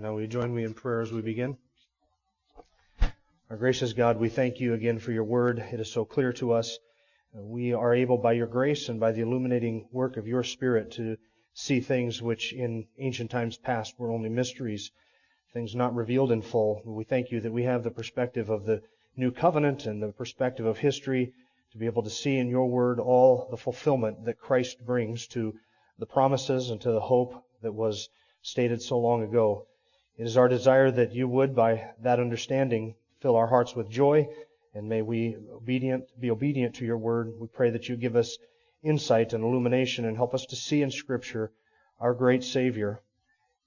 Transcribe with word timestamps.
Now, 0.00 0.14
will 0.14 0.20
you 0.20 0.28
join 0.28 0.54
me 0.54 0.62
in 0.62 0.74
prayer 0.74 1.00
as 1.00 1.10
we 1.10 1.22
begin? 1.22 1.56
Our 3.50 3.56
gracious 3.56 3.94
God, 3.94 4.20
we 4.20 4.28
thank 4.28 4.60
you 4.60 4.74
again 4.74 5.00
for 5.00 5.10
your 5.10 5.24
word. 5.24 5.58
It 5.58 5.80
is 5.80 5.90
so 5.90 6.04
clear 6.04 6.32
to 6.34 6.52
us. 6.52 6.78
We 7.34 7.72
are 7.72 7.92
able, 7.92 8.16
by 8.16 8.34
your 8.34 8.46
grace 8.46 8.88
and 8.88 9.00
by 9.00 9.10
the 9.10 9.22
illuminating 9.22 9.88
work 9.90 10.16
of 10.16 10.28
your 10.28 10.44
Spirit, 10.44 10.92
to 10.92 11.16
see 11.52 11.80
things 11.80 12.22
which 12.22 12.52
in 12.52 12.86
ancient 13.00 13.32
times 13.32 13.56
past 13.58 13.98
were 13.98 14.12
only 14.12 14.28
mysteries, 14.28 14.92
things 15.52 15.74
not 15.74 15.96
revealed 15.96 16.30
in 16.30 16.42
full. 16.42 16.80
We 16.84 17.02
thank 17.02 17.32
you 17.32 17.40
that 17.40 17.52
we 17.52 17.64
have 17.64 17.82
the 17.82 17.90
perspective 17.90 18.50
of 18.50 18.66
the 18.66 18.82
new 19.16 19.32
covenant 19.32 19.86
and 19.86 20.00
the 20.00 20.12
perspective 20.12 20.66
of 20.66 20.78
history 20.78 21.32
to 21.72 21.78
be 21.78 21.86
able 21.86 22.04
to 22.04 22.10
see 22.10 22.36
in 22.36 22.48
your 22.48 22.68
word 22.68 23.00
all 23.00 23.48
the 23.50 23.56
fulfillment 23.56 24.26
that 24.26 24.38
Christ 24.38 24.78
brings 24.86 25.26
to 25.28 25.54
the 25.98 26.06
promises 26.06 26.70
and 26.70 26.80
to 26.82 26.92
the 26.92 27.00
hope 27.00 27.42
that 27.62 27.74
was 27.74 28.08
stated 28.42 28.80
so 28.80 28.96
long 29.00 29.24
ago. 29.24 29.66
It 30.18 30.26
is 30.26 30.36
our 30.36 30.48
desire 30.48 30.90
that 30.90 31.14
you 31.14 31.28
would, 31.28 31.54
by 31.54 31.92
that 32.02 32.18
understanding, 32.18 32.96
fill 33.20 33.36
our 33.36 33.46
hearts 33.46 33.76
with 33.76 33.88
joy, 33.88 34.28
and 34.74 34.88
may 34.88 35.00
we 35.00 35.36
obedient, 35.52 36.08
be 36.20 36.32
obedient 36.32 36.74
to 36.76 36.84
your 36.84 36.98
word. 36.98 37.34
We 37.38 37.46
pray 37.46 37.70
that 37.70 37.88
you 37.88 37.96
give 37.96 38.16
us 38.16 38.36
insight 38.82 39.32
and 39.32 39.44
illumination 39.44 40.04
and 40.04 40.16
help 40.16 40.34
us 40.34 40.44
to 40.46 40.56
see 40.56 40.82
in 40.82 40.90
Scripture 40.90 41.52
our 42.00 42.14
great 42.14 42.42
Savior, 42.42 43.00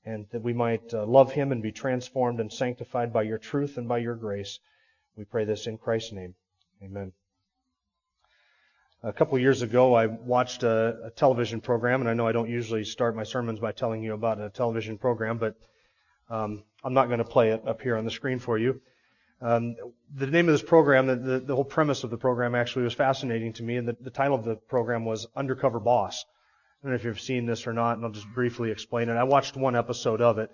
and 0.04 0.26
that 0.32 0.42
we 0.42 0.52
might 0.52 0.94
uh, 0.94 1.06
love 1.06 1.32
him 1.32 1.54
and 1.54 1.64
be 1.64 1.72
transformed 1.72 2.42
and 2.42 2.52
sanctified 2.52 3.14
by 3.14 3.24
your 3.24 3.38
truth 3.38 3.78
and 3.78 3.88
by 3.88 4.00
your 4.00 4.16
grace. 4.16 4.60
We 5.16 5.24
pray 5.24 5.46
this 5.46 5.68
in 5.68 5.78
Christ's 5.78 6.12
name. 6.12 6.36
Amen. 6.84 7.14
A 9.04 9.14
couple 9.14 9.40
years 9.40 9.62
ago, 9.62 9.94
I 9.94 10.08
watched 10.08 10.64
a, 10.64 11.06
a 11.06 11.12
television 11.12 11.62
program, 11.62 12.02
and 12.02 12.10
I 12.10 12.14
know 12.14 12.28
I 12.28 12.34
don't 12.34 12.50
usually 12.50 12.84
start 12.84 13.16
my 13.16 13.24
sermons 13.24 13.60
by 13.60 13.72
telling 13.72 14.04
you 14.04 14.14
about 14.14 14.42
a 14.42 14.50
television 14.50 14.98
program, 14.98 15.38
but 15.38 15.56
um, 16.30 16.64
I'm 16.84 16.94
not 16.94 17.08
going 17.08 17.20
to 17.20 17.26
play 17.26 17.50
it 17.50 17.68
up 17.68 17.82
here 17.82 17.98
on 17.98 18.06
the 18.06 18.12
screen 18.12 18.40
for 18.40 18.58
you. 18.58 18.82
Um, 19.42 19.76
the 20.14 20.28
name 20.28 20.48
of 20.48 20.54
this 20.54 20.62
program, 20.62 21.08
the, 21.08 21.16
the, 21.16 21.40
the, 21.40 21.56
whole 21.56 21.66
premise 21.66 22.04
of 22.04 22.12
the 22.12 22.18
program 22.18 22.54
actually 22.54 22.84
was 22.84 22.94
fascinating 22.94 23.54
to 23.54 23.64
me, 23.64 23.78
and 23.78 23.88
the, 23.88 23.98
the, 24.00 24.12
title 24.12 24.36
of 24.36 24.44
the 24.44 24.56
program 24.56 25.04
was 25.04 25.28
Undercover 25.36 25.80
Boss. 25.80 26.26
I 26.28 26.86
don't 26.86 26.92
know 26.92 26.96
if 26.96 27.04
you've 27.04 27.20
seen 27.20 27.48
this 27.48 27.66
or 27.66 27.74
not, 27.74 27.98
and 27.98 28.06
I'll 28.06 28.12
just 28.12 28.32
briefly 28.34 28.70
explain 28.70 29.10
it. 29.10 29.14
I 29.14 29.24
watched 29.24 29.58
one 29.58 29.76
episode 29.76 30.22
of 30.22 30.38
it 30.38 30.52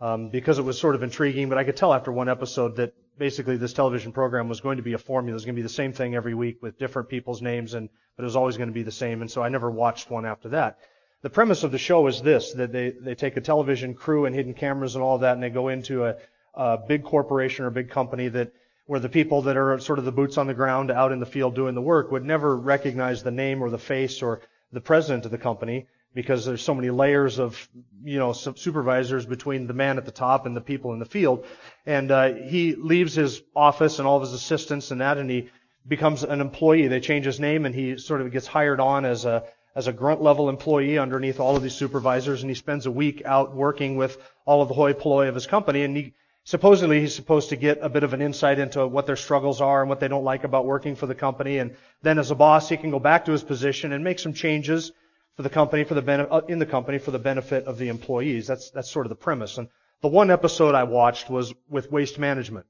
um, 0.00 0.28
because 0.28 0.58
it 0.60 0.62
was 0.62 0.78
sort 0.78 0.94
of 0.94 1.02
intriguing, 1.02 1.48
but 1.48 1.58
I 1.58 1.64
could 1.64 1.76
tell 1.76 1.92
after 1.92 2.12
one 2.12 2.28
episode 2.28 2.76
that 2.76 2.94
basically 3.18 3.56
this 3.56 3.72
television 3.72 4.12
program 4.12 4.48
was 4.48 4.60
going 4.60 4.76
to 4.76 4.82
be 4.82 4.92
a 4.92 4.98
formula. 4.98 5.32
It 5.32 5.34
was 5.34 5.44
going 5.44 5.56
to 5.56 5.58
be 5.58 5.64
the 5.64 5.68
same 5.68 5.92
thing 5.92 6.14
every 6.14 6.34
week 6.34 6.62
with 6.62 6.78
different 6.78 7.08
people's 7.08 7.42
names, 7.42 7.74
and 7.74 7.88
but 8.16 8.22
it 8.22 8.26
was 8.26 8.36
always 8.36 8.56
going 8.56 8.68
to 8.68 8.74
be 8.74 8.82
the 8.84 8.92
same, 8.92 9.22
and 9.22 9.30
so 9.30 9.42
I 9.42 9.48
never 9.48 9.70
watched 9.70 10.08
one 10.10 10.24
after 10.24 10.50
that. 10.50 10.78
The 11.22 11.30
premise 11.30 11.64
of 11.64 11.72
the 11.72 11.78
show 11.78 12.06
is 12.06 12.22
this, 12.22 12.52
that 12.54 12.72
they, 12.72 12.90
they 12.90 13.14
take 13.14 13.36
a 13.36 13.42
television 13.42 13.94
crew 13.94 14.24
and 14.24 14.34
hidden 14.34 14.54
cameras 14.54 14.94
and 14.94 15.04
all 15.04 15.16
of 15.16 15.20
that 15.20 15.34
and 15.34 15.42
they 15.42 15.50
go 15.50 15.68
into 15.68 16.06
a, 16.06 16.16
a 16.54 16.78
big 16.78 17.04
corporation 17.04 17.64
or 17.64 17.68
a 17.68 17.72
big 17.72 17.90
company 17.90 18.28
that 18.28 18.52
where 18.86 19.00
the 19.00 19.08
people 19.08 19.42
that 19.42 19.56
are 19.56 19.78
sort 19.78 19.98
of 19.98 20.04
the 20.04 20.12
boots 20.12 20.38
on 20.38 20.46
the 20.46 20.54
ground 20.54 20.90
out 20.90 21.12
in 21.12 21.20
the 21.20 21.26
field 21.26 21.54
doing 21.54 21.74
the 21.74 21.80
work 21.80 22.10
would 22.10 22.24
never 22.24 22.56
recognize 22.56 23.22
the 23.22 23.30
name 23.30 23.62
or 23.62 23.70
the 23.70 23.78
face 23.78 24.22
or 24.22 24.40
the 24.72 24.80
president 24.80 25.24
of 25.24 25.30
the 25.30 25.38
company 25.38 25.86
because 26.14 26.44
there's 26.44 26.62
so 26.62 26.74
many 26.74 26.90
layers 26.90 27.38
of 27.38 27.68
you 28.02 28.18
know 28.18 28.32
supervisors 28.32 29.26
between 29.26 29.66
the 29.66 29.74
man 29.74 29.96
at 29.96 30.04
the 30.04 30.10
top 30.10 30.46
and 30.46 30.56
the 30.56 30.60
people 30.60 30.92
in 30.92 30.98
the 30.98 31.04
field. 31.04 31.44
And 31.86 32.10
uh, 32.10 32.32
he 32.34 32.74
leaves 32.74 33.14
his 33.14 33.42
office 33.54 33.98
and 33.98 34.08
all 34.08 34.16
of 34.16 34.22
his 34.22 34.32
assistants 34.32 34.90
and 34.90 35.00
that 35.00 35.18
and 35.18 35.30
he 35.30 35.50
becomes 35.86 36.24
an 36.24 36.40
employee. 36.40 36.88
They 36.88 37.00
change 37.00 37.26
his 37.26 37.38
name 37.38 37.66
and 37.66 37.74
he 37.74 37.96
sort 37.98 38.22
of 38.22 38.32
gets 38.32 38.46
hired 38.46 38.80
on 38.80 39.04
as 39.04 39.24
a 39.24 39.44
as 39.74 39.86
a 39.86 39.92
grunt 39.92 40.22
level 40.22 40.48
employee 40.48 40.98
underneath 40.98 41.40
all 41.40 41.56
of 41.56 41.62
these 41.62 41.74
supervisors, 41.74 42.42
and 42.42 42.50
he 42.50 42.54
spends 42.54 42.86
a 42.86 42.90
week 42.90 43.22
out 43.24 43.54
working 43.54 43.96
with 43.96 44.18
all 44.44 44.62
of 44.62 44.68
the 44.68 44.74
hoi 44.74 44.92
polloi 44.92 45.28
of 45.28 45.34
his 45.34 45.46
company, 45.46 45.82
and 45.82 45.96
he 45.96 46.14
supposedly 46.44 47.00
he's 47.00 47.14
supposed 47.14 47.50
to 47.50 47.56
get 47.56 47.78
a 47.82 47.88
bit 47.88 48.02
of 48.02 48.12
an 48.12 48.22
insight 48.22 48.58
into 48.58 48.86
what 48.86 49.06
their 49.06 49.16
struggles 49.16 49.60
are 49.60 49.80
and 49.80 49.88
what 49.88 50.00
they 50.00 50.08
don't 50.08 50.24
like 50.24 50.44
about 50.44 50.66
working 50.66 50.96
for 50.96 51.06
the 51.06 51.14
company, 51.14 51.58
and 51.58 51.76
then 52.02 52.18
as 52.18 52.30
a 52.30 52.34
boss, 52.34 52.68
he 52.68 52.76
can 52.76 52.90
go 52.90 52.98
back 52.98 53.24
to 53.24 53.32
his 53.32 53.44
position 53.44 53.92
and 53.92 54.02
make 54.02 54.18
some 54.18 54.32
changes 54.32 54.92
for 55.36 55.42
the 55.42 55.50
company, 55.50 55.84
for 55.84 55.94
the 55.94 56.02
benefit, 56.02 56.32
uh, 56.32 56.40
in 56.48 56.58
the 56.58 56.66
company 56.66 56.98
for 56.98 57.12
the 57.12 57.18
benefit 57.18 57.64
of 57.64 57.78
the 57.78 57.88
employees. 57.88 58.46
That's 58.46 58.70
that's 58.70 58.90
sort 58.90 59.06
of 59.06 59.10
the 59.10 59.16
premise. 59.16 59.58
And 59.58 59.68
the 60.02 60.08
one 60.08 60.30
episode 60.30 60.74
I 60.74 60.84
watched 60.84 61.30
was 61.30 61.54
with 61.68 61.90
waste 61.90 62.18
management. 62.18 62.66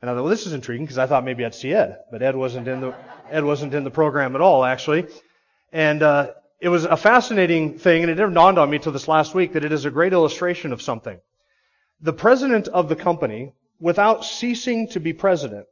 And 0.00 0.10
I 0.10 0.14
thought, 0.14 0.22
well, 0.22 0.30
this 0.30 0.46
is 0.46 0.52
intriguing 0.52 0.84
because 0.84 0.98
I 0.98 1.06
thought 1.06 1.24
maybe 1.24 1.44
I'd 1.44 1.54
see 1.54 1.72
Ed, 1.72 1.98
but 2.10 2.22
Ed 2.22 2.34
wasn't 2.34 2.68
in 2.68 2.80
the 2.80 2.94
Ed 3.30 3.44
wasn't 3.44 3.74
in 3.74 3.84
the 3.84 3.90
program 3.90 4.34
at 4.34 4.40
all, 4.40 4.64
actually. 4.64 5.06
And 5.72 6.02
uh, 6.02 6.32
it 6.60 6.68
was 6.68 6.84
a 6.84 6.96
fascinating 6.96 7.78
thing, 7.78 8.02
and 8.02 8.10
it 8.10 8.18
never 8.18 8.32
dawned 8.32 8.58
on 8.58 8.70
me 8.70 8.76
until 8.76 8.92
this 8.92 9.08
last 9.08 9.34
week 9.34 9.54
that 9.54 9.64
it 9.64 9.72
is 9.72 9.84
a 9.84 9.90
great 9.90 10.12
illustration 10.12 10.72
of 10.72 10.82
something. 10.82 11.18
The 12.00 12.12
president 12.12 12.68
of 12.68 12.88
the 12.88 12.96
company, 12.96 13.52
without 13.80 14.24
ceasing 14.24 14.88
to 14.88 15.00
be 15.00 15.12
president, 15.12 15.66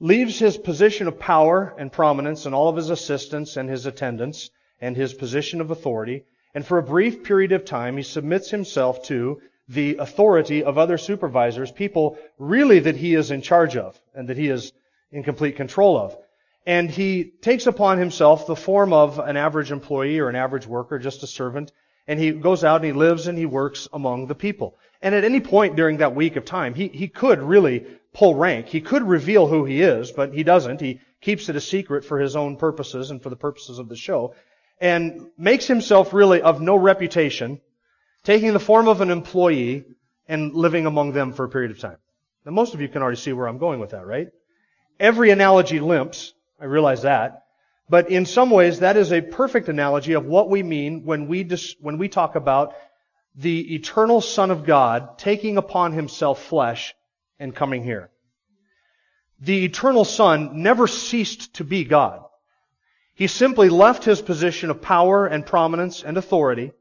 leaves 0.00 0.38
his 0.38 0.56
position 0.56 1.06
of 1.06 1.18
power 1.18 1.74
and 1.78 1.92
prominence 1.92 2.46
and 2.46 2.54
all 2.54 2.68
of 2.68 2.76
his 2.76 2.88
assistants 2.88 3.56
and 3.58 3.68
his 3.68 3.84
attendants 3.84 4.50
and 4.80 4.96
his 4.96 5.12
position 5.12 5.60
of 5.60 5.70
authority, 5.70 6.24
and 6.54 6.66
for 6.66 6.78
a 6.78 6.82
brief 6.82 7.22
period 7.22 7.52
of 7.52 7.66
time 7.66 7.98
he 7.98 8.02
submits 8.02 8.50
himself 8.50 9.02
to 9.04 9.40
the 9.68 9.96
authority 9.98 10.64
of 10.64 10.78
other 10.78 10.98
supervisors, 10.98 11.70
people 11.70 12.18
really 12.38 12.80
that 12.80 12.96
he 12.96 13.14
is 13.14 13.30
in 13.30 13.42
charge 13.42 13.76
of 13.76 14.00
and 14.14 14.28
that 14.28 14.38
he 14.38 14.48
is 14.48 14.72
in 15.12 15.22
complete 15.22 15.56
control 15.56 15.98
of. 15.98 16.16
And 16.66 16.90
he 16.90 17.24
takes 17.24 17.66
upon 17.66 17.98
himself 17.98 18.46
the 18.46 18.56
form 18.56 18.92
of 18.92 19.18
an 19.18 19.36
average 19.36 19.72
employee 19.72 20.18
or 20.18 20.28
an 20.28 20.36
average 20.36 20.66
worker, 20.66 20.98
just 20.98 21.22
a 21.22 21.26
servant, 21.26 21.72
and 22.06 22.18
he 22.18 22.32
goes 22.32 22.64
out 22.64 22.76
and 22.76 22.84
he 22.84 22.92
lives 22.92 23.28
and 23.28 23.38
he 23.38 23.46
works 23.46 23.88
among 23.92 24.26
the 24.26 24.34
people. 24.34 24.76
And 25.00 25.14
at 25.14 25.24
any 25.24 25.40
point 25.40 25.76
during 25.76 25.98
that 25.98 26.14
week 26.14 26.36
of 26.36 26.44
time, 26.44 26.74
he, 26.74 26.88
he 26.88 27.08
could 27.08 27.40
really 27.40 27.86
pull 28.12 28.34
rank. 28.34 28.66
He 28.66 28.80
could 28.80 29.02
reveal 29.02 29.46
who 29.46 29.64
he 29.64 29.80
is, 29.80 30.12
but 30.12 30.34
he 30.34 30.42
doesn't. 30.42 30.80
He 30.80 31.00
keeps 31.20 31.48
it 31.48 31.56
a 31.56 31.60
secret 31.60 32.04
for 32.04 32.18
his 32.18 32.36
own 32.36 32.56
purposes 32.56 33.10
and 33.10 33.22
for 33.22 33.30
the 33.30 33.36
purposes 33.36 33.78
of 33.78 33.88
the 33.88 33.96
show. 33.96 34.34
And 34.80 35.28
makes 35.38 35.66
himself 35.66 36.12
really 36.12 36.42
of 36.42 36.60
no 36.60 36.76
reputation, 36.76 37.60
taking 38.24 38.52
the 38.52 38.60
form 38.60 38.88
of 38.88 39.00
an 39.00 39.10
employee 39.10 39.84
and 40.28 40.54
living 40.54 40.86
among 40.86 41.12
them 41.12 41.32
for 41.32 41.44
a 41.44 41.48
period 41.48 41.70
of 41.70 41.78
time. 41.78 41.98
Now 42.44 42.52
most 42.52 42.74
of 42.74 42.80
you 42.80 42.88
can 42.88 43.02
already 43.02 43.18
see 43.18 43.32
where 43.32 43.46
I'm 43.46 43.58
going 43.58 43.80
with 43.80 43.90
that, 43.90 44.06
right? 44.06 44.28
Every 44.98 45.30
analogy 45.30 45.80
limps 45.80 46.34
I 46.60 46.64
realize 46.66 47.02
that. 47.02 47.44
But 47.88 48.10
in 48.10 48.26
some 48.26 48.50
ways, 48.50 48.80
that 48.80 48.96
is 48.96 49.12
a 49.12 49.20
perfect 49.20 49.68
analogy 49.68 50.12
of 50.12 50.26
what 50.26 50.48
we 50.48 50.62
mean 50.62 51.04
when 51.04 51.26
we, 51.26 51.42
dis- 51.42 51.74
when 51.80 51.98
we 51.98 52.08
talk 52.08 52.36
about 52.36 52.74
the 53.34 53.74
eternal 53.74 54.20
Son 54.20 54.50
of 54.50 54.64
God 54.64 55.18
taking 55.18 55.56
upon 55.56 55.92
himself 55.92 56.42
flesh 56.44 56.94
and 57.38 57.54
coming 57.54 57.82
here. 57.82 58.10
The 59.40 59.64
eternal 59.64 60.04
Son 60.04 60.62
never 60.62 60.86
ceased 60.86 61.54
to 61.54 61.64
be 61.64 61.84
God. 61.84 62.22
He 63.14 63.26
simply 63.26 63.68
left 63.68 64.04
his 64.04 64.20
position 64.20 64.70
of 64.70 64.82
power 64.82 65.26
and 65.26 65.44
prominence 65.44 66.04
and 66.04 66.16
authority, 66.16 66.72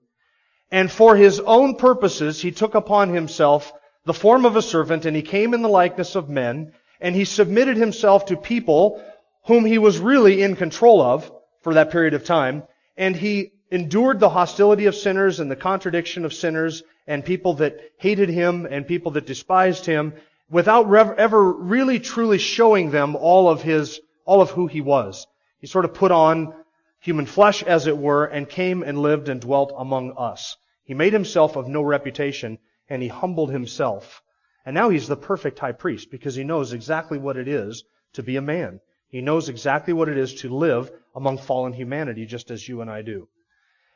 and 0.71 0.91
for 0.91 1.15
his 1.15 1.39
own 1.39 1.75
purposes, 1.75 2.41
he 2.41 2.51
took 2.51 2.75
upon 2.75 3.09
himself 3.09 3.73
the 4.05 4.13
form 4.13 4.45
of 4.45 4.55
a 4.55 4.61
servant, 4.61 5.05
and 5.05 5.15
he 5.15 5.21
came 5.21 5.53
in 5.53 5.61
the 5.61 5.69
likeness 5.69 6.15
of 6.15 6.29
men, 6.29 6.73
and 7.01 7.15
he 7.15 7.25
submitted 7.25 7.77
himself 7.77 8.25
to 8.25 8.37
people 8.37 9.01
whom 9.49 9.65
he 9.65 9.79
was 9.79 9.97
really 9.97 10.43
in 10.43 10.55
control 10.55 11.01
of 11.01 11.31
for 11.63 11.73
that 11.73 11.89
period 11.89 12.13
of 12.13 12.23
time, 12.23 12.61
and 12.95 13.15
he 13.15 13.51
endured 13.71 14.19
the 14.19 14.29
hostility 14.29 14.85
of 14.85 14.93
sinners 14.93 15.39
and 15.39 15.49
the 15.49 15.55
contradiction 15.55 16.23
of 16.23 16.31
sinners 16.31 16.83
and 17.07 17.25
people 17.25 17.55
that 17.55 17.79
hated 17.97 18.29
him 18.29 18.67
and 18.69 18.85
people 18.85 19.13
that 19.13 19.25
despised 19.25 19.87
him 19.87 20.13
without 20.51 20.87
ever 21.17 21.51
really 21.51 21.99
truly 21.99 22.37
showing 22.37 22.91
them 22.91 23.15
all 23.15 23.49
of 23.49 23.63
his, 23.63 23.99
all 24.23 24.39
of 24.39 24.51
who 24.51 24.67
he 24.67 24.81
was. 24.81 25.25
He 25.57 25.65
sort 25.65 25.85
of 25.85 25.95
put 25.95 26.11
on 26.11 26.53
human 26.99 27.25
flesh, 27.25 27.63
as 27.63 27.87
it 27.87 27.97
were, 27.97 28.25
and 28.25 28.47
came 28.47 28.83
and 28.83 29.01
lived 29.01 29.29
and 29.29 29.41
dwelt 29.41 29.73
among 29.75 30.13
us. 30.15 30.57
He 30.83 30.93
made 30.93 31.13
himself 31.13 31.55
of 31.55 31.67
no 31.67 31.81
reputation, 31.81 32.59
and 32.87 33.01
he 33.01 33.07
humbled 33.07 33.49
himself. 33.49 34.21
And 34.63 34.75
now 34.75 34.89
he's 34.89 35.07
the 35.07 35.17
perfect 35.17 35.57
high 35.57 35.71
priest 35.71 36.11
because 36.11 36.35
he 36.35 36.43
knows 36.43 36.71
exactly 36.71 37.17
what 37.17 37.35
it 37.35 37.47
is 37.47 37.83
to 38.13 38.21
be 38.21 38.35
a 38.35 38.43
man. 38.43 38.79
He 39.09 39.21
knows 39.21 39.49
exactly 39.49 39.93
what 39.93 40.09
it 40.09 40.17
is 40.17 40.35
to 40.35 40.55
live 40.55 40.91
among 41.15 41.39
fallen 41.39 41.73
humanity, 41.73 42.25
just 42.25 42.51
as 42.51 42.67
you 42.67 42.81
and 42.81 42.89
I 42.89 43.01
do. 43.01 43.27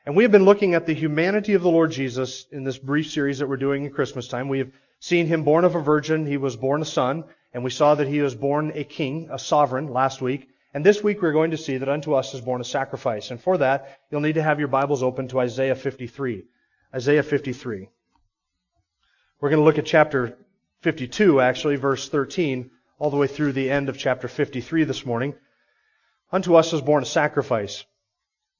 And 0.06 0.16
we 0.16 0.24
have 0.24 0.32
been 0.32 0.46
looking 0.46 0.74
at 0.74 0.86
the 0.86 0.94
humanity 0.94 1.54
of 1.54 1.62
the 1.62 1.70
Lord 1.70 1.92
Jesus 1.92 2.46
in 2.52 2.64
this 2.64 2.78
brief 2.78 3.10
series 3.10 3.40
that 3.40 3.48
we're 3.48 3.58
doing 3.58 3.86
in 3.86 3.92
Christmas 3.92 4.28
time. 4.28 4.50
We 4.50 4.60
have 4.60 4.72
seen 5.00 5.28
him 5.28 5.44
born 5.44 5.64
of 5.64 5.76
a 5.76 5.82
virgin. 5.82 6.26
He 6.26 6.38
was 6.38 6.58
born 6.58 6.82
a 6.82 6.86
son. 6.86 7.24
And 7.54 7.64
we 7.64 7.70
saw 7.70 7.96
that 7.96 8.08
he 8.08 8.22
was 8.22 8.36
born 8.36 8.72
a 8.76 8.84
king, 8.84 9.30
a 9.32 9.40
sovereign 9.40 9.94
last 9.94 10.22
week. 10.22 10.50
And 10.74 10.86
this 10.86 11.04
week 11.04 11.22
we're 11.22 11.32
going 11.32 11.52
to 11.52 11.58
see 11.58 11.78
that 11.78 11.88
unto 11.88 12.14
us 12.14 12.34
is 12.34 12.42
born 12.42 12.60
a 12.60 12.66
sacrifice. 12.66 13.30
And 13.30 13.40
for 13.40 13.60
that, 13.60 14.00
you'll 14.10 14.22
need 14.22 14.36
to 14.36 14.44
have 14.44 14.60
your 14.60 14.68
Bibles 14.68 15.04
open 15.04 15.28
to 15.30 15.40
Isaiah 15.40 15.76
53. 15.76 16.44
Isaiah 16.94 17.24
53. 17.24 17.88
We're 19.40 19.50
going 19.50 19.60
to 19.60 19.66
look 19.66 19.78
at 19.78 19.86
chapter 19.86 20.38
52, 20.82 21.40
actually, 21.40 21.76
verse 21.76 22.10
13, 22.10 22.72
all 23.04 23.10
the 23.10 23.18
way 23.18 23.28
through 23.28 23.52
the 23.52 23.70
end 23.70 23.90
of 23.90 23.98
chapter 23.98 24.30
53 24.30 24.86
this 24.86 25.06
morning. 25.06 25.36
Unto 26.32 26.56
us 26.56 26.72
is 26.72 26.80
born 26.80 27.04
a 27.04 27.06
sacrifice. 27.06 27.84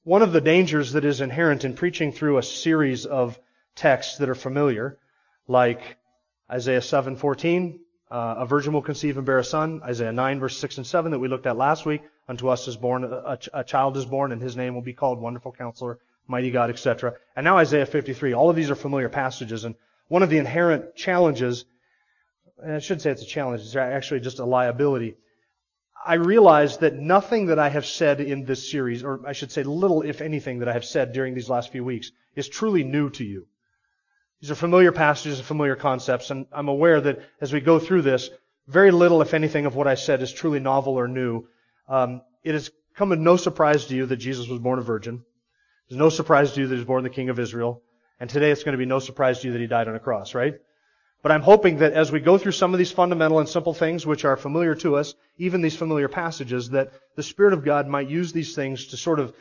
One 0.02 0.20
of 0.20 0.34
the 0.34 0.40
dangers 0.42 0.92
that 0.92 1.06
is 1.06 1.22
inherent 1.22 1.64
in 1.64 1.72
preaching 1.72 2.12
through 2.12 2.36
a 2.36 2.42
series 2.42 3.06
of 3.06 3.40
texts 3.74 4.18
that 4.18 4.28
are 4.28 4.34
familiar, 4.34 4.98
like 5.48 5.96
Isaiah 6.50 6.82
7:14, 6.82 7.78
uh, 8.10 8.34
a 8.40 8.44
virgin 8.44 8.74
will 8.74 8.82
conceive 8.82 9.16
and 9.16 9.24
bear 9.24 9.38
a 9.38 9.44
son, 9.44 9.80
Isaiah 9.82 10.12
9 10.12 10.40
verse 10.40 10.58
6 10.58 10.76
and 10.76 10.86
7 10.86 11.12
that 11.12 11.20
we 11.20 11.28
looked 11.28 11.46
at 11.46 11.56
last 11.56 11.86
week, 11.86 12.02
unto 12.28 12.48
us 12.48 12.68
is 12.68 12.76
born 12.76 13.02
a, 13.02 13.38
a 13.54 13.64
child 13.64 13.96
is 13.96 14.04
born 14.04 14.30
and 14.30 14.42
his 14.42 14.58
name 14.58 14.74
will 14.74 14.82
be 14.82 14.92
called 14.92 15.22
wonderful 15.22 15.52
counselor, 15.52 16.00
mighty 16.26 16.50
God, 16.50 16.68
etc. 16.68 17.14
And 17.34 17.44
now 17.44 17.56
Isaiah 17.56 17.86
53. 17.86 18.34
All 18.34 18.50
of 18.50 18.56
these 18.56 18.70
are 18.70 18.74
familiar 18.74 19.08
passages 19.08 19.64
and 19.64 19.74
one 20.08 20.22
of 20.22 20.28
the 20.28 20.36
inherent 20.36 20.96
challenges, 20.96 21.64
and 22.62 22.72
I 22.72 22.78
shouldn't 22.78 23.02
say 23.02 23.10
it's 23.10 23.22
a 23.22 23.26
challenge, 23.26 23.62
it's 23.62 23.76
actually 23.76 24.20
just 24.20 24.38
a 24.38 24.44
liability, 24.44 25.16
I 26.06 26.14
realize 26.14 26.78
that 26.78 26.96
nothing 26.96 27.46
that 27.46 27.58
I 27.58 27.70
have 27.70 27.86
said 27.86 28.20
in 28.20 28.44
this 28.44 28.70
series, 28.70 29.02
or 29.02 29.26
I 29.26 29.32
should 29.32 29.50
say 29.50 29.62
little, 29.62 30.02
if 30.02 30.20
anything, 30.20 30.58
that 30.58 30.68
I 30.68 30.74
have 30.74 30.84
said 30.84 31.12
during 31.12 31.34
these 31.34 31.48
last 31.48 31.72
few 31.72 31.82
weeks, 31.82 32.12
is 32.36 32.46
truly 32.46 32.84
new 32.84 33.08
to 33.10 33.24
you. 33.24 33.46
These 34.40 34.50
are 34.50 34.54
familiar 34.54 34.92
passages 34.92 35.38
and 35.38 35.46
familiar 35.46 35.76
concepts, 35.76 36.30
and 36.30 36.46
I'm 36.52 36.68
aware 36.68 37.00
that 37.00 37.20
as 37.40 37.52
we 37.54 37.60
go 37.60 37.78
through 37.78 38.02
this, 38.02 38.28
very 38.66 38.90
little, 38.90 39.22
if 39.22 39.32
anything, 39.32 39.64
of 39.64 39.76
what 39.76 39.86
I 39.86 39.94
said 39.94 40.20
is 40.20 40.32
truly 40.32 40.60
novel 40.60 40.98
or 40.98 41.08
new. 41.08 41.46
Um, 41.88 42.20
it 42.42 42.52
has 42.52 42.70
come 42.94 43.12
as 43.12 43.18
no 43.18 43.36
surprise 43.36 43.86
to 43.86 43.96
you 43.96 44.04
that 44.06 44.16
Jesus 44.16 44.46
was 44.46 44.60
born 44.60 44.78
a 44.78 44.82
virgin. 44.82 45.24
It's 45.88 45.96
no 45.96 46.10
surprise 46.10 46.52
to 46.52 46.60
you 46.60 46.66
that 46.66 46.74
he 46.74 46.78
was 46.78 46.86
born 46.86 47.02
the 47.02 47.10
King 47.10 47.30
of 47.30 47.38
Israel. 47.38 47.82
And 48.20 48.28
today 48.28 48.50
it's 48.50 48.62
going 48.62 48.72
to 48.72 48.78
be 48.78 48.86
no 48.86 48.98
surprise 48.98 49.40
to 49.40 49.48
you 49.48 49.52
that 49.52 49.60
he 49.60 49.66
died 49.66 49.88
on 49.88 49.96
a 49.96 50.00
cross, 50.00 50.34
right? 50.34 50.54
But 51.24 51.32
I'm 51.32 51.40
hoping 51.40 51.78
that 51.78 51.94
as 51.94 52.12
we 52.12 52.20
go 52.20 52.36
through 52.36 52.52
some 52.52 52.74
of 52.74 52.78
these 52.78 52.92
fundamental 52.92 53.38
and 53.38 53.48
simple 53.48 53.72
things 53.72 54.06
which 54.06 54.26
are 54.26 54.36
familiar 54.36 54.74
to 54.74 54.96
us, 54.96 55.14
even 55.38 55.62
these 55.62 55.74
familiar 55.74 56.06
passages, 56.06 56.68
that 56.70 56.92
the 57.16 57.22
Spirit 57.22 57.54
of 57.54 57.64
God 57.64 57.88
might 57.88 58.10
use 58.10 58.34
these 58.34 58.54
things 58.54 58.88
to 58.88 58.98
sort 58.98 59.18
of 59.18 59.32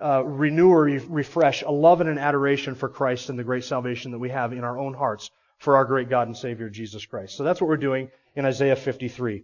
uh, 0.00 0.22
renew 0.24 0.70
or 0.70 0.84
re- 0.84 0.98
refresh 0.98 1.62
a 1.62 1.70
love 1.72 2.00
and 2.00 2.08
an 2.08 2.18
adoration 2.18 2.76
for 2.76 2.88
Christ 2.88 3.28
and 3.28 3.36
the 3.36 3.42
great 3.42 3.64
salvation 3.64 4.12
that 4.12 4.20
we 4.20 4.28
have 4.28 4.52
in 4.52 4.62
our 4.62 4.78
own 4.78 4.94
hearts 4.94 5.32
for 5.58 5.74
our 5.74 5.84
great 5.84 6.08
God 6.08 6.28
and 6.28 6.36
Savior 6.36 6.70
Jesus 6.70 7.04
Christ. 7.06 7.36
So 7.36 7.42
that's 7.42 7.60
what 7.60 7.66
we're 7.66 7.76
doing 7.76 8.12
in 8.36 8.44
Isaiah 8.44 8.76
53. 8.76 9.42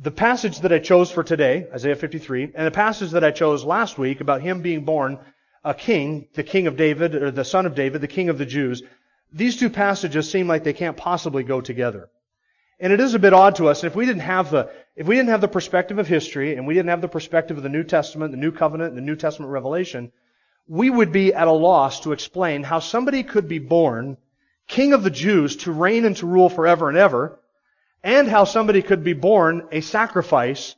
The 0.00 0.10
passage 0.10 0.60
that 0.60 0.72
I 0.72 0.78
chose 0.78 1.10
for 1.10 1.22
today, 1.22 1.66
Isaiah 1.70 1.96
53, 1.96 2.52
and 2.54 2.66
the 2.66 2.70
passage 2.70 3.10
that 3.10 3.24
I 3.24 3.30
chose 3.30 3.62
last 3.62 3.98
week 3.98 4.22
about 4.22 4.40
him 4.40 4.62
being 4.62 4.86
born 4.86 5.18
a 5.64 5.74
king, 5.74 6.28
the 6.32 6.44
king 6.44 6.66
of 6.66 6.78
David, 6.78 7.14
or 7.14 7.30
the 7.30 7.44
son 7.44 7.66
of 7.66 7.74
David, 7.74 8.00
the 8.00 8.08
king 8.08 8.30
of 8.30 8.38
the 8.38 8.46
Jews, 8.46 8.82
these 9.32 9.56
two 9.56 9.70
passages 9.70 10.30
seem 10.30 10.48
like 10.48 10.64
they 10.64 10.72
can't 10.72 10.96
possibly 10.96 11.42
go 11.42 11.60
together. 11.60 12.08
And 12.80 12.92
it 12.92 13.00
is 13.00 13.14
a 13.14 13.18
bit 13.18 13.32
odd 13.32 13.56
to 13.56 13.68
us 13.68 13.82
if 13.82 13.96
we 13.96 14.06
didn't 14.06 14.22
have 14.22 14.50
the 14.50 14.70
if 14.94 15.06
we 15.06 15.16
didn't 15.16 15.30
have 15.30 15.40
the 15.40 15.48
perspective 15.48 15.98
of 15.98 16.06
history 16.06 16.54
and 16.54 16.66
we 16.66 16.74
didn't 16.74 16.90
have 16.90 17.00
the 17.00 17.08
perspective 17.08 17.56
of 17.56 17.62
the 17.62 17.68
New 17.68 17.84
Testament, 17.84 18.30
the 18.30 18.38
New 18.38 18.52
Covenant, 18.52 18.94
the 18.94 19.00
New 19.00 19.16
Testament 19.16 19.50
revelation, 19.52 20.12
we 20.66 20.90
would 20.90 21.12
be 21.12 21.34
at 21.34 21.48
a 21.48 21.52
loss 21.52 22.00
to 22.00 22.12
explain 22.12 22.62
how 22.62 22.78
somebody 22.78 23.22
could 23.22 23.48
be 23.48 23.58
born 23.58 24.16
king 24.68 24.92
of 24.92 25.02
the 25.02 25.10
Jews 25.10 25.56
to 25.56 25.72
reign 25.72 26.04
and 26.04 26.16
to 26.18 26.26
rule 26.26 26.48
forever 26.48 26.88
and 26.88 26.98
ever, 26.98 27.40
and 28.04 28.28
how 28.28 28.44
somebody 28.44 28.82
could 28.82 29.02
be 29.02 29.14
born 29.14 29.66
a 29.72 29.80
sacrifice 29.80 30.76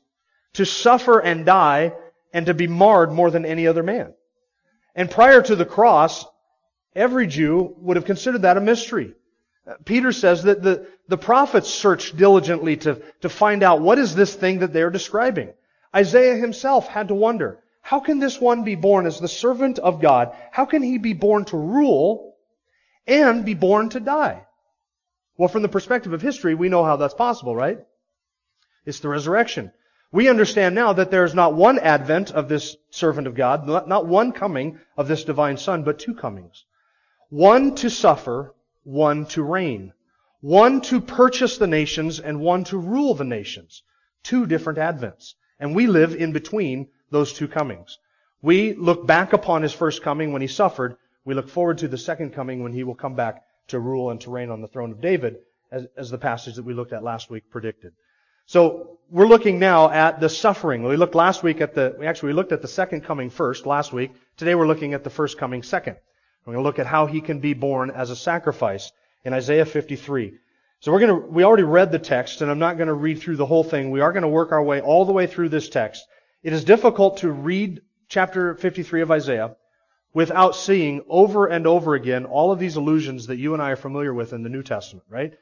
to 0.54 0.64
suffer 0.64 1.18
and 1.18 1.44
die 1.44 1.92
and 2.32 2.46
to 2.46 2.54
be 2.54 2.66
marred 2.66 3.12
more 3.12 3.30
than 3.30 3.44
any 3.44 3.66
other 3.66 3.82
man. 3.82 4.14
And 4.94 5.10
prior 5.10 5.42
to 5.42 5.56
the 5.56 5.66
cross, 5.66 6.24
Every 6.94 7.26
Jew 7.26 7.74
would 7.78 7.96
have 7.96 8.04
considered 8.04 8.42
that 8.42 8.56
a 8.56 8.60
mystery. 8.60 9.14
Uh, 9.66 9.74
Peter 9.84 10.12
says 10.12 10.42
that 10.44 10.62
the, 10.62 10.88
the 11.08 11.18
prophets 11.18 11.68
searched 11.68 12.16
diligently 12.16 12.76
to, 12.78 13.02
to 13.20 13.28
find 13.28 13.62
out 13.62 13.80
what 13.80 13.98
is 13.98 14.14
this 14.14 14.34
thing 14.34 14.60
that 14.60 14.72
they're 14.72 14.90
describing. 14.90 15.52
Isaiah 15.94 16.36
himself 16.36 16.88
had 16.88 17.08
to 17.08 17.14
wonder, 17.14 17.62
how 17.82 18.00
can 18.00 18.18
this 18.18 18.40
one 18.40 18.64
be 18.64 18.74
born 18.74 19.06
as 19.06 19.20
the 19.20 19.28
servant 19.28 19.78
of 19.78 20.00
God? 20.00 20.34
How 20.50 20.64
can 20.64 20.82
he 20.82 20.98
be 20.98 21.12
born 21.12 21.44
to 21.46 21.56
rule 21.56 22.36
and 23.06 23.44
be 23.44 23.54
born 23.54 23.88
to 23.90 24.00
die? 24.00 24.46
Well, 25.36 25.48
from 25.48 25.62
the 25.62 25.68
perspective 25.68 26.12
of 26.12 26.22
history, 26.22 26.54
we 26.54 26.68
know 26.68 26.84
how 26.84 26.96
that's 26.96 27.14
possible, 27.14 27.56
right? 27.56 27.78
It's 28.84 29.00
the 29.00 29.08
resurrection. 29.08 29.72
We 30.12 30.28
understand 30.28 30.74
now 30.74 30.92
that 30.94 31.10
there 31.10 31.24
is 31.24 31.34
not 31.34 31.54
one 31.54 31.78
advent 31.78 32.32
of 32.32 32.48
this 32.48 32.76
servant 32.90 33.26
of 33.26 33.34
God, 33.34 33.66
not 33.66 34.06
one 34.06 34.32
coming 34.32 34.80
of 34.96 35.08
this 35.08 35.24
divine 35.24 35.56
son, 35.56 35.84
but 35.84 35.98
two 35.98 36.14
comings. 36.14 36.64
One 37.30 37.76
to 37.76 37.88
suffer, 37.90 38.54
one 38.82 39.24
to 39.26 39.42
reign. 39.42 39.92
One 40.40 40.80
to 40.82 41.00
purchase 41.00 41.58
the 41.58 41.68
nations 41.68 42.18
and 42.18 42.40
one 42.40 42.64
to 42.64 42.78
rule 42.78 43.14
the 43.14 43.24
nations. 43.24 43.84
Two 44.24 44.46
different 44.46 44.80
advents. 44.80 45.34
And 45.60 45.74
we 45.74 45.86
live 45.86 46.14
in 46.14 46.32
between 46.32 46.88
those 47.10 47.32
two 47.32 47.46
comings. 47.46 47.98
We 48.42 48.74
look 48.74 49.06
back 49.06 49.32
upon 49.32 49.62
his 49.62 49.72
first 49.72 50.02
coming 50.02 50.32
when 50.32 50.42
he 50.42 50.48
suffered. 50.48 50.96
We 51.24 51.34
look 51.34 51.48
forward 51.48 51.78
to 51.78 51.88
the 51.88 51.98
second 51.98 52.30
coming 52.30 52.62
when 52.62 52.72
he 52.72 52.82
will 52.82 52.94
come 52.94 53.14
back 53.14 53.42
to 53.68 53.78
rule 53.78 54.10
and 54.10 54.20
to 54.22 54.30
reign 54.30 54.50
on 54.50 54.60
the 54.60 54.68
throne 54.68 54.90
of 54.90 55.00
David, 55.00 55.36
as, 55.70 55.86
as 55.96 56.10
the 56.10 56.18
passage 56.18 56.56
that 56.56 56.64
we 56.64 56.74
looked 56.74 56.92
at 56.92 57.04
last 57.04 57.30
week 57.30 57.44
predicted. 57.50 57.92
So 58.46 58.98
we're 59.08 59.28
looking 59.28 59.60
now 59.60 59.90
at 59.90 60.18
the 60.18 60.28
suffering. 60.28 60.82
We 60.82 60.96
looked 60.96 61.14
last 61.14 61.44
week 61.44 61.60
at 61.60 61.74
the, 61.74 61.96
actually 62.04 62.28
we 62.28 62.32
looked 62.32 62.50
at 62.50 62.62
the 62.62 62.68
second 62.68 63.02
coming 63.02 63.30
first 63.30 63.66
last 63.66 63.92
week. 63.92 64.10
Today 64.36 64.56
we're 64.56 64.66
looking 64.66 64.94
at 64.94 65.04
the 65.04 65.10
first 65.10 65.38
coming 65.38 65.62
second. 65.62 65.96
We're 66.44 66.54
going 66.54 66.62
to 66.62 66.68
look 66.68 66.78
at 66.78 66.86
how 66.86 67.06
he 67.06 67.20
can 67.20 67.40
be 67.40 67.54
born 67.54 67.90
as 67.90 68.10
a 68.10 68.16
sacrifice 68.16 68.92
in 69.24 69.32
Isaiah 69.32 69.66
53. 69.66 70.34
So 70.80 70.90
we're 70.90 71.00
going 71.00 71.20
to, 71.20 71.26
we 71.28 71.44
already 71.44 71.64
read 71.64 71.92
the 71.92 71.98
text 71.98 72.40
and 72.40 72.50
I'm 72.50 72.58
not 72.58 72.78
going 72.78 72.88
to 72.88 72.94
read 72.94 73.20
through 73.20 73.36
the 73.36 73.46
whole 73.46 73.64
thing. 73.64 73.90
We 73.90 74.00
are 74.00 74.12
going 74.12 74.22
to 74.22 74.28
work 74.28 74.52
our 74.52 74.62
way 74.62 74.80
all 74.80 75.04
the 75.04 75.12
way 75.12 75.26
through 75.26 75.50
this 75.50 75.68
text. 75.68 76.06
It 76.42 76.52
is 76.52 76.64
difficult 76.64 77.18
to 77.18 77.30
read 77.30 77.82
chapter 78.08 78.54
53 78.54 79.02
of 79.02 79.10
Isaiah 79.10 79.56
without 80.14 80.56
seeing 80.56 81.02
over 81.08 81.46
and 81.46 81.66
over 81.66 81.94
again 81.94 82.24
all 82.24 82.50
of 82.50 82.58
these 82.58 82.76
allusions 82.76 83.26
that 83.26 83.36
you 83.36 83.52
and 83.52 83.62
I 83.62 83.70
are 83.70 83.76
familiar 83.76 84.14
with 84.14 84.32
in 84.32 84.42
the 84.42 84.48
New 84.48 84.62
Testament, 84.62 85.04
right? 85.10 85.34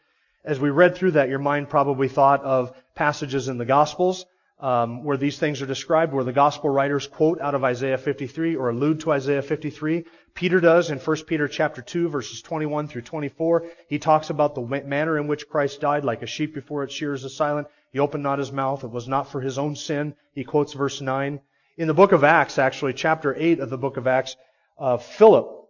As 0.45 0.59
we 0.59 0.71
read 0.71 0.97
through 0.97 1.13
that, 1.13 1.29
your 1.29 1.39
mind 1.39 1.69
probably 1.69 2.09
thought 2.09 2.43
of 2.43 2.73
passages 2.95 3.49
in 3.49 3.59
the 3.59 3.65
Gospels 3.65 4.27
um, 4.61 5.05
where 5.05 5.17
these 5.17 5.39
things 5.39 5.63
are 5.63 5.67
described, 5.67 6.13
where 6.13 6.25
the 6.25 6.33
gospel 6.33 6.71
writers 6.71 7.07
quote 7.07 7.41
out 7.41 7.55
of 7.55 7.65
Isaiah 7.65 7.99
53 7.99 8.57
or 8.57 8.71
allude 8.71 9.01
to 9.01 9.13
Isaiah 9.13 9.43
53. 9.43 10.05
Peter 10.35 10.61
does 10.61 10.91
in 10.91 10.99
1 10.99 11.17
Peter 11.27 11.49
chapter 11.49 11.83
2 11.83 12.09
verses 12.09 12.43
21 12.43 12.89
through 12.89 13.03
24. 13.03 13.65
He 13.89 13.99
talks 13.99 14.31
about 14.31 14.55
the 14.55 14.63
manner 14.63 15.19
in 15.19 15.27
which 15.27 15.49
Christ 15.49 15.81
died, 15.81 16.05
like 16.05 16.23
a 16.23 16.27
sheep 16.27 16.55
before 16.55 16.83
its 16.83 16.95
shears 16.95 17.25
is 17.25 17.37
silent. 17.37 17.69
He 17.93 17.99
opened 17.99 18.23
not 18.23 18.39
his 18.39 18.53
mouth. 18.53 18.85
It 18.85 18.91
was 18.91 19.09
not 19.09 19.31
for 19.31 19.41
his 19.41 19.59
own 19.59 19.77
sin. 19.77 20.15
He 20.33 20.45
quotes 20.45 20.73
verse 20.73 21.01
9. 21.01 21.41
In 21.77 21.89
the 21.89 21.95
book 21.95 22.13
of 22.13 22.25
Acts, 22.25 22.59
actually, 22.59 22.93
chapter 22.93 23.35
8 23.37 23.61
of 23.61 23.71
the 23.71 23.79
book 23.79 23.97
of 23.97 24.07
Acts, 24.07 24.37
uh, 24.79 24.97
Philip 24.97 25.69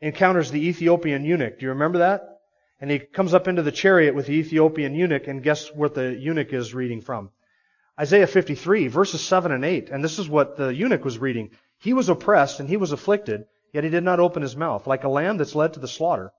encounters 0.00 0.50
the 0.50 0.66
Ethiopian 0.68 1.24
eunuch. 1.24 1.58
Do 1.58 1.66
you 1.66 1.70
remember 1.70 1.98
that? 1.98 2.40
And 2.80 2.90
he 2.90 2.98
comes 2.98 3.34
up 3.34 3.46
into 3.46 3.62
the 3.62 3.72
chariot 3.72 4.14
with 4.14 4.26
the 4.26 4.34
Ethiopian 4.34 4.94
eunuch, 4.94 5.28
and 5.28 5.42
guess 5.42 5.72
what 5.72 5.94
the 5.94 6.14
eunuch 6.14 6.52
is 6.52 6.74
reading 6.74 7.00
from? 7.00 7.30
Isaiah 7.98 8.26
53, 8.26 8.88
verses 8.88 9.20
7 9.20 9.52
and 9.52 9.64
8, 9.64 9.90
and 9.90 10.02
this 10.02 10.18
is 10.18 10.28
what 10.28 10.56
the 10.56 10.74
eunuch 10.74 11.04
was 11.04 11.18
reading. 11.18 11.50
He 11.78 11.92
was 11.92 12.08
oppressed 12.08 12.58
and 12.58 12.68
he 12.68 12.76
was 12.76 12.92
afflicted, 12.92 13.44
yet 13.72 13.84
he 13.84 13.90
did 13.90 14.04
not 14.04 14.20
open 14.20 14.42
his 14.42 14.56
mouth, 14.56 14.86
like 14.86 15.04
a 15.04 15.08
lamb 15.08 15.36
that's 15.36 15.54
led 15.54 15.74
to 15.74 15.80
the 15.80 15.88
slaughter, 15.88 16.32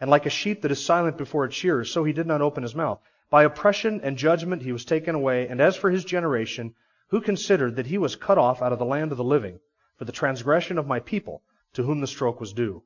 and 0.00 0.10
like 0.10 0.26
a 0.26 0.30
sheep 0.30 0.62
that 0.62 0.70
is 0.70 0.84
silent 0.84 1.16
before 1.16 1.44
its 1.44 1.54
shearers, 1.54 1.90
so 1.90 2.04
he 2.04 2.12
did 2.12 2.26
not 2.26 2.40
open 2.40 2.62
his 2.62 2.74
mouth. 2.74 3.00
By 3.30 3.44
oppression 3.44 4.00
and 4.02 4.16
judgment 4.16 4.62
he 4.62 4.72
was 4.72 4.84
taken 4.84 5.14
away, 5.14 5.46
and 5.46 5.60
as 5.60 5.76
for 5.76 5.90
his 5.90 6.04
generation, 6.04 6.74
who 7.08 7.20
considered 7.20 7.76
that 7.76 7.86
he 7.86 7.98
was 7.98 8.16
cut 8.16 8.38
off 8.38 8.62
out 8.62 8.72
of 8.72 8.78
the 8.78 8.84
land 8.84 9.12
of 9.12 9.18
the 9.18 9.24
living, 9.24 9.60
for 9.96 10.04
the 10.04 10.12
transgression 10.12 10.78
of 10.78 10.86
my 10.86 11.00
people, 11.00 11.42
to 11.74 11.82
whom 11.82 12.00
the 12.00 12.06
stroke 12.06 12.40
was 12.40 12.52
due. 12.52 12.82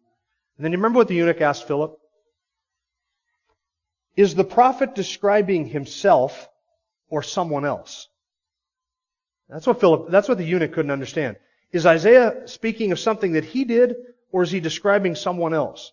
And 0.57 0.65
then 0.65 0.73
you 0.73 0.79
remember 0.79 0.99
what 0.99 1.09
the 1.09 1.15
eunuch 1.15 1.41
asked 1.41 1.67
Philip? 1.67 1.99
Is 4.17 4.35
the 4.35 4.45
prophet 4.45 4.95
describing 4.95 5.67
himself 5.67 6.49
or 7.09 7.23
someone 7.23 7.65
else? 7.65 8.09
That's 9.49 9.67
what 9.67 9.81
Philip, 9.81 10.11
that's 10.11 10.29
what 10.29 10.39
the 10.39 10.45
eunuch 10.45 10.73
couldn't 10.73 10.91
understand. 10.91 11.37
Is 11.75 11.87
Isaiah 11.87 12.47
speaking 12.47 12.93
of 12.93 13.01
something 13.01 13.33
that 13.33 13.45
he 13.45 13.65
did, 13.65 13.97
or 14.31 14.45
is 14.45 14.53
he 14.53 14.61
describing 14.61 15.17
someone 15.17 15.53
else? 15.53 15.93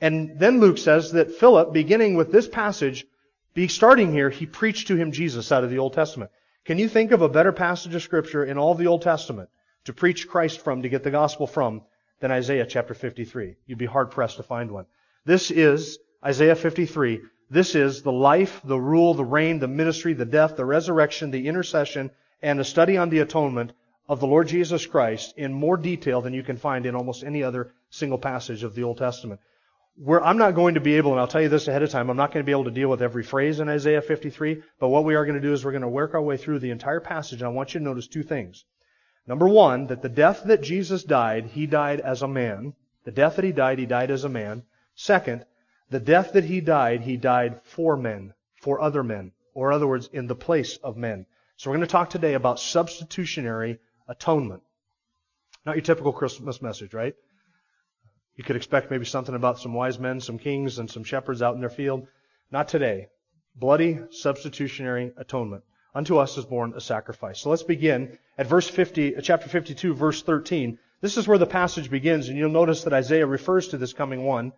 And 0.00 0.38
then 0.38 0.60
Luke 0.60 0.78
says 0.78 1.12
that 1.12 1.32
Philip, 1.32 1.72
beginning 1.72 2.14
with 2.14 2.30
this 2.30 2.46
passage, 2.46 3.04
be 3.52 3.66
starting 3.66 4.12
here, 4.12 4.30
he 4.30 4.46
preached 4.46 4.86
to 4.86 4.96
him 4.96 5.10
Jesus 5.10 5.50
out 5.50 5.64
of 5.64 5.70
the 5.70 5.78
Old 5.78 5.94
Testament. 5.94 6.30
Can 6.64 6.78
you 6.78 6.88
think 6.88 7.10
of 7.10 7.22
a 7.22 7.28
better 7.28 7.50
passage 7.50 7.92
of 7.96 8.02
scripture 8.02 8.44
in 8.44 8.56
all 8.56 8.76
the 8.76 8.86
Old 8.86 9.02
Testament 9.02 9.50
to 9.86 9.92
preach 9.92 10.28
Christ 10.28 10.60
from, 10.60 10.82
to 10.82 10.88
get 10.88 11.02
the 11.02 11.10
gospel 11.10 11.48
from, 11.48 11.82
than 12.20 12.30
Isaiah 12.30 12.66
chapter 12.66 12.94
53. 12.94 13.56
You'd 13.66 13.78
be 13.78 13.86
hard 13.86 14.12
pressed 14.12 14.36
to 14.36 14.44
find 14.44 14.70
one. 14.70 14.86
This 15.24 15.50
is 15.50 15.98
Isaiah 16.24 16.54
53. 16.54 17.22
This 17.50 17.74
is 17.74 18.02
the 18.02 18.12
life, 18.12 18.60
the 18.62 18.78
rule, 18.78 19.14
the 19.14 19.24
reign, 19.24 19.58
the 19.58 19.66
ministry, 19.66 20.12
the 20.12 20.24
death, 20.24 20.56
the 20.56 20.64
resurrection, 20.64 21.32
the 21.32 21.48
intercession, 21.48 22.12
and 22.42 22.60
a 22.60 22.64
study 22.64 22.96
on 22.96 23.10
the 23.10 23.18
atonement 23.18 23.72
of 24.10 24.18
the 24.18 24.26
Lord 24.26 24.48
Jesus 24.48 24.86
Christ 24.86 25.34
in 25.36 25.52
more 25.52 25.76
detail 25.76 26.20
than 26.20 26.34
you 26.34 26.42
can 26.42 26.56
find 26.56 26.84
in 26.84 26.96
almost 26.96 27.22
any 27.22 27.44
other 27.44 27.72
single 27.90 28.18
passage 28.18 28.64
of 28.64 28.74
the 28.74 28.82
Old 28.82 28.98
Testament. 28.98 29.40
Where 29.94 30.20
I'm 30.20 30.36
not 30.36 30.56
going 30.56 30.74
to 30.74 30.80
be 30.80 30.96
able, 30.96 31.12
and 31.12 31.20
I'll 31.20 31.28
tell 31.28 31.42
you 31.42 31.48
this 31.48 31.68
ahead 31.68 31.84
of 31.84 31.90
time, 31.90 32.10
I'm 32.10 32.16
not 32.16 32.32
going 32.32 32.44
to 32.44 32.46
be 32.46 32.50
able 32.50 32.64
to 32.64 32.72
deal 32.72 32.88
with 32.88 33.02
every 33.02 33.22
phrase 33.22 33.60
in 33.60 33.68
Isaiah 33.68 34.02
53, 34.02 34.64
but 34.80 34.88
what 34.88 35.04
we 35.04 35.14
are 35.14 35.24
going 35.24 35.40
to 35.40 35.40
do 35.40 35.52
is 35.52 35.64
we're 35.64 35.70
going 35.70 35.82
to 35.82 35.88
work 35.88 36.14
our 36.14 36.22
way 36.22 36.36
through 36.36 36.58
the 36.58 36.72
entire 36.72 36.98
passage, 36.98 37.40
and 37.40 37.46
I 37.46 37.52
want 37.52 37.72
you 37.72 37.78
to 37.78 37.84
notice 37.84 38.08
two 38.08 38.24
things. 38.24 38.64
Number 39.28 39.46
one, 39.46 39.86
that 39.86 40.02
the 40.02 40.08
death 40.08 40.42
that 40.46 40.60
Jesus 40.60 41.04
died, 41.04 41.46
he 41.46 41.68
died 41.68 42.00
as 42.00 42.22
a 42.22 42.26
man. 42.26 42.74
The 43.04 43.12
death 43.12 43.36
that 43.36 43.44
he 43.44 43.52
died, 43.52 43.78
he 43.78 43.86
died 43.86 44.10
as 44.10 44.24
a 44.24 44.28
man. 44.28 44.64
Second, 44.96 45.46
the 45.88 46.00
death 46.00 46.32
that 46.32 46.46
he 46.46 46.60
died, 46.60 47.02
he 47.02 47.16
died 47.16 47.60
for 47.62 47.96
men, 47.96 48.34
for 48.60 48.80
other 48.80 49.04
men, 49.04 49.30
or 49.54 49.70
other 49.70 49.86
words, 49.86 50.10
in 50.12 50.26
the 50.26 50.34
place 50.34 50.78
of 50.78 50.96
men. 50.96 51.26
So 51.54 51.70
we're 51.70 51.76
going 51.76 51.86
to 51.86 51.92
talk 51.92 52.10
today 52.10 52.34
about 52.34 52.58
substitutionary 52.58 53.78
atonement. 54.10 54.62
Not 55.64 55.76
your 55.76 55.82
typical 55.82 56.12
Christmas 56.12 56.60
message, 56.60 56.92
right? 56.92 57.14
You 58.36 58.44
could 58.44 58.56
expect 58.56 58.90
maybe 58.90 59.04
something 59.04 59.34
about 59.34 59.58
some 59.58 59.72
wise 59.72 59.98
men, 59.98 60.20
some 60.20 60.38
kings, 60.38 60.78
and 60.78 60.90
some 60.90 61.04
shepherds 61.04 61.42
out 61.42 61.54
in 61.54 61.60
their 61.60 61.70
field. 61.70 62.06
Not 62.50 62.68
today. 62.68 63.08
Bloody 63.54 64.00
substitutionary 64.10 65.12
atonement. 65.16 65.62
Unto 65.94 66.18
us 66.18 66.36
is 66.38 66.44
born 66.44 66.72
a 66.76 66.80
sacrifice. 66.80 67.40
So 67.40 67.50
let's 67.50 67.62
begin 67.62 68.18
at 68.38 68.46
verse 68.46 68.68
50, 68.68 69.16
uh, 69.16 69.20
chapter 69.20 69.48
52, 69.48 69.94
verse 69.94 70.22
13. 70.22 70.78
This 71.00 71.16
is 71.16 71.26
where 71.26 71.38
the 71.38 71.46
passage 71.46 71.90
begins, 71.90 72.28
and 72.28 72.38
you'll 72.38 72.50
notice 72.50 72.84
that 72.84 72.92
Isaiah 72.92 73.26
refers 73.26 73.68
to 73.68 73.78
this 73.78 73.92
coming 73.92 74.24
one 74.24 74.52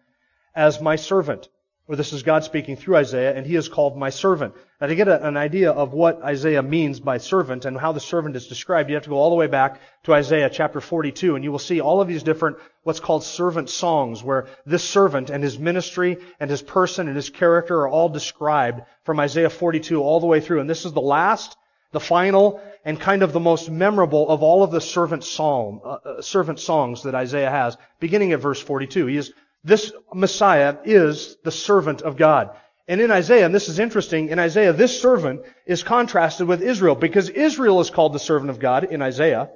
as 0.54 0.80
my 0.80 0.96
servant. 0.96 1.48
Or 1.88 1.96
this 1.96 2.12
is 2.12 2.22
God 2.22 2.44
speaking 2.44 2.76
through 2.76 2.96
Isaiah, 2.96 3.34
and 3.34 3.44
he 3.44 3.56
is 3.56 3.68
called 3.68 3.96
my 3.96 4.10
servant. 4.10 4.54
Now, 4.80 4.86
to 4.86 4.94
get 4.94 5.08
a, 5.08 5.26
an 5.26 5.36
idea 5.36 5.72
of 5.72 5.92
what 5.92 6.22
Isaiah 6.22 6.62
means 6.62 7.00
by 7.00 7.18
servant 7.18 7.64
and 7.64 7.76
how 7.76 7.90
the 7.90 7.98
servant 7.98 8.36
is 8.36 8.46
described, 8.46 8.88
you 8.88 8.94
have 8.94 9.02
to 9.04 9.10
go 9.10 9.16
all 9.16 9.30
the 9.30 9.36
way 9.36 9.48
back 9.48 9.80
to 10.04 10.14
Isaiah 10.14 10.48
chapter 10.48 10.80
42, 10.80 11.34
and 11.34 11.42
you 11.42 11.50
will 11.50 11.58
see 11.58 11.80
all 11.80 12.00
of 12.00 12.06
these 12.06 12.22
different, 12.22 12.58
what's 12.84 13.00
called 13.00 13.24
servant 13.24 13.68
songs, 13.68 14.22
where 14.22 14.46
this 14.64 14.88
servant 14.88 15.28
and 15.28 15.42
his 15.42 15.58
ministry 15.58 16.18
and 16.38 16.48
his 16.48 16.62
person 16.62 17.08
and 17.08 17.16
his 17.16 17.30
character 17.30 17.80
are 17.80 17.88
all 17.88 18.08
described 18.08 18.82
from 19.02 19.18
Isaiah 19.18 19.50
42 19.50 20.00
all 20.00 20.20
the 20.20 20.26
way 20.26 20.40
through. 20.40 20.60
And 20.60 20.70
this 20.70 20.84
is 20.84 20.92
the 20.92 21.00
last, 21.00 21.56
the 21.90 22.00
final, 22.00 22.60
and 22.84 22.98
kind 22.98 23.24
of 23.24 23.32
the 23.32 23.40
most 23.40 23.68
memorable 23.68 24.28
of 24.28 24.44
all 24.44 24.62
of 24.62 24.70
the 24.70 24.80
servant 24.80 25.24
psalm, 25.24 25.80
uh, 25.84 25.88
uh 26.04 26.22
servant 26.22 26.60
songs 26.60 27.02
that 27.02 27.16
Isaiah 27.16 27.50
has, 27.50 27.76
beginning 27.98 28.32
at 28.32 28.40
verse 28.40 28.60
42. 28.60 29.06
He 29.06 29.16
is 29.16 29.32
this 29.64 29.92
Messiah 30.12 30.76
is 30.84 31.36
the 31.44 31.52
servant 31.52 32.02
of 32.02 32.16
God. 32.16 32.50
And 32.88 33.00
in 33.00 33.10
Isaiah, 33.10 33.46
and 33.46 33.54
this 33.54 33.68
is 33.68 33.78
interesting, 33.78 34.28
in 34.28 34.38
Isaiah, 34.38 34.72
this 34.72 35.00
servant 35.00 35.42
is 35.66 35.82
contrasted 35.82 36.48
with 36.48 36.62
Israel 36.62 36.96
because 36.96 37.28
Israel 37.28 37.80
is 37.80 37.90
called 37.90 38.12
the 38.12 38.18
servant 38.18 38.50
of 38.50 38.58
God 38.58 38.84
in 38.84 39.00
Isaiah. 39.02 39.50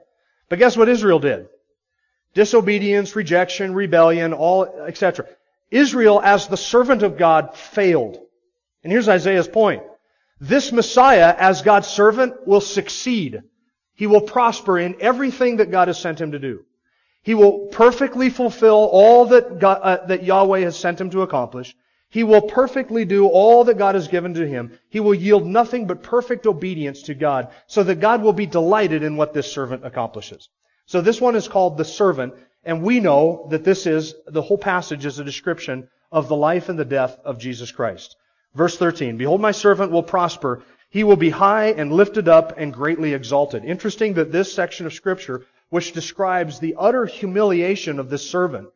But 0.48 0.60
guess 0.60 0.76
what 0.76 0.88
Israel 0.88 1.18
did? 1.18 1.48
Disobedience, 2.34 3.16
rejection, 3.16 3.74
rebellion, 3.74 4.32
all, 4.32 4.64
etc. 4.86 5.26
Israel 5.70 6.20
as 6.22 6.46
the 6.46 6.56
servant 6.56 7.02
of 7.02 7.18
God 7.18 7.56
failed. 7.56 8.18
And 8.84 8.92
here's 8.92 9.08
Isaiah's 9.08 9.48
point. 9.48 9.82
This 10.40 10.70
Messiah 10.70 11.34
as 11.36 11.62
God's 11.62 11.88
servant 11.88 12.46
will 12.46 12.60
succeed. 12.60 13.42
He 13.94 14.06
will 14.06 14.20
prosper 14.20 14.78
in 14.78 14.96
everything 15.00 15.56
that 15.56 15.70
God 15.70 15.88
has 15.88 15.98
sent 15.98 16.20
him 16.20 16.32
to 16.32 16.38
do. 16.38 16.64
He 17.26 17.34
will 17.34 17.66
perfectly 17.72 18.30
fulfill 18.30 18.88
all 18.92 19.26
that, 19.26 19.58
God, 19.58 19.80
uh, 19.82 20.06
that 20.06 20.22
Yahweh 20.22 20.60
has 20.60 20.76
sent 20.76 21.00
him 21.00 21.10
to 21.10 21.22
accomplish. 21.22 21.74
He 22.08 22.22
will 22.22 22.42
perfectly 22.42 23.04
do 23.04 23.26
all 23.26 23.64
that 23.64 23.78
God 23.78 23.96
has 23.96 24.06
given 24.06 24.34
to 24.34 24.46
him. 24.46 24.78
He 24.90 25.00
will 25.00 25.12
yield 25.12 25.44
nothing 25.44 25.88
but 25.88 26.04
perfect 26.04 26.46
obedience 26.46 27.02
to 27.02 27.14
God 27.14 27.48
so 27.66 27.82
that 27.82 27.98
God 27.98 28.22
will 28.22 28.32
be 28.32 28.46
delighted 28.46 29.02
in 29.02 29.16
what 29.16 29.34
this 29.34 29.50
servant 29.50 29.84
accomplishes. 29.84 30.48
So 30.86 31.00
this 31.00 31.20
one 31.20 31.34
is 31.34 31.48
called 31.48 31.76
the 31.76 31.84
servant, 31.84 32.32
and 32.62 32.80
we 32.80 33.00
know 33.00 33.48
that 33.50 33.64
this 33.64 33.88
is, 33.88 34.14
the 34.28 34.42
whole 34.42 34.56
passage 34.56 35.04
is 35.04 35.18
a 35.18 35.24
description 35.24 35.88
of 36.12 36.28
the 36.28 36.36
life 36.36 36.68
and 36.68 36.78
the 36.78 36.84
death 36.84 37.18
of 37.24 37.40
Jesus 37.40 37.72
Christ. 37.72 38.14
Verse 38.54 38.78
13, 38.78 39.16
Behold, 39.16 39.40
my 39.40 39.50
servant 39.50 39.90
will 39.90 40.04
prosper. 40.04 40.62
He 40.90 41.02
will 41.02 41.16
be 41.16 41.30
high 41.30 41.72
and 41.72 41.92
lifted 41.92 42.28
up 42.28 42.54
and 42.56 42.72
greatly 42.72 43.14
exalted. 43.14 43.64
Interesting 43.64 44.14
that 44.14 44.30
this 44.30 44.52
section 44.52 44.86
of 44.86 44.94
scripture 44.94 45.44
which 45.70 45.92
describes 45.92 46.58
the 46.58 46.76
utter 46.78 47.06
humiliation 47.06 47.98
of 47.98 48.08
this 48.10 48.28
servant, 48.28 48.68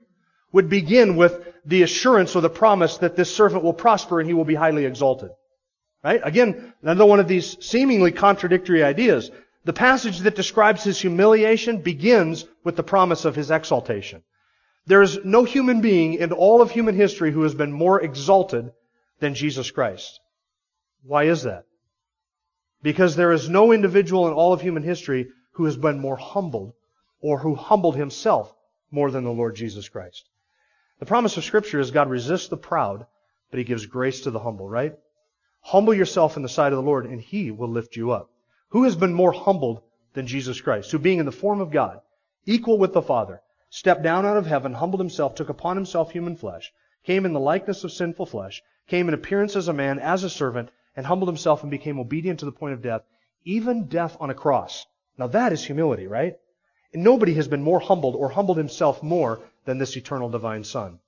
would 0.53 0.69
begin 0.69 1.17
with 1.17 1.47
the 1.65 1.83
assurance 1.83 2.35
or 2.35 2.41
the 2.41 2.51
promise 2.51 2.99
that 2.99 3.17
this 3.17 3.35
servant 3.35 3.63
will 3.63 3.73
prosper 3.73 4.19
and 4.19 4.29
he 4.29 4.35
will 4.35 4.45
be 4.45 4.55
highly 4.55 4.85
exalted. 4.85 5.31
Right? 6.03 6.21
Again, 6.25 6.73
another 6.83 7.07
one 7.07 7.21
of 7.21 7.29
these 7.29 7.57
seemingly 7.65 8.11
contradictory 8.11 8.83
ideas. 8.83 9.31
The 9.65 9.73
passage 9.73 10.21
that 10.21 10.35
describes 10.35 10.83
his 10.83 10.99
humiliation 11.01 11.83
begins 11.83 12.47
with 12.65 12.77
the 12.77 12.83
promise 12.83 13.25
of 13.25 13.37
his 13.37 13.51
exaltation. 13.51 14.23
There 14.87 15.03
is 15.03 15.21
no 15.25 15.45
human 15.45 15.83
being 15.83 16.15
in 16.15 16.33
all 16.33 16.63
of 16.63 16.71
human 16.71 16.97
history 16.97 17.31
who 17.31 17.43
has 17.43 17.55
been 17.55 17.71
more 17.71 18.01
exalted 18.01 18.73
than 19.21 19.35
Jesus 19.35 19.71
Christ. 19.71 20.19
Why 21.05 21.25
is 21.25 21.43
that? 21.43 21.65
Because 22.83 23.15
there 23.15 23.33
is 23.33 23.49
no 23.49 23.73
individual 23.73 24.27
in 24.27 24.33
all 24.33 24.55
of 24.55 24.63
human 24.63 24.83
history 24.83 25.29
who 25.53 25.67
has 25.67 25.77
been 25.77 26.01
more 26.01 26.17
humbled 26.17 26.73
or 27.21 27.39
who 27.39 27.55
humbled 27.55 27.97
himself 27.97 28.55
more 28.91 29.11
than 29.11 29.25
the 29.25 29.31
Lord 29.31 29.55
Jesus 29.55 29.89
Christ. 29.89 30.29
The 30.99 31.07
promise 31.07 31.37
of 31.37 31.45
Scripture 31.45 31.81
is 31.81 31.91
God 31.91 32.11
resists 32.11 32.49
the 32.49 32.57
proud, 32.57 33.07
but 33.51 33.59
He 33.59 33.65
gives 33.65 33.87
grace 33.87 34.23
to 34.23 34.31
the 34.31 34.39
humble, 34.39 34.69
right? 34.69 34.99
Humble 35.63 35.95
yourself 35.95 36.37
in 36.37 36.43
the 36.43 36.49
sight 36.49 36.73
of 36.73 36.77
the 36.77 36.83
Lord, 36.83 37.07
and 37.07 37.21
He 37.21 37.51
will 37.51 37.69
lift 37.69 37.97
you 37.97 38.11
up. 38.11 38.31
Who 38.71 38.85
has 38.85 38.97
been 38.97 39.15
more 39.15 39.33
humbled 39.33 39.83
than 40.13 40.27
Jesus 40.27 40.61
Christ, 40.61 40.91
who 40.91 40.99
being 40.99 41.19
in 41.19 41.27
the 41.27 41.33
form 41.33 41.61
of 41.61 41.71
God, 41.71 42.01
equal 42.47 42.79
with 42.79 42.93
the 42.93 43.03
Father, 43.03 43.41
stepped 43.71 44.03
down 44.03 44.27
out 44.27 44.37
of 44.37 44.47
heaven, 44.47 44.75
humbled 44.75 45.01
himself, 45.01 45.35
took 45.35 45.49
upon 45.49 45.77
himself 45.77 46.11
human 46.11 46.37
flesh, 46.37 46.73
came 47.05 47.25
in 47.25 47.33
the 47.33 47.41
likeness 47.41 47.85
of 47.85 47.93
sinful 47.93 48.27
flesh, 48.27 48.63
came 48.89 49.09
in 49.09 49.15
appearance 49.15 49.57
as 49.57 49.69
a 49.69 49.73
man, 49.73 49.99
as 49.99 50.25
a 50.25 50.31
servant, 50.31 50.69
and 50.97 51.07
humbled 51.07 51.29
himself 51.29 51.63
and 51.63 51.71
became 51.71 51.99
obedient 51.99 52.41
to 52.41 52.45
the 52.45 52.53
point 52.53 52.75
of 52.75 52.83
death, 52.83 53.03
even 53.45 53.87
death 53.87 54.17
on 54.21 54.31
a 54.31 54.35
cross. 54.35 54.85
Now 55.17 55.29
that 55.29 55.53
is 55.53 55.65
humility, 55.65 56.07
right? 56.07 56.37
And 56.93 57.05
nobody 57.05 57.35
has 57.35 57.49
been 57.49 57.63
more 57.63 57.81
humbled 57.81 58.17
or 58.17 58.31
humbled 58.31 58.59
himself 58.59 59.03
more 59.03 59.41
than 59.65 59.79
this 59.79 59.97
eternal 59.97 60.29
divine 60.29 60.65
Son. 60.65 60.99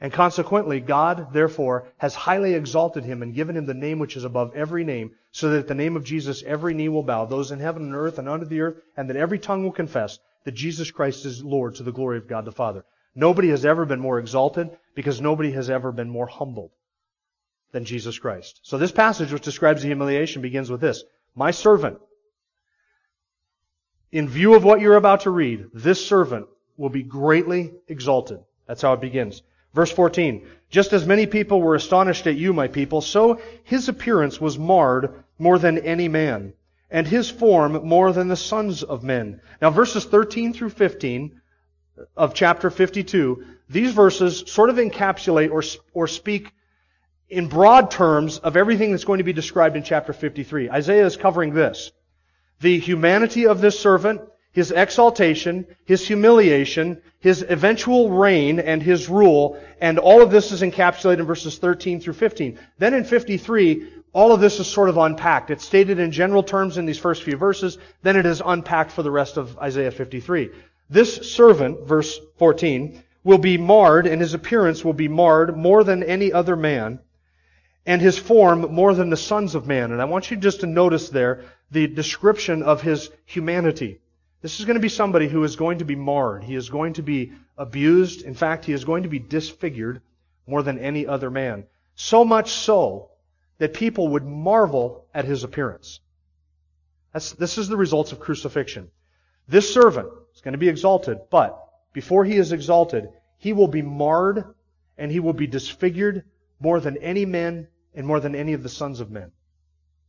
And 0.00 0.12
consequently, 0.12 0.80
God, 0.80 1.32
therefore, 1.32 1.86
has 1.98 2.14
highly 2.14 2.54
exalted 2.54 3.04
him 3.04 3.22
and 3.22 3.34
given 3.34 3.56
him 3.56 3.66
the 3.66 3.74
name 3.74 3.98
which 3.98 4.16
is 4.16 4.24
above 4.24 4.54
every 4.54 4.84
name, 4.84 5.12
so 5.30 5.50
that 5.50 5.60
at 5.60 5.68
the 5.68 5.74
name 5.74 5.96
of 5.96 6.04
Jesus 6.04 6.42
every 6.42 6.74
knee 6.74 6.88
will 6.88 7.02
bow, 7.02 7.24
those 7.24 7.52
in 7.52 7.60
heaven 7.60 7.82
and 7.82 7.94
earth 7.94 8.18
and 8.18 8.28
under 8.28 8.44
the 8.44 8.60
earth, 8.60 8.80
and 8.96 9.08
that 9.08 9.16
every 9.16 9.38
tongue 9.38 9.62
will 9.62 9.72
confess 9.72 10.18
that 10.44 10.52
Jesus 10.52 10.90
Christ 10.90 11.24
is 11.24 11.42
Lord 11.42 11.76
to 11.76 11.82
the 11.82 11.92
glory 11.92 12.18
of 12.18 12.28
God 12.28 12.44
the 12.44 12.52
Father. 12.52 12.84
Nobody 13.14 13.48
has 13.50 13.64
ever 13.64 13.84
been 13.86 14.00
more 14.00 14.18
exalted 14.18 14.76
because 14.94 15.20
nobody 15.20 15.52
has 15.52 15.70
ever 15.70 15.92
been 15.92 16.10
more 16.10 16.26
humbled 16.26 16.72
than 17.70 17.84
Jesus 17.84 18.18
Christ. 18.18 18.60
So 18.62 18.76
this 18.76 18.92
passage, 18.92 19.32
which 19.32 19.42
describes 19.42 19.82
the 19.82 19.88
humiliation, 19.88 20.42
begins 20.42 20.70
with 20.70 20.80
this. 20.80 21.04
My 21.34 21.50
servant, 21.50 21.98
in 24.14 24.28
view 24.28 24.54
of 24.54 24.62
what 24.62 24.80
you're 24.80 24.94
about 24.94 25.22
to 25.22 25.30
read, 25.30 25.66
this 25.74 26.06
servant 26.06 26.46
will 26.76 26.88
be 26.88 27.02
greatly 27.02 27.72
exalted. 27.88 28.38
That's 28.64 28.80
how 28.80 28.92
it 28.92 29.00
begins. 29.00 29.42
Verse 29.74 29.90
14. 29.90 30.46
Just 30.70 30.92
as 30.92 31.04
many 31.04 31.26
people 31.26 31.60
were 31.60 31.74
astonished 31.74 32.28
at 32.28 32.36
you, 32.36 32.52
my 32.52 32.68
people, 32.68 33.00
so 33.00 33.40
his 33.64 33.88
appearance 33.88 34.40
was 34.40 34.56
marred 34.56 35.24
more 35.36 35.58
than 35.58 35.78
any 35.78 36.06
man, 36.06 36.52
and 36.92 37.08
his 37.08 37.28
form 37.28 37.72
more 37.88 38.12
than 38.12 38.28
the 38.28 38.36
sons 38.36 38.84
of 38.84 39.02
men. 39.02 39.40
Now 39.60 39.70
verses 39.70 40.04
13 40.04 40.52
through 40.52 40.70
15 40.70 41.40
of 42.16 42.34
chapter 42.34 42.70
52, 42.70 43.44
these 43.68 43.92
verses 43.92 44.44
sort 44.46 44.70
of 44.70 44.76
encapsulate 44.76 45.50
or, 45.50 45.64
or 45.92 46.06
speak 46.06 46.52
in 47.28 47.48
broad 47.48 47.90
terms 47.90 48.38
of 48.38 48.56
everything 48.56 48.92
that's 48.92 49.04
going 49.04 49.18
to 49.18 49.24
be 49.24 49.32
described 49.32 49.76
in 49.76 49.82
chapter 49.82 50.12
53. 50.12 50.70
Isaiah 50.70 51.04
is 51.04 51.16
covering 51.16 51.52
this 51.52 51.90
the 52.64 52.78
humanity 52.78 53.46
of 53.46 53.60
this 53.60 53.78
servant, 53.78 54.22
his 54.50 54.70
exaltation, 54.70 55.66
his 55.84 56.06
humiliation, 56.06 57.02
his 57.20 57.44
eventual 57.46 58.08
reign 58.08 58.58
and 58.58 58.82
his 58.82 59.10
rule, 59.10 59.60
and 59.82 59.98
all 59.98 60.22
of 60.22 60.30
this 60.30 60.50
is 60.50 60.62
encapsulated 60.62 61.18
in 61.18 61.26
verses 61.26 61.58
13 61.58 62.00
through 62.00 62.14
15. 62.14 62.58
Then 62.78 62.94
in 62.94 63.04
53, 63.04 63.86
all 64.14 64.32
of 64.32 64.40
this 64.40 64.60
is 64.60 64.66
sort 64.66 64.88
of 64.88 64.96
unpacked. 64.96 65.50
It's 65.50 65.66
stated 65.66 65.98
in 65.98 66.10
general 66.10 66.42
terms 66.42 66.78
in 66.78 66.86
these 66.86 66.98
first 66.98 67.22
few 67.22 67.36
verses, 67.36 67.76
then 68.02 68.16
it 68.16 68.24
is 68.24 68.40
unpacked 68.44 68.92
for 68.92 69.02
the 69.02 69.10
rest 69.10 69.36
of 69.36 69.58
Isaiah 69.58 69.90
53. 69.90 70.48
This 70.88 71.16
servant, 71.34 71.86
verse 71.86 72.18
14, 72.38 73.02
will 73.24 73.38
be 73.38 73.58
marred, 73.58 74.06
and 74.06 74.22
his 74.22 74.32
appearance 74.32 74.82
will 74.82 74.94
be 74.94 75.08
marred 75.08 75.54
more 75.54 75.84
than 75.84 76.02
any 76.02 76.32
other 76.32 76.56
man, 76.56 77.00
and 77.84 78.00
his 78.00 78.16
form 78.16 78.72
more 78.72 78.94
than 78.94 79.10
the 79.10 79.18
sons 79.18 79.54
of 79.54 79.66
man. 79.66 79.92
And 79.92 80.00
I 80.00 80.06
want 80.06 80.30
you 80.30 80.38
just 80.38 80.60
to 80.60 80.66
notice 80.66 81.10
there 81.10 81.44
the 81.74 81.88
description 81.88 82.62
of 82.62 82.80
his 82.80 83.10
humanity. 83.26 83.98
This 84.40 84.60
is 84.60 84.64
going 84.64 84.76
to 84.76 84.80
be 84.80 84.88
somebody 84.88 85.28
who 85.28 85.42
is 85.42 85.56
going 85.56 85.78
to 85.78 85.84
be 85.84 85.96
marred. 85.96 86.44
He 86.44 86.54
is 86.54 86.70
going 86.70 86.94
to 86.94 87.02
be 87.02 87.32
abused. 87.58 88.22
In 88.22 88.34
fact, 88.34 88.64
he 88.64 88.72
is 88.72 88.84
going 88.84 89.02
to 89.02 89.08
be 89.08 89.18
disfigured 89.18 90.00
more 90.46 90.62
than 90.62 90.78
any 90.78 91.06
other 91.06 91.30
man. 91.30 91.64
So 91.96 92.24
much 92.24 92.52
so 92.52 93.10
that 93.58 93.74
people 93.74 94.08
would 94.08 94.24
marvel 94.24 95.06
at 95.12 95.24
his 95.24 95.42
appearance. 95.42 96.00
That's, 97.12 97.32
this 97.32 97.58
is 97.58 97.68
the 97.68 97.76
results 97.76 98.12
of 98.12 98.20
crucifixion. 98.20 98.90
This 99.48 99.72
servant 99.72 100.08
is 100.34 100.42
going 100.42 100.52
to 100.52 100.58
be 100.58 100.68
exalted, 100.68 101.18
but 101.30 101.58
before 101.92 102.24
he 102.24 102.36
is 102.36 102.52
exalted, 102.52 103.08
he 103.38 103.52
will 103.52 103.68
be 103.68 103.82
marred 103.82 104.44
and 104.96 105.10
he 105.10 105.20
will 105.20 105.32
be 105.32 105.48
disfigured 105.48 106.24
more 106.60 106.78
than 106.78 106.98
any 106.98 107.24
man 107.24 107.66
and 107.94 108.06
more 108.06 108.20
than 108.20 108.36
any 108.36 108.52
of 108.52 108.62
the 108.62 108.68
sons 108.68 109.00
of 109.00 109.10
men. 109.10 109.32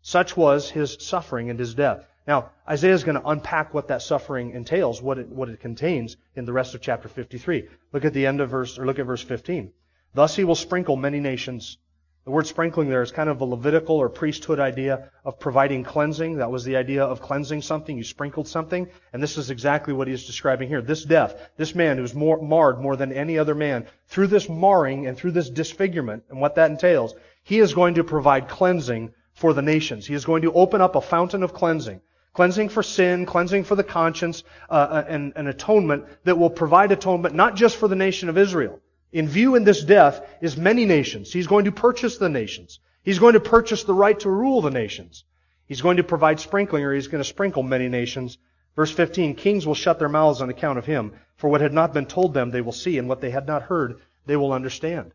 Such 0.08 0.38
was 0.38 0.70
his 0.70 0.98
suffering 1.00 1.50
and 1.50 1.58
his 1.58 1.74
death. 1.74 2.06
Now, 2.28 2.52
Isaiah 2.70 2.94
is 2.94 3.04
going 3.04 3.20
to 3.20 3.28
unpack 3.28 3.74
what 3.74 3.88
that 3.88 4.04
suffering 4.04 4.52
entails, 4.52 5.02
what 5.02 5.18
it, 5.18 5.30
what 5.30 5.50
it 5.50 5.60
contains 5.60 6.16
in 6.36 6.46
the 6.46 6.54
rest 6.54 6.76
of 6.76 6.82
chapter 6.82 7.08
53. 7.08 7.68
Look 7.92 8.06
at 8.06 8.14
the 8.14 8.28
end 8.28 8.40
of 8.40 8.52
verse, 8.52 8.78
or 8.78 8.86
look 8.86 9.00
at 9.00 9.08
verse 9.08 9.24
15. 9.24 9.74
Thus 10.14 10.36
he 10.36 10.44
will 10.44 10.54
sprinkle 10.54 10.96
many 10.96 11.20
nations. 11.20 11.80
The 12.24 12.30
word 12.30 12.46
sprinkling 12.46 12.88
there 12.88 13.02
is 13.02 13.12
kind 13.12 13.30
of 13.30 13.42
a 13.42 13.46
Levitical 13.46 13.96
or 13.96 14.10
priesthood 14.10 14.60
idea 14.60 15.10
of 15.24 15.40
providing 15.40 15.84
cleansing. 15.84 16.38
That 16.38 16.52
was 16.52 16.64
the 16.64 16.76
idea 16.76 17.04
of 17.04 17.20
cleansing 17.20 17.64
something. 17.64 17.98
You 17.98 18.04
sprinkled 18.04 18.48
something. 18.48 18.88
And 19.12 19.24
this 19.24 19.40
is 19.40 19.50
exactly 19.50 19.92
what 19.92 20.08
he 20.08 20.14
is 20.14 20.28
describing 20.28 20.68
here. 20.68 20.84
This 20.84 21.04
death, 21.04 21.50
this 21.58 21.74
man 21.74 21.98
who's 21.98 22.14
more, 22.14 22.40
marred 22.40 22.80
more 22.80 22.96
than 22.96 23.12
any 23.12 23.40
other 23.40 23.56
man, 23.56 23.88
through 24.08 24.28
this 24.28 24.50
marring 24.50 25.08
and 25.08 25.18
through 25.18 25.32
this 25.32 25.50
disfigurement 25.50 26.26
and 26.30 26.40
what 26.40 26.54
that 26.56 26.70
entails, 26.70 27.16
he 27.42 27.58
is 27.58 27.74
going 27.74 27.96
to 27.96 28.04
provide 28.04 28.48
cleansing 28.48 29.12
for 29.36 29.54
the 29.54 29.62
nations. 29.62 30.08
He 30.08 30.16
is 30.16 30.26
going 30.26 30.42
to 30.42 30.54
open 30.54 30.82
up 30.82 30.96
a 30.96 31.02
fountain 31.02 31.44
of 31.44 31.54
cleansing 31.54 32.02
cleansing 32.36 32.68
for 32.68 32.84
sin, 32.84 33.26
cleansing 33.26 33.64
for 33.64 33.76
the 33.76 33.84
conscience, 33.84 34.44
uh, 34.70 34.74
uh, 34.74 35.06
and 35.08 35.34
an 35.38 35.48
atonement 35.48 36.06
that 36.26 36.38
will 36.38 36.50
provide 36.50 36.92
atonement 36.92 37.34
not 37.34 37.56
just 37.56 37.78
for 37.78 37.88
the 37.88 37.96
nation 37.96 38.30
of 38.30 38.38
Israel. 38.38 38.80
In 39.14 39.28
view 39.28 39.56
in 39.56 39.64
this 39.64 39.84
death 39.84 40.22
is 40.42 40.58
many 40.58 40.86
nations. 40.86 41.32
He's 41.32 41.48
going 41.48 41.66
to 41.66 41.72
purchase 41.72 42.18
the 42.18 42.28
nations. 42.28 42.80
He's 43.04 43.20
going 43.20 43.34
to 43.34 43.40
purchase 43.40 43.86
the 43.86 43.94
right 43.94 44.20
to 44.20 44.30
rule 44.30 44.62
the 44.62 44.70
nations. 44.70 45.24
He's 45.66 45.82
going 45.82 45.98
to 45.98 46.04
provide 46.04 46.40
sprinkling, 46.40 46.84
or 46.84 46.94
he's 46.94 47.08
going 47.08 47.24
to 47.24 47.30
sprinkle 47.30 47.64
many 47.64 47.88
nations. 47.88 48.38
Verse 48.76 48.92
15, 48.92 49.36
kings 49.36 49.66
will 49.66 49.74
shut 49.74 50.00
their 50.00 50.10
mouths 50.10 50.42
on 50.42 50.50
account 50.50 50.78
of 50.78 50.86
him, 50.86 51.14
for 51.38 51.50
what 51.50 51.62
had 51.62 51.74
not 51.74 51.94
been 51.94 52.06
told 52.06 52.34
them 52.34 52.52
they 52.52 52.62
will 52.62 52.74
see, 52.74 52.98
and 52.98 53.08
what 53.08 53.22
they 53.22 53.30
had 53.30 53.48
not 53.48 53.64
heard 53.64 54.02
they 54.26 54.36
will 54.36 54.52
understand. 54.52 55.14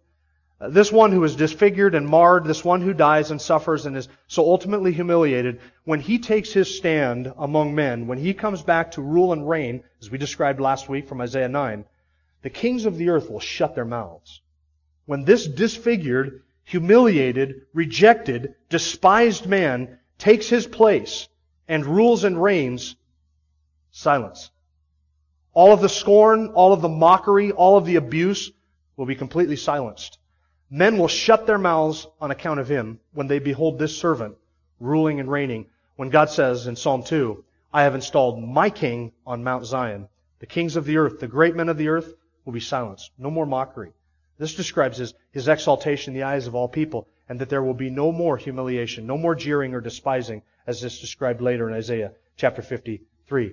Uh, 0.60 0.68
this 0.68 0.92
one 0.92 1.10
who 1.10 1.24
is 1.24 1.36
disfigured 1.36 1.94
and 1.94 2.06
marred, 2.06 2.44
this 2.44 2.64
one 2.64 2.82
who 2.82 2.92
dies 2.92 3.30
and 3.30 3.40
suffers 3.40 3.86
and 3.86 3.96
is 3.96 4.08
so 4.26 4.44
ultimately 4.44 4.92
humiliated, 4.92 5.60
when 5.84 6.00
he 6.00 6.18
takes 6.18 6.52
his 6.52 6.76
stand 6.76 7.32
among 7.38 7.74
men, 7.74 8.06
when 8.06 8.18
he 8.18 8.34
comes 8.34 8.62
back 8.62 8.90
to 8.90 9.00
rule 9.00 9.32
and 9.32 9.48
reign, 9.48 9.82
as 10.02 10.10
we 10.10 10.18
described 10.18 10.60
last 10.60 10.88
week 10.88 11.08
from 11.08 11.20
Isaiah 11.20 11.48
9, 11.48 11.84
the 12.42 12.50
kings 12.50 12.84
of 12.84 12.98
the 12.98 13.08
earth 13.08 13.30
will 13.30 13.40
shut 13.40 13.74
their 13.74 13.86
mouths. 13.86 14.42
When 15.06 15.24
this 15.24 15.46
disfigured, 15.46 16.42
humiliated, 16.64 17.62
rejected, 17.72 18.54
despised 18.68 19.46
man 19.46 19.98
takes 20.18 20.48
his 20.48 20.66
place 20.66 21.28
and 21.68 21.86
rules 21.86 22.24
and 22.24 22.40
reigns, 22.40 22.96
silence. 23.92 24.50
All 25.52 25.72
of 25.72 25.80
the 25.80 25.88
scorn, 25.88 26.48
all 26.48 26.72
of 26.72 26.82
the 26.82 26.88
mockery, 26.88 27.50
all 27.50 27.78
of 27.78 27.86
the 27.86 27.96
abuse 27.96 28.52
will 28.96 29.06
be 29.06 29.16
completely 29.16 29.56
silenced. 29.56 30.19
Men 30.70 30.98
will 30.98 31.08
shut 31.08 31.46
their 31.46 31.58
mouths 31.58 32.06
on 32.20 32.30
account 32.30 32.60
of 32.60 32.68
him 32.68 33.00
when 33.12 33.26
they 33.26 33.40
behold 33.40 33.78
this 33.78 33.98
servant 33.98 34.36
ruling 34.78 35.20
and 35.20 35.30
reigning. 35.30 35.66
When 35.96 36.10
God 36.10 36.30
says 36.30 36.66
in 36.66 36.76
Psalm 36.76 37.02
2, 37.02 37.44
I 37.72 37.82
have 37.82 37.94
installed 37.94 38.42
my 38.42 38.70
king 38.70 39.12
on 39.26 39.44
Mount 39.44 39.66
Zion. 39.66 40.08
The 40.38 40.46
kings 40.46 40.76
of 40.76 40.86
the 40.86 40.96
earth, 40.96 41.20
the 41.20 41.28
great 41.28 41.54
men 41.54 41.68
of 41.68 41.76
the 41.76 41.88
earth, 41.88 42.14
will 42.44 42.52
be 42.52 42.60
silenced. 42.60 43.10
No 43.18 43.30
more 43.30 43.46
mockery. 43.46 43.92
This 44.38 44.54
describes 44.54 44.96
his, 44.96 45.12
his 45.32 45.48
exaltation 45.48 46.14
in 46.14 46.20
the 46.20 46.26
eyes 46.26 46.46
of 46.46 46.54
all 46.54 46.68
people, 46.68 47.08
and 47.28 47.38
that 47.40 47.50
there 47.50 47.62
will 47.62 47.74
be 47.74 47.90
no 47.90 48.10
more 48.10 48.36
humiliation, 48.36 49.06
no 49.06 49.18
more 49.18 49.34
jeering 49.34 49.74
or 49.74 49.80
despising, 49.80 50.42
as 50.66 50.82
is 50.82 50.98
described 50.98 51.40
later 51.40 51.68
in 51.68 51.74
Isaiah 51.74 52.12
chapter 52.36 52.62
53. 52.62 53.52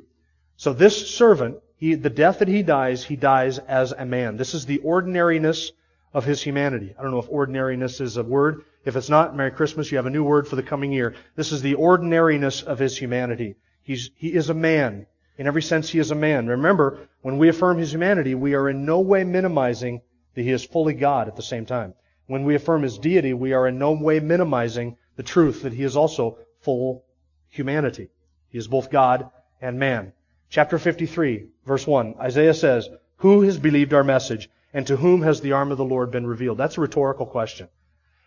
So 0.56 0.72
this 0.72 1.14
servant, 1.14 1.58
he, 1.76 1.96
the 1.96 2.10
death 2.10 2.40
that 2.40 2.48
he 2.48 2.64
dies, 2.64 3.04
he 3.04 3.16
dies 3.16 3.58
as 3.60 3.92
a 3.92 4.06
man. 4.06 4.38
This 4.38 4.54
is 4.54 4.66
the 4.66 4.80
ordinariness 4.80 5.72
of 6.18 6.26
his 6.26 6.42
humanity. 6.42 6.96
I 6.98 7.04
don't 7.04 7.12
know 7.12 7.20
if 7.20 7.30
ordinariness 7.30 8.02
is 8.02 8.18
a 8.18 8.24
word. 8.24 8.64
If 8.84 8.96
it's 8.96 9.08
not, 9.08 9.38
Merry 9.38 9.52
Christmas, 9.52 9.92
you 9.92 9.98
have 9.98 10.08
a 10.08 10.10
new 10.10 10.24
word 10.24 10.48
for 10.48 10.56
the 10.56 10.64
coming 10.64 10.92
year. 10.92 11.14
This 11.36 11.52
is 11.52 11.62
the 11.62 11.76
ordinariness 11.76 12.64
of 12.64 12.80
his 12.80 12.98
humanity. 12.98 13.54
He's, 13.84 14.10
he 14.16 14.34
is 14.34 14.50
a 14.50 14.56
man. 14.56 15.06
In 15.38 15.46
every 15.46 15.62
sense, 15.62 15.90
he 15.90 16.00
is 16.00 16.10
a 16.10 16.16
man. 16.16 16.48
Remember, 16.48 17.08
when 17.22 17.38
we 17.38 17.50
affirm 17.50 17.78
his 17.78 17.94
humanity, 17.94 18.34
we 18.34 18.56
are 18.56 18.68
in 18.68 18.84
no 18.84 19.00
way 19.00 19.26
minimizing 19.26 20.02
that 20.34 20.42
he 20.42 20.50
is 20.50 20.66
fully 20.66 20.96
God 20.96 21.28
at 21.28 21.36
the 21.36 21.44
same 21.44 21.68
time. 21.68 21.94
When 22.26 22.46
we 22.46 22.56
affirm 22.56 22.82
his 22.82 22.98
deity, 22.98 23.36
we 23.36 23.54
are 23.54 23.68
in 23.68 23.78
no 23.78 23.92
way 23.92 24.20
minimizing 24.20 24.98
the 25.18 25.24
truth 25.24 25.62
that 25.62 25.74
he 25.74 25.84
is 25.84 25.96
also 25.96 26.40
full 26.62 27.06
humanity. 27.48 28.10
He 28.50 28.58
is 28.58 28.68
both 28.68 28.90
God 28.90 29.30
and 29.62 29.78
man. 29.78 30.14
Chapter 30.50 30.80
53, 30.80 31.50
verse 31.64 31.86
1, 31.86 32.16
Isaiah 32.20 32.56
says, 32.56 32.90
Who 33.18 33.44
has 33.44 33.60
believed 33.60 33.94
our 33.94 34.04
message? 34.04 34.50
And 34.78 34.86
to 34.86 34.96
whom 34.96 35.24
has 35.24 35.42
the 35.42 35.54
arm 35.54 35.72
of 35.72 35.80
the 35.80 35.84
Lord 35.84 36.12
been 36.12 36.28
revealed? 36.28 36.60
That's 36.60 36.78
a 36.78 36.82
rhetorical 36.82 37.26
question. 37.26 37.68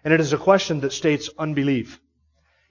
And 0.02 0.12
it 0.12 0.18
is 0.18 0.32
a 0.32 0.36
question 0.36 0.80
that 0.80 0.92
states 0.92 1.30
unbelief. 1.38 2.00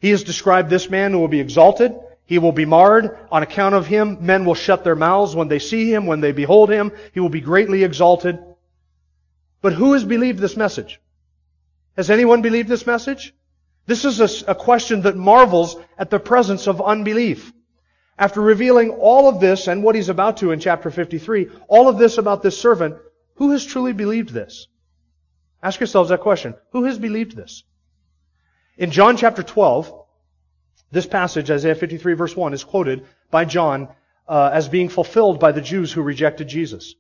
He 0.02 0.10
has 0.10 0.26
described 0.26 0.70
this 0.70 0.90
man 0.90 1.14
who 1.14 1.20
will 1.20 1.30
be 1.30 1.40
exalted. 1.40 1.98
He 2.26 2.40
will 2.40 2.52
be 2.52 2.66
marred. 2.66 3.18
On 3.32 3.42
account 3.42 3.76
of 3.76 3.88
him, 3.88 4.18
men 4.20 4.44
will 4.44 4.54
shut 4.54 4.84
their 4.84 4.98
mouths 4.98 5.34
when 5.34 5.48
they 5.48 5.60
see 5.60 5.90
him, 5.90 6.08
when 6.08 6.20
they 6.20 6.34
behold 6.34 6.70
him. 6.70 6.92
He 7.14 7.22
will 7.22 7.30
be 7.30 7.40
greatly 7.40 7.86
exalted. 7.86 8.38
But 9.62 9.72
who 9.72 9.94
has 9.94 10.04
believed 10.04 10.40
this 10.40 10.58
message? 10.58 11.00
Has 11.96 12.10
anyone 12.10 12.42
believed 12.42 12.68
this 12.68 12.86
message? 12.86 13.34
This 13.86 14.04
is 14.04 14.20
a, 14.20 14.52
a, 14.52 14.56
question 14.56 15.04
that 15.04 15.16
marvels 15.16 15.78
at 15.98 16.10
the 16.10 16.20
presence 16.20 16.68
of 16.68 16.82
unbelief. 16.82 17.54
After 18.18 18.42
revealing 18.42 18.90
all 18.90 19.30
of 19.30 19.40
this 19.40 19.70
and 19.70 19.86
what 19.86 19.96
he's 19.96 20.10
about 20.10 20.36
to 20.38 20.52
in 20.52 20.60
chapter 20.60 20.92
53, 20.92 21.48
all 21.70 21.88
of 21.88 21.98
this 21.98 22.18
about 22.18 22.44
this 22.44 22.60
servant, 22.60 22.98
who 23.40 23.52
has 23.52 23.66
truly 23.66 23.94
believed 23.94 24.32
this? 24.32 24.68
Ask 25.64 25.80
yourselves 25.80 26.10
that 26.10 26.20
question. 26.20 26.56
Who 26.74 26.84
has 26.84 27.00
believed 27.00 27.38
this? 27.38 27.64
In 28.78 28.92
John 28.92 29.16
chapter 29.16 29.44
12, 29.44 29.94
this 30.92 31.06
passage, 31.06 31.50
Isaiah 31.50 31.76
53 31.76 32.14
verse 32.16 32.36
1, 32.36 32.54
is 32.54 32.66
quoted 32.66 33.06
by 33.32 33.46
John 33.46 33.88
uh, 34.28 34.50
as 34.54 34.68
being 34.68 34.90
fulfilled 34.90 35.40
by 35.40 35.54
the 35.54 35.62
Jews 35.62 35.92
who 35.94 36.02
rejected 36.02 36.50
Jesus. 36.50 36.96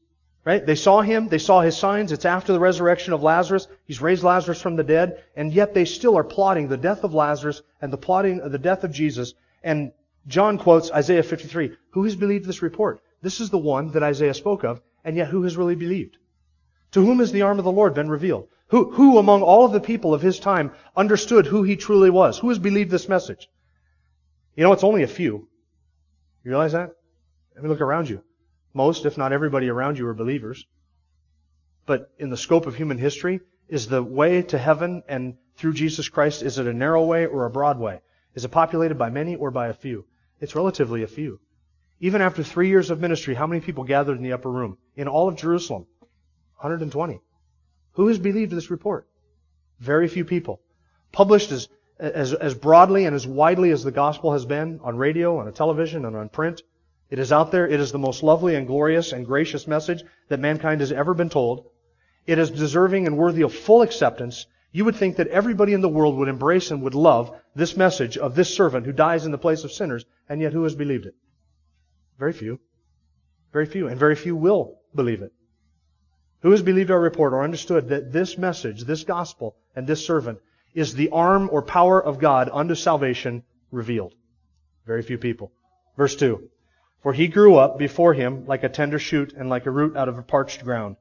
Right? 0.45 0.65
They 0.65 0.75
saw 0.75 1.01
him, 1.01 1.27
they 1.27 1.39
saw 1.39 1.59
his 1.59 1.75
signs. 1.75 2.13
It's 2.13 2.23
after 2.23 2.53
the 2.53 2.59
resurrection 2.59 3.11
of 3.11 3.21
Lazarus. 3.21 3.67
He's 3.85 4.01
raised 4.01 4.23
Lazarus 4.23 4.61
from 4.61 4.77
the 4.77 4.83
dead, 4.85 5.21
and 5.35 5.51
yet 5.51 5.73
they 5.73 5.83
still 5.83 6.17
are 6.17 6.23
plotting 6.23 6.69
the 6.69 6.77
death 6.77 7.03
of 7.03 7.13
Lazarus 7.13 7.61
and 7.81 7.91
the 7.91 7.97
plotting 7.97 8.39
of 8.39 8.53
the 8.53 8.57
death 8.59 8.85
of 8.85 8.93
Jesus. 8.93 9.33
And 9.61 9.91
John 10.25 10.57
quotes 10.57 10.89
Isaiah 10.89 11.21
53. 11.21 11.75
Who 11.91 12.05
has 12.05 12.15
believed 12.15 12.45
this 12.45 12.61
report? 12.61 13.01
This 13.21 13.41
is 13.41 13.49
the 13.49 13.57
one 13.57 13.91
that 13.91 14.03
Isaiah 14.03 14.33
spoke 14.33 14.63
of, 14.63 14.81
and 15.03 15.17
yet 15.17 15.27
who 15.27 15.43
has 15.43 15.57
really 15.57 15.75
believed? 15.75 16.17
To 16.91 17.05
whom 17.05 17.19
has 17.19 17.31
the 17.31 17.43
arm 17.43 17.59
of 17.59 17.65
the 17.65 17.71
Lord 17.71 17.93
been 17.93 18.09
revealed? 18.09 18.47
Who, 18.67 18.91
who 18.91 19.17
among 19.17 19.41
all 19.41 19.65
of 19.65 19.71
the 19.71 19.79
people 19.79 20.13
of 20.13 20.21
his 20.21 20.39
time 20.39 20.71
understood 20.95 21.47
who 21.47 21.63
he 21.63 21.75
truly 21.75 22.09
was? 22.09 22.37
Who 22.39 22.49
has 22.49 22.59
believed 22.59 22.91
this 22.91 23.09
message? 23.09 23.49
You 24.55 24.63
know, 24.63 24.73
it's 24.73 24.83
only 24.83 25.03
a 25.03 25.07
few. 25.07 25.47
You 26.43 26.51
realize 26.51 26.73
that? 26.73 26.91
I 27.57 27.61
mean, 27.61 27.69
look 27.69 27.81
around 27.81 28.09
you. 28.09 28.23
Most, 28.73 29.05
if 29.05 29.17
not 29.17 29.33
everybody 29.33 29.69
around 29.69 29.97
you, 29.97 30.07
are 30.07 30.13
believers. 30.13 30.65
But 31.85 32.11
in 32.19 32.29
the 32.29 32.37
scope 32.37 32.67
of 32.67 32.75
human 32.75 32.97
history, 32.97 33.41
is 33.67 33.87
the 33.87 34.03
way 34.03 34.41
to 34.43 34.57
heaven 34.57 35.03
and 35.07 35.35
through 35.55 35.73
Jesus 35.73 36.07
Christ, 36.09 36.41
is 36.41 36.57
it 36.57 36.67
a 36.67 36.73
narrow 36.73 37.03
way 37.03 37.25
or 37.25 37.45
a 37.45 37.49
broad 37.49 37.79
way? 37.79 38.01
Is 38.33 38.45
it 38.45 38.49
populated 38.49 38.97
by 38.97 39.09
many 39.09 39.35
or 39.35 39.51
by 39.51 39.67
a 39.67 39.73
few? 39.73 40.05
It's 40.39 40.55
relatively 40.55 41.03
a 41.03 41.07
few. 41.07 41.39
Even 41.99 42.21
after 42.21 42.43
three 42.43 42.69
years 42.69 42.91
of 42.91 43.01
ministry, 43.01 43.35
how 43.35 43.45
many 43.45 43.59
people 43.59 43.83
gathered 43.83 44.17
in 44.17 44.23
the 44.23 44.33
upper 44.33 44.49
room? 44.49 44.77
In 44.95 45.07
all 45.07 45.27
of 45.27 45.35
Jerusalem, 45.35 45.85
120. 46.59 47.21
Who 47.93 48.07
has 48.09 48.19
believed 48.19 48.51
this 48.51 48.69
report? 48.69 49.07
Very 49.79 50.07
few 50.07 50.25
people. 50.25 50.59
Published 51.11 51.51
as, 51.51 51.69
as, 51.97 52.33
as 52.33 52.53
broadly 52.53 53.05
and 53.05 53.15
as 53.15 53.25
widely 53.25 53.71
as 53.71 53.83
the 53.83 53.91
gospel 53.91 54.33
has 54.33 54.45
been 54.45 54.79
on 54.83 54.97
radio, 54.97 55.39
on 55.39 55.51
television, 55.53 56.05
and 56.05 56.17
on 56.17 56.27
print. 56.27 56.61
It 57.09 57.17
is 57.17 57.31
out 57.31 57.51
there. 57.51 57.65
It 57.65 57.79
is 57.79 57.91
the 57.91 57.97
most 57.97 58.23
lovely 58.23 58.55
and 58.55 58.67
glorious 58.67 59.13
and 59.13 59.25
gracious 59.25 59.67
message 59.67 60.03
that 60.27 60.39
mankind 60.39 60.81
has 60.81 60.91
ever 60.91 61.13
been 61.13 61.29
told. 61.29 61.65
It 62.27 62.37
is 62.37 62.51
deserving 62.51 63.07
and 63.07 63.17
worthy 63.17 63.41
of 63.41 63.53
full 63.53 63.81
acceptance. 63.81 64.45
You 64.71 64.85
would 64.85 64.95
think 64.95 65.15
that 65.15 65.27
everybody 65.27 65.73
in 65.73 65.81
the 65.81 65.89
world 65.89 66.17
would 66.17 66.27
embrace 66.27 66.71
and 66.71 66.83
would 66.83 66.93
love 66.93 67.33
this 67.55 67.77
message 67.77 68.17
of 68.17 68.35
this 68.35 68.53
servant 68.53 68.85
who 68.85 68.91
dies 68.91 69.25
in 69.25 69.31
the 69.31 69.37
place 69.37 69.63
of 69.63 69.71
sinners, 69.71 70.05
and 70.27 70.41
yet 70.41 70.53
who 70.53 70.63
has 70.63 70.75
believed 70.75 71.05
it? 71.05 71.15
Very 72.19 72.33
few. 72.33 72.59
Very 73.53 73.65
few. 73.65 73.87
And 73.87 73.97
very 73.97 74.15
few 74.15 74.35
will 74.35 74.81
believe 74.93 75.21
it. 75.21 75.31
Who 76.41 76.51
has 76.51 76.61
believed 76.61 76.89
our 76.89 76.99
report 76.99 77.33
or 77.33 77.43
understood 77.43 77.89
that 77.89 78.13
this 78.13 78.37
message, 78.37 78.83
this 78.83 79.03
gospel, 79.03 79.57
and 79.75 79.85
this 79.85 80.05
servant 80.05 80.39
is 80.73 80.93
the 80.93 81.09
arm 81.09 81.49
or 81.51 81.61
power 81.61 82.01
of 82.01 82.19
God 82.19 82.49
unto 82.53 82.75
salvation 82.75 83.43
revealed? 83.71 84.13
Very 84.85 85.01
few 85.01 85.17
people. 85.17 85.51
Verse 85.97 86.15
2. 86.15 86.49
For 87.01 87.11
he 87.11 87.27
grew 87.27 87.55
up 87.55 87.77
before 87.77 88.13
him 88.13 88.45
like 88.45 88.63
a 88.63 88.69
tender 88.69 88.99
shoot 88.99 89.33
and 89.33 89.49
like 89.49 89.65
a 89.65 89.71
root 89.71 89.97
out 89.97 90.07
of 90.07 90.17
a 90.17 90.21
parched 90.21 90.63
ground. 90.63 90.95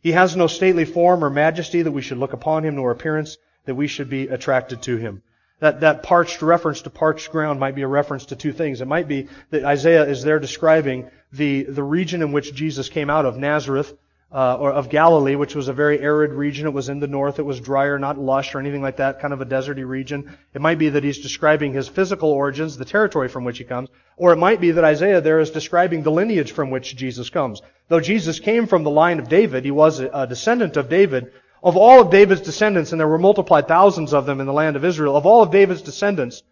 He 0.00 0.12
has 0.12 0.36
no 0.36 0.46
stately 0.46 0.84
form 0.84 1.24
or 1.24 1.30
majesty 1.30 1.82
that 1.82 1.92
we 1.92 2.02
should 2.02 2.18
look 2.18 2.32
upon 2.32 2.64
him, 2.64 2.76
nor 2.76 2.90
appearance 2.90 3.36
that 3.64 3.74
we 3.74 3.86
should 3.86 4.08
be 4.08 4.28
attracted 4.28 4.82
to 4.82 4.96
him. 4.96 5.22
That, 5.60 5.80
that 5.80 6.02
parched 6.02 6.42
reference 6.42 6.82
to 6.82 6.90
parched 6.90 7.32
ground 7.32 7.58
might 7.58 7.74
be 7.74 7.82
a 7.82 7.88
reference 7.88 8.26
to 8.26 8.36
two 8.36 8.52
things. 8.52 8.80
It 8.80 8.86
might 8.86 9.08
be 9.08 9.28
that 9.50 9.64
Isaiah 9.64 10.04
is 10.04 10.22
there 10.22 10.38
describing 10.38 11.10
the, 11.32 11.62
the 11.64 11.82
region 11.82 12.22
in 12.22 12.32
which 12.32 12.54
Jesus 12.54 12.88
came 12.88 13.08
out 13.08 13.24
of, 13.24 13.38
Nazareth, 13.38 13.96
uh, 14.34 14.56
or 14.56 14.72
of 14.72 14.88
Galilee, 14.88 15.36
which 15.36 15.54
was 15.54 15.68
a 15.68 15.72
very 15.72 16.00
arid 16.00 16.32
region. 16.32 16.66
It 16.66 16.72
was 16.72 16.88
in 16.88 16.98
the 16.98 17.06
north. 17.06 17.38
It 17.38 17.44
was 17.44 17.60
drier, 17.60 18.00
not 18.00 18.18
lush 18.18 18.52
or 18.52 18.58
anything 18.58 18.82
like 18.82 18.96
that, 18.96 19.20
kind 19.20 19.32
of 19.32 19.40
a 19.40 19.46
deserty 19.46 19.86
region. 19.86 20.36
It 20.52 20.60
might 20.60 20.78
be 20.78 20.88
that 20.88 21.04
he's 21.04 21.20
describing 21.20 21.72
his 21.72 21.86
physical 21.86 22.32
origins, 22.32 22.76
the 22.76 22.84
territory 22.84 23.28
from 23.28 23.44
which 23.44 23.58
he 23.58 23.64
comes, 23.64 23.90
or 24.16 24.32
it 24.32 24.36
might 24.36 24.60
be 24.60 24.72
that 24.72 24.82
Isaiah 24.82 25.20
there 25.20 25.38
is 25.38 25.52
describing 25.52 26.02
the 26.02 26.10
lineage 26.10 26.50
from 26.50 26.70
which 26.70 26.96
Jesus 26.96 27.30
comes. 27.30 27.62
Though 27.88 28.00
Jesus 28.00 28.40
came 28.40 28.66
from 28.66 28.82
the 28.82 28.90
line 28.90 29.20
of 29.20 29.28
David, 29.28 29.64
he 29.64 29.70
was 29.70 30.00
a 30.00 30.26
descendant 30.26 30.76
of 30.76 30.88
David. 30.88 31.32
Of 31.62 31.76
all 31.76 32.00
of 32.00 32.10
David's 32.10 32.42
descendants, 32.42 32.90
and 32.90 33.00
there 33.00 33.08
were 33.08 33.18
multiplied 33.18 33.68
thousands 33.68 34.12
of 34.12 34.26
them 34.26 34.40
in 34.40 34.46
the 34.46 34.52
land 34.52 34.74
of 34.74 34.84
Israel, 34.84 35.16
of 35.16 35.26
all 35.26 35.42
of 35.42 35.50
David's 35.50 35.80
descendants, 35.80 36.42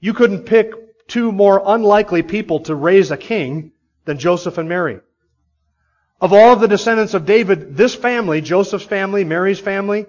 you 0.00 0.12
couldn't 0.12 0.44
pick 0.44 1.06
two 1.06 1.30
more 1.30 1.62
unlikely 1.64 2.22
people 2.22 2.60
to 2.60 2.74
raise 2.74 3.10
a 3.10 3.16
king 3.16 3.72
than 4.04 4.18
Joseph 4.18 4.58
and 4.58 4.68
Mary. 4.68 4.98
Of 6.20 6.32
all 6.32 6.56
the 6.56 6.68
descendants 6.68 7.14
of 7.14 7.26
David, 7.26 7.76
this 7.76 7.94
family, 7.94 8.40
Joseph's 8.40 8.84
family, 8.84 9.24
Mary's 9.24 9.60
family, 9.60 10.06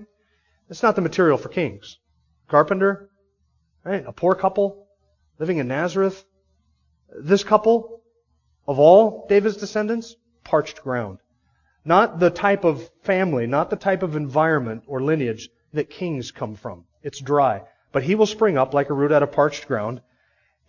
it's 0.69 0.83
not 0.83 0.95
the 0.95 1.01
material 1.01 1.37
for 1.37 1.49
kings. 1.49 1.97
Carpenter, 2.47 3.09
right? 3.83 4.03
A 4.05 4.11
poor 4.11 4.35
couple 4.35 4.87
living 5.39 5.57
in 5.57 5.67
Nazareth. 5.67 6.23
This 7.19 7.43
couple, 7.43 8.01
of 8.67 8.79
all 8.79 9.25
David's 9.27 9.57
descendants, 9.57 10.15
parched 10.43 10.83
ground. 10.83 11.19
Not 11.83 12.19
the 12.19 12.29
type 12.29 12.63
of 12.63 12.89
family, 13.03 13.45
not 13.47 13.69
the 13.69 13.75
type 13.75 14.01
of 14.01 14.15
environment 14.15 14.83
or 14.87 15.01
lineage 15.01 15.49
that 15.73 15.89
kings 15.89 16.31
come 16.31 16.55
from. 16.55 16.85
It's 17.03 17.19
dry. 17.19 17.63
But 17.91 18.03
he 18.03 18.15
will 18.15 18.25
spring 18.25 18.57
up 18.57 18.73
like 18.73 18.89
a 18.89 18.93
root 18.93 19.11
out 19.11 19.23
of 19.23 19.31
parched 19.31 19.67
ground, 19.67 20.01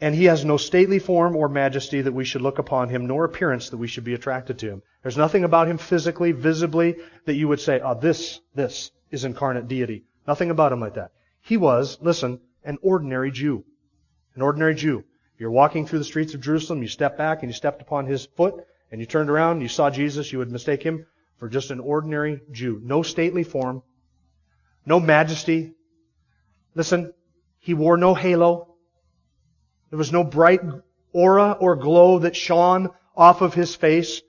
and 0.01 0.15
he 0.15 0.25
has 0.25 0.45
no 0.45 0.57
stately 0.57 0.99
form 0.99 1.35
or 1.35 1.49
majesty 1.49 2.03
that 2.03 2.13
we 2.13 2.25
should 2.25 2.43
look 2.43 2.59
upon 2.59 2.89
him, 2.89 3.07
nor 3.07 3.25
appearance 3.25 3.71
that 3.71 3.79
we 3.79 3.89
should 3.89 4.05
be 4.05 4.15
attracted 4.15 4.59
to 4.59 4.69
him. 4.69 4.83
There's 5.03 5.17
nothing 5.17 5.45
about 5.45 5.69
him 5.69 5.79
physically, 5.79 6.33
visibly, 6.33 6.97
that 7.25 7.35
you 7.35 7.49
would 7.49 7.61
say, 7.61 7.81
oh, 7.81 7.99
this, 7.99 8.41
this 8.55 8.91
is 9.11 9.25
incarnate 9.25 9.69
deity. 9.69 10.05
Nothing 10.27 10.51
about 10.51 10.73
him 10.73 10.81
like 10.81 10.95
that. 10.95 11.13
He 11.41 11.57
was, 11.57 11.99
listen, 12.03 12.41
an 12.65 12.79
ordinary 12.83 13.31
Jew. 13.31 13.65
An 14.35 14.43
ordinary 14.43 14.75
Jew. 14.75 15.05
You're 15.39 15.51
walking 15.51 15.87
through 15.87 16.01
the 16.01 16.05
streets 16.05 16.35
of 16.35 16.41
Jerusalem, 16.41 16.83
you 16.83 16.89
step 16.89 17.17
back 17.17 17.43
and 17.43 17.51
you 17.51 17.55
stepped 17.55 17.83
upon 17.83 18.07
his 18.07 18.27
foot, 18.37 18.67
and 18.91 19.01
you 19.01 19.07
turned 19.07 19.31
around 19.31 19.53
and 19.53 19.63
you 19.63 19.69
saw 19.69 19.91
Jesus, 19.91 20.33
you 20.33 20.39
would 20.39 20.51
mistake 20.51 20.83
him 20.83 21.07
for 21.39 21.49
just 21.49 21.71
an 21.71 21.81
ordinary 21.81 22.41
Jew. 22.51 22.81
No 22.83 23.03
stately 23.03 23.45
form, 23.45 23.83
no 24.85 25.01
majesty. 25.01 25.75
Listen, 26.75 27.13
he 27.59 27.75
wore 27.75 27.97
no 27.97 28.15
halo. 28.15 28.76
There 29.91 29.99
was 29.99 30.13
no 30.13 30.25
bright 30.25 30.61
aura 31.13 31.53
or 31.53 31.77
glow 31.77 32.21
that 32.21 32.37
shone 32.37 32.91
off 33.17 33.41
of 33.41 33.55
his 33.55 33.75
face. 33.75 34.21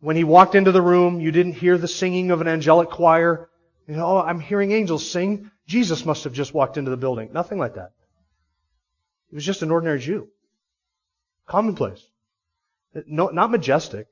When 0.00 0.16
he 0.16 0.24
walked 0.24 0.54
into 0.54 0.72
the 0.72 0.82
room, 0.82 1.20
you 1.20 1.32
didn't 1.32 1.54
hear 1.54 1.78
the 1.78 1.88
singing 1.88 2.30
of 2.30 2.40
an 2.40 2.48
angelic 2.48 2.90
choir. 2.90 3.48
You 3.88 3.96
know, 3.96 4.06
oh, 4.06 4.18
I'm 4.18 4.40
hearing 4.40 4.72
angels 4.72 5.08
sing. 5.08 5.50
Jesus 5.66 6.04
must 6.04 6.24
have 6.24 6.32
just 6.32 6.54
walked 6.54 6.76
into 6.76 6.90
the 6.90 6.96
building. 6.96 7.30
Nothing 7.32 7.58
like 7.58 7.74
that. 7.74 7.92
He 9.30 9.34
was 9.34 9.44
just 9.44 9.62
an 9.62 9.70
ordinary 9.70 9.98
Jew. 9.98 10.28
Commonplace. 11.46 12.04
No, 13.06 13.28
not 13.28 13.50
majestic. 13.50 14.06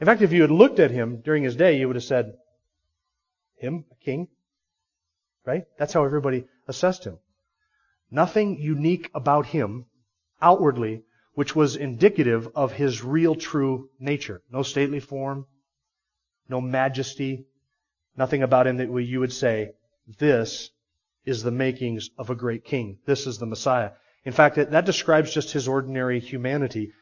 In 0.00 0.06
fact, 0.06 0.22
if 0.22 0.32
you 0.32 0.42
had 0.42 0.50
looked 0.50 0.78
at 0.78 0.90
him 0.90 1.20
during 1.20 1.42
his 1.42 1.56
day, 1.56 1.78
you 1.78 1.86
would 1.86 1.96
have 1.96 2.04
said, 2.04 2.34
him, 3.56 3.84
a 3.90 4.04
king? 4.04 4.28
Right? 5.44 5.64
That's 5.78 5.92
how 5.92 6.04
everybody 6.04 6.46
assessed 6.66 7.04
him. 7.04 7.18
Nothing 8.10 8.58
unique 8.58 9.10
about 9.14 9.46
him 9.46 9.86
outwardly 10.42 11.02
which 11.34 11.54
was 11.54 11.76
indicative 11.76 12.48
of 12.54 12.72
his 12.72 13.04
real 13.04 13.34
true 13.34 13.88
nature. 13.98 14.42
No 14.50 14.62
stately 14.62 15.00
form, 15.00 15.46
no 16.48 16.60
majesty, 16.60 17.46
nothing 18.16 18.42
about 18.42 18.66
him 18.66 18.78
that 18.78 18.90
you 19.02 19.20
would 19.20 19.32
say, 19.32 19.70
this 20.18 20.70
is 21.24 21.42
the 21.42 21.50
makings 21.50 22.10
of 22.18 22.30
a 22.30 22.34
great 22.34 22.64
king. 22.64 22.98
This 23.06 23.26
is 23.26 23.38
the 23.38 23.46
Messiah. 23.46 23.92
In 24.24 24.32
fact, 24.32 24.56
that 24.56 24.84
describes 24.84 25.32
just 25.32 25.52
his 25.52 25.68
ordinary 25.68 26.20
humanity. 26.20 26.92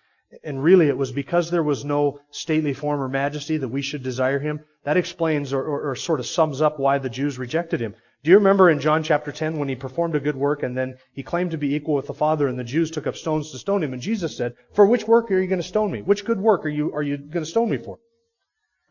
And 0.45 0.63
really, 0.63 0.89
it 0.89 0.97
was 0.97 1.11
because 1.11 1.51
there 1.51 1.63
was 1.63 1.85
no 1.85 2.21
stately 2.31 2.75
form 2.75 3.01
or 3.01 3.09
majesty 3.09 3.57
that 3.57 3.69
we 3.69 3.81
should 3.81 4.03
desire 4.03 4.39
him. 4.39 4.61
That 4.85 4.99
explains 4.99 5.53
or, 5.53 5.63
or, 5.63 5.91
or 5.91 5.97
sort 5.97 6.21
of 6.21 6.27
sums 6.27 6.61
up 6.61 6.79
why 6.79 6.99
the 6.99 7.09
Jews 7.09 7.39
rejected 7.39 7.81
him. 7.81 7.95
Do 8.25 8.31
you 8.31 8.39
remember 8.39 8.69
in 8.69 8.81
John 8.81 9.05
chapter 9.05 9.31
10 9.31 9.59
when 9.59 9.69
he 9.69 9.77
performed 9.77 10.17
a 10.17 10.21
good 10.21 10.35
work 10.35 10.65
and 10.65 10.77
then 10.77 10.99
he 11.13 11.23
claimed 11.23 11.53
to 11.53 11.59
be 11.59 11.75
equal 11.75 11.95
with 11.95 12.09
the 12.09 12.15
Father 12.15 12.49
and 12.49 12.59
the 12.59 12.65
Jews 12.65 12.91
took 12.91 13.07
up 13.07 13.17
stones 13.17 13.53
to 13.53 13.59
stone 13.59 13.83
him 13.83 13.93
and 13.93 14.03
Jesus 14.03 14.37
said, 14.37 14.55
For 14.73 14.87
which 14.87 15.07
work 15.07 15.31
are 15.31 15.41
you 15.41 15.47
going 15.47 15.61
to 15.61 15.67
stone 15.67 15.93
me? 15.93 16.03
Which 16.03 16.25
good 16.25 16.41
work 16.41 16.67
are 16.67 16.71
you, 16.71 16.93
are 16.95 17.03
you 17.03 17.17
going 17.17 17.45
to 17.45 17.51
stone 17.51 17.71
me 17.71 17.79
for? 17.79 17.99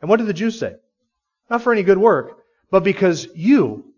And 0.02 0.10
what 0.10 0.18
did 0.18 0.28
the 0.28 0.34
Jews 0.34 0.58
say? 0.58 0.76
Not 1.50 1.62
for 1.62 1.74
any 1.74 1.84
good 1.84 1.98
work, 1.98 2.44
but 2.72 2.84
because 2.84 3.28
you, 3.36 3.94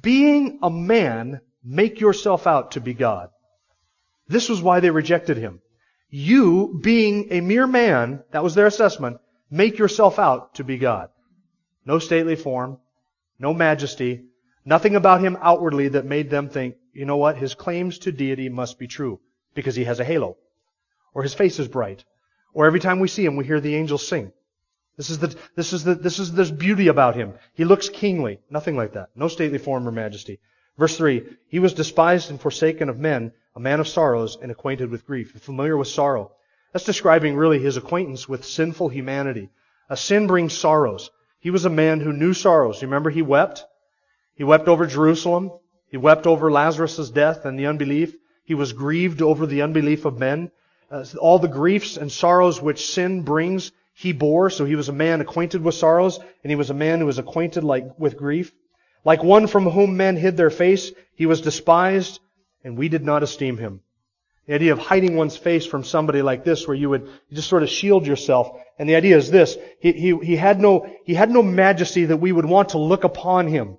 being 0.00 0.60
a 0.62 0.70
man, 0.70 1.40
make 1.64 2.00
yourself 2.00 2.46
out 2.46 2.72
to 2.72 2.80
be 2.80 2.94
God. 2.94 3.30
This 4.28 4.48
was 4.48 4.62
why 4.62 4.78
they 4.78 4.90
rejected 4.90 5.36
him. 5.36 5.60
You, 6.08 6.78
being 6.80 7.28
a 7.32 7.40
mere 7.40 7.66
man, 7.66 8.22
that 8.30 8.44
was 8.44 8.54
their 8.54 8.66
assessment, 8.66 9.18
make 9.50 9.78
yourself 9.78 10.18
out 10.18 10.54
to 10.54 10.64
be 10.64 10.78
God. 10.78 11.08
No 11.84 11.98
stately 11.98 12.36
form, 12.36 12.78
no 13.38 13.52
majesty, 13.54 14.26
Nothing 14.64 14.96
about 14.96 15.20
him 15.20 15.38
outwardly 15.40 15.88
that 15.88 16.04
made 16.04 16.30
them 16.30 16.48
think, 16.48 16.76
you 16.92 17.04
know 17.04 17.16
what, 17.16 17.38
his 17.38 17.54
claims 17.54 17.98
to 18.00 18.12
deity 18.12 18.48
must 18.48 18.78
be 18.78 18.86
true 18.86 19.20
because 19.54 19.74
he 19.74 19.84
has 19.84 20.00
a 20.00 20.04
halo. 20.04 20.36
Or 21.14 21.22
his 21.22 21.34
face 21.34 21.58
is 21.58 21.68
bright. 21.68 22.04
Or 22.52 22.66
every 22.66 22.80
time 22.80 23.00
we 23.00 23.08
see 23.08 23.24
him, 23.24 23.36
we 23.36 23.44
hear 23.44 23.60
the 23.60 23.76
angels 23.76 24.06
sing. 24.06 24.32
This 24.96 25.08
is 25.08 25.18
the, 25.18 25.34
this 25.56 25.72
is 25.72 25.84
the, 25.84 25.94
this 25.94 26.18
is 26.18 26.32
this 26.32 26.50
beauty 26.50 26.88
about 26.88 27.16
him. 27.16 27.34
He 27.54 27.64
looks 27.64 27.88
kingly. 27.88 28.40
Nothing 28.50 28.76
like 28.76 28.92
that. 28.92 29.08
No 29.14 29.28
stately 29.28 29.58
form 29.58 29.88
or 29.88 29.92
majesty. 29.92 30.40
Verse 30.76 30.96
3, 30.96 31.24
he 31.48 31.58
was 31.58 31.74
despised 31.74 32.30
and 32.30 32.40
forsaken 32.40 32.88
of 32.88 32.98
men, 32.98 33.32
a 33.54 33.60
man 33.60 33.80
of 33.80 33.88
sorrows 33.88 34.36
and 34.40 34.50
acquainted 34.50 34.90
with 34.90 35.06
grief. 35.06 35.32
Familiar 35.40 35.76
with 35.76 35.88
sorrow. 35.88 36.32
That's 36.72 36.84
describing 36.84 37.36
really 37.36 37.58
his 37.58 37.76
acquaintance 37.76 38.28
with 38.28 38.44
sinful 38.44 38.90
humanity. 38.90 39.50
A 39.88 39.96
sin 39.96 40.26
brings 40.26 40.56
sorrows. 40.56 41.10
He 41.40 41.50
was 41.50 41.64
a 41.64 41.70
man 41.70 42.00
who 42.00 42.12
knew 42.12 42.34
sorrows. 42.34 42.82
You 42.82 42.88
remember 42.88 43.10
he 43.10 43.22
wept? 43.22 43.64
He 44.40 44.44
wept 44.44 44.68
over 44.68 44.86
Jerusalem. 44.86 45.52
He 45.90 45.98
wept 45.98 46.26
over 46.26 46.50
Lazarus' 46.50 47.10
death 47.10 47.44
and 47.44 47.58
the 47.58 47.66
unbelief. 47.66 48.16
He 48.42 48.54
was 48.54 48.72
grieved 48.72 49.20
over 49.20 49.44
the 49.44 49.60
unbelief 49.60 50.06
of 50.06 50.18
men. 50.18 50.50
Uh, 50.90 51.04
all 51.18 51.38
the 51.38 51.46
griefs 51.46 51.98
and 51.98 52.10
sorrows 52.10 52.58
which 52.58 52.86
sin 52.86 53.20
brings, 53.20 53.70
he 53.92 54.14
bore. 54.14 54.48
So 54.48 54.64
he 54.64 54.76
was 54.76 54.88
a 54.88 54.94
man 54.94 55.20
acquainted 55.20 55.62
with 55.62 55.74
sorrows, 55.74 56.18
and 56.42 56.50
he 56.50 56.56
was 56.56 56.70
a 56.70 56.80
man 56.82 57.00
who 57.00 57.04
was 57.04 57.18
acquainted 57.18 57.64
like 57.64 57.84
with 57.98 58.16
grief. 58.16 58.50
Like 59.04 59.22
one 59.22 59.46
from 59.46 59.66
whom 59.66 59.98
men 59.98 60.16
hid 60.16 60.38
their 60.38 60.48
face, 60.48 60.90
he 61.14 61.26
was 61.26 61.42
despised, 61.42 62.18
and 62.64 62.78
we 62.78 62.88
did 62.88 63.04
not 63.04 63.22
esteem 63.22 63.58
him. 63.58 63.82
The 64.46 64.54
idea 64.54 64.72
of 64.72 64.78
hiding 64.78 65.16
one's 65.16 65.36
face 65.36 65.66
from 65.66 65.84
somebody 65.84 66.22
like 66.22 66.44
this, 66.44 66.66
where 66.66 66.74
you 66.74 66.88
would 66.88 67.10
just 67.30 67.50
sort 67.50 67.62
of 67.62 67.68
shield 67.68 68.06
yourself. 68.06 68.58
And 68.78 68.88
the 68.88 68.96
idea 68.96 69.18
is 69.18 69.30
this: 69.30 69.58
he, 69.80 69.92
he, 69.92 70.16
he 70.16 70.36
had 70.36 70.58
no 70.58 70.90
he 71.04 71.12
had 71.12 71.30
no 71.30 71.42
majesty 71.42 72.06
that 72.06 72.16
we 72.16 72.32
would 72.32 72.46
want 72.46 72.70
to 72.70 72.78
look 72.78 73.04
upon 73.04 73.46
him 73.46 73.76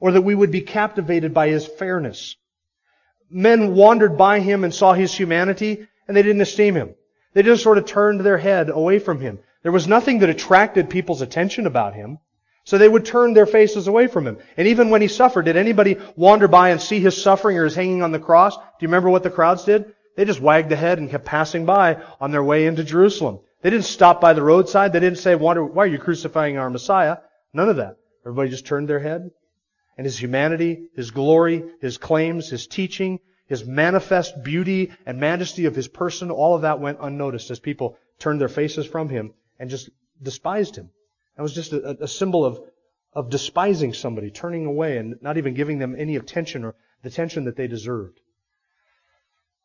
or 0.00 0.12
that 0.12 0.22
we 0.22 0.34
would 0.34 0.50
be 0.50 0.62
captivated 0.62 1.32
by 1.32 1.48
his 1.48 1.66
fairness. 1.66 2.36
Men 3.30 3.74
wandered 3.74 4.18
by 4.18 4.40
him 4.40 4.64
and 4.64 4.74
saw 4.74 4.92
his 4.92 5.14
humanity, 5.14 5.86
and 6.08 6.16
they 6.16 6.22
didn't 6.22 6.40
esteem 6.42 6.74
him. 6.74 6.94
They 7.34 7.42
just 7.42 7.62
sort 7.62 7.78
of 7.78 7.86
turned 7.86 8.20
their 8.20 8.38
head 8.38 8.70
away 8.70 8.98
from 8.98 9.20
him. 9.20 9.38
There 9.62 9.70
was 9.70 9.86
nothing 9.86 10.18
that 10.20 10.30
attracted 10.30 10.90
people's 10.90 11.22
attention 11.22 11.66
about 11.66 11.94
him. 11.94 12.18
So 12.64 12.76
they 12.76 12.88
would 12.88 13.04
turn 13.04 13.32
their 13.32 13.46
faces 13.46 13.88
away 13.88 14.06
from 14.06 14.26
him. 14.26 14.38
And 14.56 14.68
even 14.68 14.90
when 14.90 15.00
he 15.00 15.08
suffered, 15.08 15.46
did 15.46 15.56
anybody 15.56 15.96
wander 16.14 16.46
by 16.46 16.70
and 16.70 16.80
see 16.80 17.00
his 17.00 17.20
suffering 17.20 17.56
or 17.56 17.64
his 17.64 17.74
hanging 17.74 18.02
on 18.02 18.12
the 18.12 18.18
cross? 18.18 18.56
Do 18.56 18.62
you 18.80 18.88
remember 18.88 19.10
what 19.10 19.22
the 19.22 19.30
crowds 19.30 19.64
did? 19.64 19.94
They 20.16 20.24
just 20.24 20.40
wagged 20.40 20.68
the 20.68 20.76
head 20.76 20.98
and 20.98 21.10
kept 21.10 21.24
passing 21.24 21.64
by 21.64 22.02
on 22.20 22.32
their 22.32 22.44
way 22.44 22.66
into 22.66 22.84
Jerusalem. 22.84 23.40
They 23.62 23.70
didn't 23.70 23.86
stop 23.86 24.20
by 24.20 24.34
the 24.34 24.42
roadside. 24.42 24.92
They 24.92 25.00
didn't 25.00 25.18
say, 25.18 25.34
why 25.34 25.54
are 25.56 25.86
you 25.86 25.98
crucifying 25.98 26.58
our 26.58 26.68
Messiah? 26.70 27.18
None 27.52 27.68
of 27.68 27.76
that. 27.76 27.96
Everybody 28.24 28.50
just 28.50 28.66
turned 28.66 28.88
their 28.88 29.00
head 29.00 29.30
and 30.00 30.06
his 30.06 30.18
humanity, 30.18 30.88
his 30.96 31.10
glory, 31.10 31.62
his 31.82 31.98
claims, 31.98 32.48
his 32.48 32.66
teaching, 32.66 33.20
his 33.44 33.66
manifest 33.66 34.42
beauty 34.42 34.92
and 35.04 35.20
majesty 35.20 35.66
of 35.66 35.74
his 35.74 35.88
person, 35.88 36.30
all 36.30 36.54
of 36.54 36.62
that 36.62 36.80
went 36.80 36.96
unnoticed 37.02 37.50
as 37.50 37.60
people 37.60 37.98
turned 38.18 38.40
their 38.40 38.48
faces 38.48 38.86
from 38.86 39.10
him 39.10 39.34
and 39.58 39.68
just 39.68 39.90
despised 40.22 40.74
him. 40.74 40.88
That 41.36 41.42
was 41.42 41.52
just 41.52 41.74
a, 41.74 42.04
a 42.04 42.08
symbol 42.08 42.46
of, 42.46 42.62
of 43.12 43.28
despising 43.28 43.92
somebody, 43.92 44.30
turning 44.30 44.64
away 44.64 44.96
and 44.96 45.16
not 45.20 45.36
even 45.36 45.52
giving 45.52 45.78
them 45.78 45.94
any 45.94 46.16
attention 46.16 46.64
or 46.64 46.74
the 47.02 47.10
attention 47.10 47.44
that 47.44 47.56
they 47.56 47.66
deserved. 47.66 48.20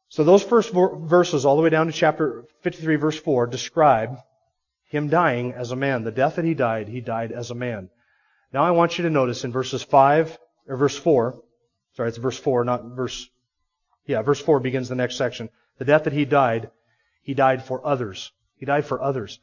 So 0.09 0.25
those 0.25 0.43
first 0.43 0.73
verses, 0.73 1.45
all 1.45 1.55
the 1.55 1.63
way 1.63 1.69
down 1.69 1.87
to 1.87 1.93
chapter 1.93 2.43
53, 2.59 2.97
verse 2.97 3.17
4, 3.17 3.47
describe 3.47 4.17
him 4.83 5.07
dying 5.07 5.53
as 5.53 5.71
a 5.71 5.77
man. 5.77 6.03
The 6.03 6.11
death 6.11 6.35
that 6.35 6.43
he 6.43 6.55
died, 6.55 6.89
he 6.89 6.99
died 6.99 7.31
as 7.31 7.51
a 7.51 7.55
man. 7.55 7.89
Now 8.55 8.63
I 8.63 8.71
want 8.71 8.97
you 8.97 9.03
to 9.03 9.09
notice 9.09 9.43
in 9.43 9.51
verses 9.51 9.83
5, 9.83 10.37
or 10.69 10.77
verse 10.77 10.95
4, 10.95 11.43
sorry, 11.97 12.07
it's 12.07 12.17
verse 12.17 12.37
4, 12.37 12.63
not 12.63 12.85
verse, 12.85 13.29
yeah, 14.05 14.21
verse 14.21 14.39
4 14.39 14.61
begins 14.61 14.87
the 14.87 14.95
next 14.95 15.17
section. 15.17 15.49
The 15.77 15.83
death 15.83 16.05
that 16.05 16.13
he 16.13 16.23
died, 16.23 16.71
he 17.21 17.33
died 17.33 17.65
for 17.65 17.85
others. 17.85 18.31
He 18.55 18.65
died 18.65 18.85
for 18.85 19.01
others. 19.01 19.41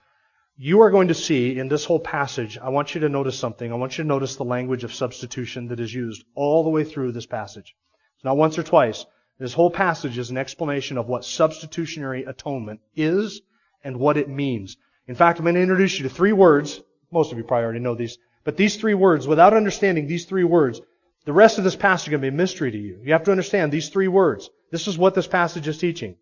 You 0.57 0.81
are 0.81 0.91
going 0.91 1.09
to 1.09 1.15
see 1.15 1.59
in 1.59 1.69
this 1.69 1.85
whole 1.85 2.01
passage, 2.01 2.57
I 2.57 2.71
want 2.71 2.95
you 2.95 3.03
to 3.03 3.11
notice 3.11 3.39
something. 3.39 3.71
I 3.71 3.75
want 3.75 3.99
you 3.99 4.05
to 4.05 4.09
notice 4.09 4.37
the 4.37 4.47
language 4.47 4.83
of 4.83 4.95
substitution 4.95 5.69
that 5.69 5.81
is 5.81 5.93
used 5.93 6.25
all 6.35 6.65
the 6.65 6.71
way 6.71 6.83
through 6.83 7.13
this 7.13 7.27
passage. 7.27 7.77
It's 8.15 8.25
not 8.25 8.39
once 8.39 8.59
or 8.59 8.63
twice. 8.63 9.05
This 9.39 9.53
whole 9.53 9.71
passage 9.71 10.17
is 10.17 10.31
an 10.31 10.39
explanation 10.39 10.97
of 10.97 11.07
what 11.07 11.27
substitutionary 11.27 12.25
atonement 12.25 12.81
is 12.97 13.43
and 13.85 13.99
what 13.99 14.17
it 14.17 14.31
means. 14.31 14.79
In 15.07 15.17
fact, 15.17 15.39
I'm 15.39 15.45
going 15.45 15.57
to 15.57 15.61
introduce 15.61 15.99
you 15.99 16.05
to 16.05 16.15
three 16.15 16.33
words. 16.33 16.81
Most 17.11 17.31
of 17.31 17.37
you 17.37 17.45
probably 17.45 17.65
already 17.65 17.81
know 17.81 17.95
these. 17.95 18.17
But 18.45 18.57
these 18.57 18.77
three 18.77 18.95
words, 18.95 19.27
without 19.27 19.55
understanding 19.55 20.07
these 20.07 20.25
three 20.25 20.45
words, 20.45 20.81
the 21.25 21.33
rest 21.33 21.59
of 21.59 21.65
this 21.65 21.77
passage 21.77 22.09
is 22.09 22.11
going 22.11 22.21
to 22.21 22.31
be 22.31 22.35
a 22.35 22.37
mystery 22.37 22.71
to 22.71 22.79
you. 22.79 22.99
You 23.05 23.13
have 23.13 23.25
to 23.25 23.31
understand 23.31 23.71
these 23.71 23.89
three 23.89 24.09
words. 24.09 24.51
This 24.71 24.89
is 24.89 24.99
what 24.99 25.15
this 25.15 25.27
passage 25.27 25.69
is 25.69 25.79
teaching. 25.79 26.17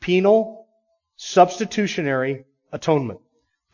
Penal, 0.00 0.66
substitutionary, 1.16 2.44
atonement. 2.72 3.20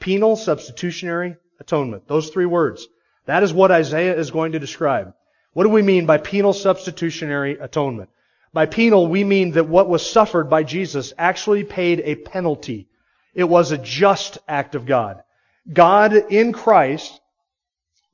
Penal, 0.00 0.36
substitutionary, 0.36 1.36
atonement. 1.60 2.08
Those 2.08 2.30
three 2.30 2.46
words. 2.46 2.88
That 3.26 3.42
is 3.42 3.52
what 3.52 3.70
Isaiah 3.70 4.16
is 4.16 4.30
going 4.30 4.52
to 4.52 4.58
describe. 4.58 5.12
What 5.52 5.64
do 5.64 5.70
we 5.70 5.82
mean 5.82 6.06
by 6.06 6.18
penal 6.18 6.52
substitutionary 6.52 7.58
atonement? 7.58 8.10
By 8.52 8.66
penal, 8.66 9.06
we 9.06 9.24
mean 9.24 9.52
that 9.52 9.68
what 9.68 9.88
was 9.88 10.08
suffered 10.08 10.48
by 10.48 10.62
Jesus 10.62 11.12
actually 11.18 11.64
paid 11.64 12.00
a 12.00 12.14
penalty. 12.14 12.88
It 13.34 13.44
was 13.44 13.72
a 13.72 13.78
just 13.78 14.38
act 14.48 14.74
of 14.74 14.86
God. 14.86 15.22
God 15.70 16.14
in 16.14 16.52
Christ 16.52 17.20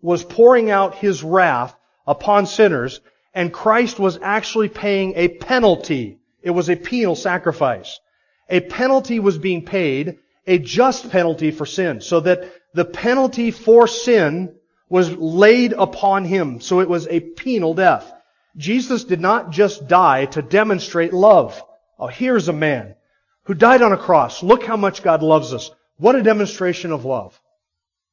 was 0.03 0.25
pouring 0.25 0.71
out 0.71 0.97
His 0.97 1.23
wrath 1.23 1.75
upon 2.07 2.47
sinners, 2.47 3.01
and 3.35 3.53
Christ 3.53 3.99
was 3.99 4.19
actually 4.23 4.69
paying 4.69 5.15
a 5.17 5.29
penalty. 5.29 6.19
It 6.43 6.51
was 6.51 6.69
a 6.69 6.77
penal 6.77 7.15
sacrifice. 7.15 8.01
A 8.49 8.61
penalty 8.61 9.21
was 9.21 9.39
being 9.39 9.65
paid 9.65 10.19
a 10.47 10.59
just 10.59 11.11
penalty 11.11 11.51
for 11.51 11.67
sin, 11.67 12.01
so 12.01 12.21
that 12.21 12.53
the 12.75 12.85
penalty 12.85 13.51
for 13.51 13.87
sin 13.87 14.55
was 14.89 15.13
laid 15.13 15.73
upon 15.73 16.25
him. 16.25 16.61
So 16.61 16.81
it 16.81 16.89
was 16.89 17.07
a 17.07 17.21
penal 17.21 17.75
death. 17.75 18.13
Jesus 18.57 19.05
did 19.05 19.21
not 19.21 19.51
just 19.51 19.87
die 19.87 20.27
to 20.27 20.43
demonstrate 20.43 21.13
love. 21.13 21.63
Oh, 21.99 22.09
here's 22.09 22.49
a 22.49 22.53
man 22.53 22.97
who 23.45 23.55
died 23.55 23.83
on 23.83 23.93
a 23.93 23.97
cross. 23.97 24.43
Look 24.43 24.65
how 24.65 24.77
much 24.77 25.03
God 25.03 25.23
loves 25.23 25.55
us. 25.55 25.71
What 25.99 26.17
a 26.17 26.23
demonstration 26.23 26.91
of 26.91 27.05
love. 27.05 27.41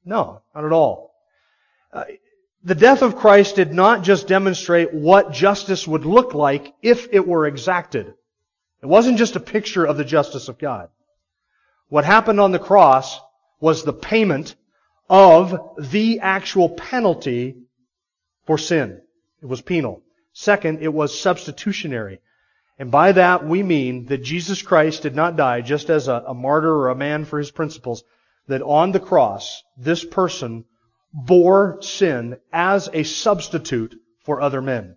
No, 0.05 0.41
not 0.53 0.65
at 0.65 0.71
all. 0.71 1.06
Uh, 1.91 2.03
the 2.63 2.75
death 2.75 3.01
of 3.01 3.15
Christ 3.15 3.55
did 3.55 3.73
not 3.73 4.03
just 4.03 4.27
demonstrate 4.27 4.93
what 4.93 5.31
justice 5.31 5.87
would 5.87 6.05
look 6.05 6.33
like 6.33 6.73
if 6.81 7.07
it 7.11 7.25
were 7.25 7.47
exacted. 7.47 8.13
It 8.81 8.87
wasn't 8.87 9.17
just 9.17 9.35
a 9.35 9.39
picture 9.39 9.85
of 9.85 9.97
the 9.97 10.05
justice 10.05 10.49
of 10.49 10.57
God. 10.57 10.89
What 11.89 12.03
happened 12.03 12.39
on 12.39 12.51
the 12.51 12.59
cross 12.59 13.19
was 13.59 13.83
the 13.83 13.93
payment 13.93 14.55
of 15.09 15.75
the 15.79 16.19
actual 16.19 16.69
penalty 16.69 17.55
for 18.45 18.57
sin. 18.57 19.01
It 19.41 19.45
was 19.45 19.61
penal. 19.61 20.03
Second, 20.33 20.81
it 20.81 20.93
was 20.93 21.19
substitutionary. 21.19 22.19
And 22.77 22.91
by 22.91 23.13
that 23.13 23.45
we 23.45 23.63
mean 23.63 24.05
that 24.05 24.23
Jesus 24.23 24.61
Christ 24.61 25.01
did 25.03 25.15
not 25.15 25.35
die 25.35 25.61
just 25.61 25.89
as 25.89 26.07
a, 26.07 26.23
a, 26.27 26.33
martyr 26.33 26.71
or 26.71 26.89
a 26.89 26.95
man 26.95 27.25
for 27.25 27.39
his 27.39 27.49
principles, 27.49 28.03
that 28.47 28.61
on 28.61 28.91
the 28.91 28.99
cross, 28.99 29.63
this 29.77 30.05
person 30.05 30.65
bore 31.17 31.81
sin 31.81 32.37
as 32.53 32.89
a 32.93 33.01
substitute 33.01 33.99
for 34.21 34.39
other 34.39 34.61
men. 34.61 34.95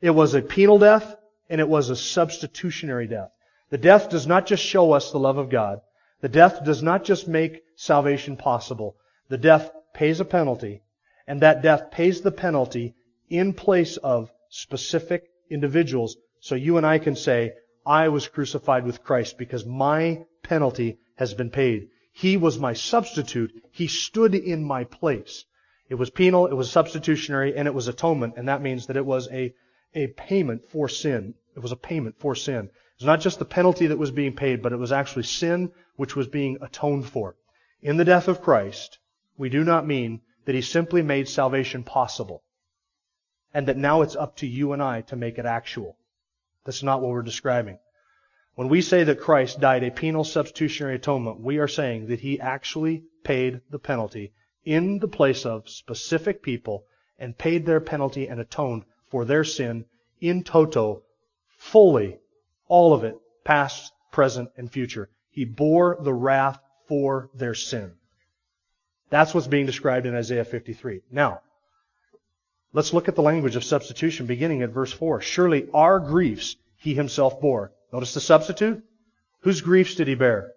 It 0.00 0.10
was 0.10 0.34
a 0.34 0.40
penal 0.40 0.78
death 0.78 1.16
and 1.50 1.60
it 1.60 1.68
was 1.68 1.90
a 1.90 1.96
substitutionary 1.96 3.06
death. 3.06 3.30
The 3.70 3.78
death 3.78 4.08
does 4.08 4.26
not 4.26 4.46
just 4.46 4.62
show 4.62 4.92
us 4.92 5.12
the 5.12 5.18
love 5.18 5.36
of 5.36 5.50
God. 5.50 5.80
The 6.22 6.30
death 6.30 6.64
does 6.64 6.82
not 6.82 7.04
just 7.04 7.28
make 7.28 7.62
salvation 7.76 8.38
possible. 8.38 8.96
The 9.28 9.36
death 9.36 9.70
pays 9.92 10.20
a 10.20 10.24
penalty, 10.24 10.82
and 11.26 11.42
that 11.42 11.62
death 11.62 11.90
pays 11.90 12.22
the 12.22 12.32
penalty 12.32 12.94
in 13.28 13.52
place 13.52 13.98
of 13.98 14.32
specific 14.48 15.24
individuals. 15.50 16.16
So 16.40 16.54
you 16.54 16.78
and 16.78 16.86
I 16.86 16.98
can 16.98 17.14
say, 17.14 17.52
I 17.84 18.08
was 18.08 18.26
crucified 18.28 18.84
with 18.84 19.04
Christ 19.04 19.36
because 19.36 19.66
my 19.66 20.24
penalty 20.42 20.98
has 21.16 21.34
been 21.34 21.50
paid. 21.50 21.88
He 22.20 22.36
was 22.36 22.58
my 22.58 22.72
substitute. 22.72 23.52
He 23.70 23.86
stood 23.86 24.34
in 24.34 24.64
my 24.64 24.82
place. 24.82 25.44
It 25.88 25.94
was 25.94 26.10
penal, 26.10 26.48
it 26.48 26.54
was 26.54 26.68
substitutionary, 26.68 27.56
and 27.56 27.68
it 27.68 27.74
was 27.74 27.86
atonement, 27.86 28.34
and 28.36 28.48
that 28.48 28.60
means 28.60 28.88
that 28.88 28.96
it 28.96 29.06
was 29.06 29.28
a, 29.30 29.54
a 29.94 30.08
payment 30.08 30.68
for 30.68 30.88
sin. 30.88 31.34
It 31.54 31.60
was 31.60 31.70
a 31.70 31.76
payment 31.76 32.18
for 32.18 32.34
sin. 32.34 32.64
It 32.64 32.98
was 32.98 33.06
not 33.06 33.20
just 33.20 33.38
the 33.38 33.44
penalty 33.44 33.86
that 33.86 33.98
was 33.98 34.10
being 34.10 34.34
paid, 34.34 34.62
but 34.62 34.72
it 34.72 34.80
was 34.80 34.90
actually 34.90 35.22
sin 35.22 35.70
which 35.94 36.16
was 36.16 36.26
being 36.26 36.58
atoned 36.60 37.06
for. 37.06 37.36
In 37.82 37.98
the 37.98 38.04
death 38.04 38.26
of 38.26 38.42
Christ, 38.42 38.98
we 39.36 39.48
do 39.48 39.62
not 39.62 39.86
mean 39.86 40.20
that 40.44 40.56
He 40.56 40.62
simply 40.62 41.02
made 41.02 41.28
salvation 41.28 41.84
possible 41.84 42.42
and 43.54 43.68
that 43.68 43.76
now 43.76 44.02
it's 44.02 44.16
up 44.16 44.34
to 44.38 44.46
you 44.48 44.72
and 44.72 44.82
I 44.82 45.02
to 45.02 45.14
make 45.14 45.38
it 45.38 45.46
actual. 45.46 45.96
That's 46.64 46.82
not 46.82 47.00
what 47.00 47.12
we're 47.12 47.22
describing. 47.22 47.78
When 48.58 48.68
we 48.68 48.82
say 48.82 49.04
that 49.04 49.20
Christ 49.20 49.60
died 49.60 49.84
a 49.84 49.92
penal 49.92 50.24
substitutionary 50.24 50.96
atonement, 50.96 51.38
we 51.38 51.58
are 51.58 51.68
saying 51.68 52.08
that 52.08 52.18
He 52.18 52.40
actually 52.40 53.04
paid 53.22 53.60
the 53.70 53.78
penalty 53.78 54.32
in 54.64 54.98
the 54.98 55.06
place 55.06 55.46
of 55.46 55.68
specific 55.68 56.42
people 56.42 56.84
and 57.20 57.38
paid 57.38 57.64
their 57.64 57.78
penalty 57.78 58.26
and 58.26 58.40
atoned 58.40 58.82
for 59.10 59.24
their 59.24 59.44
sin 59.44 59.84
in 60.20 60.42
toto, 60.42 61.04
fully 61.56 62.18
all 62.66 62.92
of 62.94 63.04
it, 63.04 63.16
past, 63.44 63.92
present, 64.10 64.50
and 64.56 64.72
future. 64.72 65.08
He 65.30 65.44
bore 65.44 65.96
the 66.00 66.12
wrath 66.12 66.58
for 66.88 67.30
their 67.34 67.54
sin. 67.54 67.92
That's 69.08 69.32
what's 69.32 69.46
being 69.46 69.66
described 69.66 70.04
in 70.04 70.16
Isaiah 70.16 70.44
53. 70.44 71.02
Now, 71.12 71.42
let's 72.72 72.92
look 72.92 73.06
at 73.06 73.14
the 73.14 73.22
language 73.22 73.54
of 73.54 73.62
substitution 73.62 74.26
beginning 74.26 74.62
at 74.62 74.70
verse 74.70 74.92
4. 74.92 75.20
Surely 75.20 75.68
our 75.72 76.00
griefs 76.00 76.56
he 76.76 76.94
himself 76.94 77.40
bore. 77.40 77.70
Notice 77.92 78.14
the 78.14 78.20
substitute. 78.20 78.82
Whose 79.40 79.60
griefs 79.60 79.94
did 79.94 80.08
he 80.08 80.14
bear? 80.14 80.52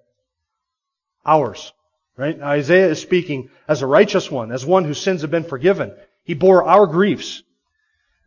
Ours. 1.25 1.73
Right? 2.17 2.39
Isaiah 2.39 2.89
is 2.89 3.01
speaking 3.01 3.49
as 3.67 3.81
a 3.81 3.87
righteous 3.87 4.29
one, 4.29 4.51
as 4.51 4.65
one 4.65 4.85
whose 4.85 5.01
sins 5.01 5.21
have 5.21 5.31
been 5.31 5.43
forgiven. 5.43 5.93
He 6.23 6.33
bore 6.33 6.63
our 6.63 6.87
griefs. 6.87 7.43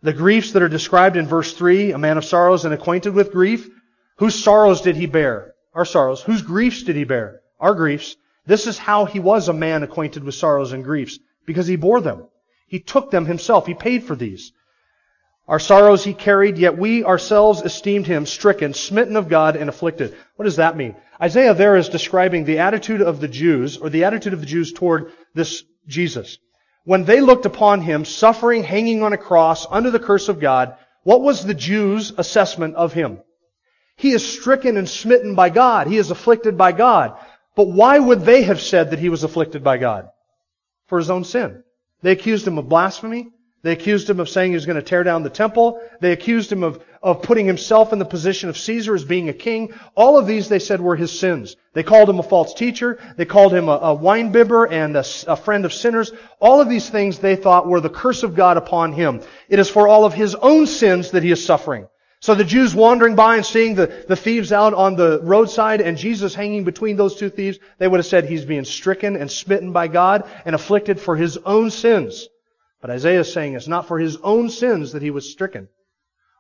The 0.03 0.13
griefs 0.13 0.53
that 0.53 0.63
are 0.63 0.69
described 0.69 1.17
in 1.17 1.27
verse 1.27 1.53
3, 1.55 1.93
a 1.93 1.99
man 1.99 2.19
of 2.19 2.25
sorrows 2.25 2.65
and 2.65 2.75
acquainted 2.75 3.15
with 3.15 3.33
grief, 3.33 3.69
Whose 4.17 4.43
sorrows 4.43 4.81
did 4.81 4.97
he 4.97 5.07
bear? 5.07 5.55
Our 5.75 5.85
sorrows. 5.85 6.23
Whose 6.23 6.43
griefs 6.43 6.85
did 6.85 6.95
he 6.95 7.05
bear? 7.05 7.41
Our 7.59 7.75
griefs. 7.75 8.17
This 8.47 8.67
is 8.67 8.79
how 8.79 9.07
he 9.07 9.19
was 9.19 9.49
a 9.49 9.53
man 9.53 9.83
acquainted 9.83 10.23
with 10.23 10.35
sorrows 10.35 10.73
and 10.73 10.85
griefs, 10.85 11.19
because 11.47 11.67
he 11.67 11.77
bore 11.77 12.01
them. 12.01 12.29
He 12.67 12.79
took 12.79 13.11
them 13.11 13.27
himself. 13.27 13.67
He 13.67 13.75
paid 13.75 14.05
for 14.05 14.15
these. 14.15 14.53
Our 15.47 15.59
sorrows 15.59 16.03
he 16.03 16.15
carried, 16.15 16.57
yet 16.57 16.79
we 16.79 17.05
ourselves 17.05 17.61
esteemed 17.63 18.07
him 18.07 18.25
stricken, 18.25 18.73
smitten 18.73 19.17
of 19.17 19.29
God, 19.29 19.57
and 19.57 19.69
afflicted. 19.69 20.15
What 20.37 20.47
does 20.47 20.57
that 20.57 20.77
mean? 20.77 20.97
Isaiah 21.21 21.55
there 21.55 21.77
is 21.77 21.91
describing 21.91 22.45
the 22.45 22.61
attitude 22.61 23.03
of 23.03 23.21
the 23.21 23.29
Jews, 23.29 23.77
or 23.77 23.91
the 23.91 24.05
attitude 24.05 24.33
of 24.33 24.41
the 24.41 24.47
Jews 24.47 24.73
toward 24.73 25.13
this 25.35 25.63
Jesus. 25.87 26.39
When 26.85 27.05
they 27.05 27.21
looked 27.21 27.45
upon 27.45 27.83
him 27.83 28.05
suffering, 28.05 28.63
hanging 28.63 29.03
on 29.03 29.13
a 29.13 29.19
cross, 29.19 29.67
under 29.71 29.91
the 29.91 29.99
curse 29.99 30.29
of 30.29 30.41
God, 30.41 30.77
what 31.03 31.21
was 31.21 31.45
the 31.45 31.55
Jews' 31.55 32.13
assessment 32.17 32.75
of 32.77 32.95
him? 32.95 33.21
He 33.97 34.13
is 34.13 34.27
stricken 34.27 34.77
and 34.77 34.89
smitten 34.89 35.35
by 35.35 35.51
God. 35.51 35.87
He 35.87 35.99
is 35.99 36.11
afflicted 36.11 36.57
by 36.57 36.73
God. 36.73 37.19
But 37.55 37.69
why 37.69 37.99
would 37.99 38.23
they 38.23 38.43
have 38.43 38.61
said 38.61 38.91
that 38.91 38.99
he 38.99 39.11
was 39.11 39.23
afflicted 39.25 39.63
by 39.63 39.77
God? 39.77 40.09
For 40.87 40.99
his 40.99 41.11
own 41.11 41.25
sin. 41.25 41.63
They 42.03 42.13
accused 42.13 42.47
him 42.47 42.59
of 42.59 42.69
blasphemy. 42.69 43.29
They 43.65 43.73
accused 43.73 44.11
him 44.11 44.21
of 44.21 44.29
saying 44.29 44.51
he 44.51 44.57
was 44.57 44.67
going 44.67 44.77
to 44.77 44.83
tear 44.83 45.03
down 45.05 45.23
the 45.23 45.31
temple. 45.31 45.81
They 45.99 46.13
accused 46.13 46.53
him 46.53 46.63
of, 46.63 46.85
of 47.03 47.23
putting 47.23 47.47
himself 47.47 47.95
in 47.95 47.99
the 47.99 48.05
position 48.05 48.51
of 48.51 48.59
Caesar 48.59 48.95
as 48.95 49.07
being 49.07 49.31
a 49.31 49.33
king. 49.33 49.73
All 49.95 50.19
of 50.19 50.27
these, 50.27 50.51
they 50.51 50.59
said, 50.59 50.83
were 50.83 50.97
his 50.97 51.19
sins. 51.19 51.57
They 51.73 51.83
called 51.83 52.11
him 52.11 52.19
a 52.19 52.23
false 52.23 52.53
teacher. 52.53 52.99
They 53.17 53.25
called 53.25 53.55
him 53.55 53.71
a, 53.71 53.79
a 53.79 53.95
wine 53.95 54.33
bibber 54.33 54.67
and 54.67 54.95
a, 54.99 55.05
a 55.27 55.35
friend 55.35 55.65
of 55.65 55.73
sinners. 55.73 56.13
All 56.41 56.61
of 56.61 56.69
these 56.69 56.91
things 56.91 57.19
they 57.19 57.37
thought 57.37 57.67
were 57.67 57.81
the 57.81 57.89
curse 57.89 58.23
of 58.23 58.35
God 58.35 58.59
upon 58.59 58.93
him. 58.93 59.23
It 59.49 59.59
is 59.59 59.71
for 59.71 59.89
all 59.89 60.05
of 60.05 60.13
his 60.13 60.35
own 60.35 60.67
sins 60.67 61.13
that 61.13 61.23
he 61.23 61.31
is 61.31 61.43
suffering. 61.43 61.89
So 62.21 62.35
the 62.35 62.45
Jews 62.45 62.75
wandering 62.75 63.15
by 63.17 63.37
and 63.37 63.47
seeing 63.47 63.77
the, 63.77 64.05
the 64.07 64.17
thieves 64.17 64.53
out 64.53 64.75
on 64.75 64.95
the 64.95 65.21
roadside 65.23 65.81
and 65.81 65.97
Jesus 65.97 66.35
hanging 66.35 66.65
between 66.65 66.97
those 66.97 67.17
two 67.17 67.31
thieves, 67.31 67.59
they 67.79 67.89
would 67.89 67.99
have 67.99 68.07
said 68.07 68.27
he's 68.27 68.45
being 68.45 68.67
stricken 68.67 69.17
and 69.17 69.31
smitten 69.31 69.73
by 69.73 69.89
God 69.89 70.29
and 70.45 70.55
afflicted 70.55 71.01
for 71.01 71.17
his 71.17 71.39
own 71.39 71.71
sins. 71.71 72.29
But 72.85 72.91
Isaiah 72.91 73.21
is 73.21 73.33
saying 73.33 73.55
it's 73.55 73.67
not 73.67 73.89
for 73.89 73.99
his 73.99 74.19
own 74.19 74.51
sins 74.51 74.93
that 74.93 75.01
he 75.01 75.11
was 75.11 75.33
stricken, 75.33 75.69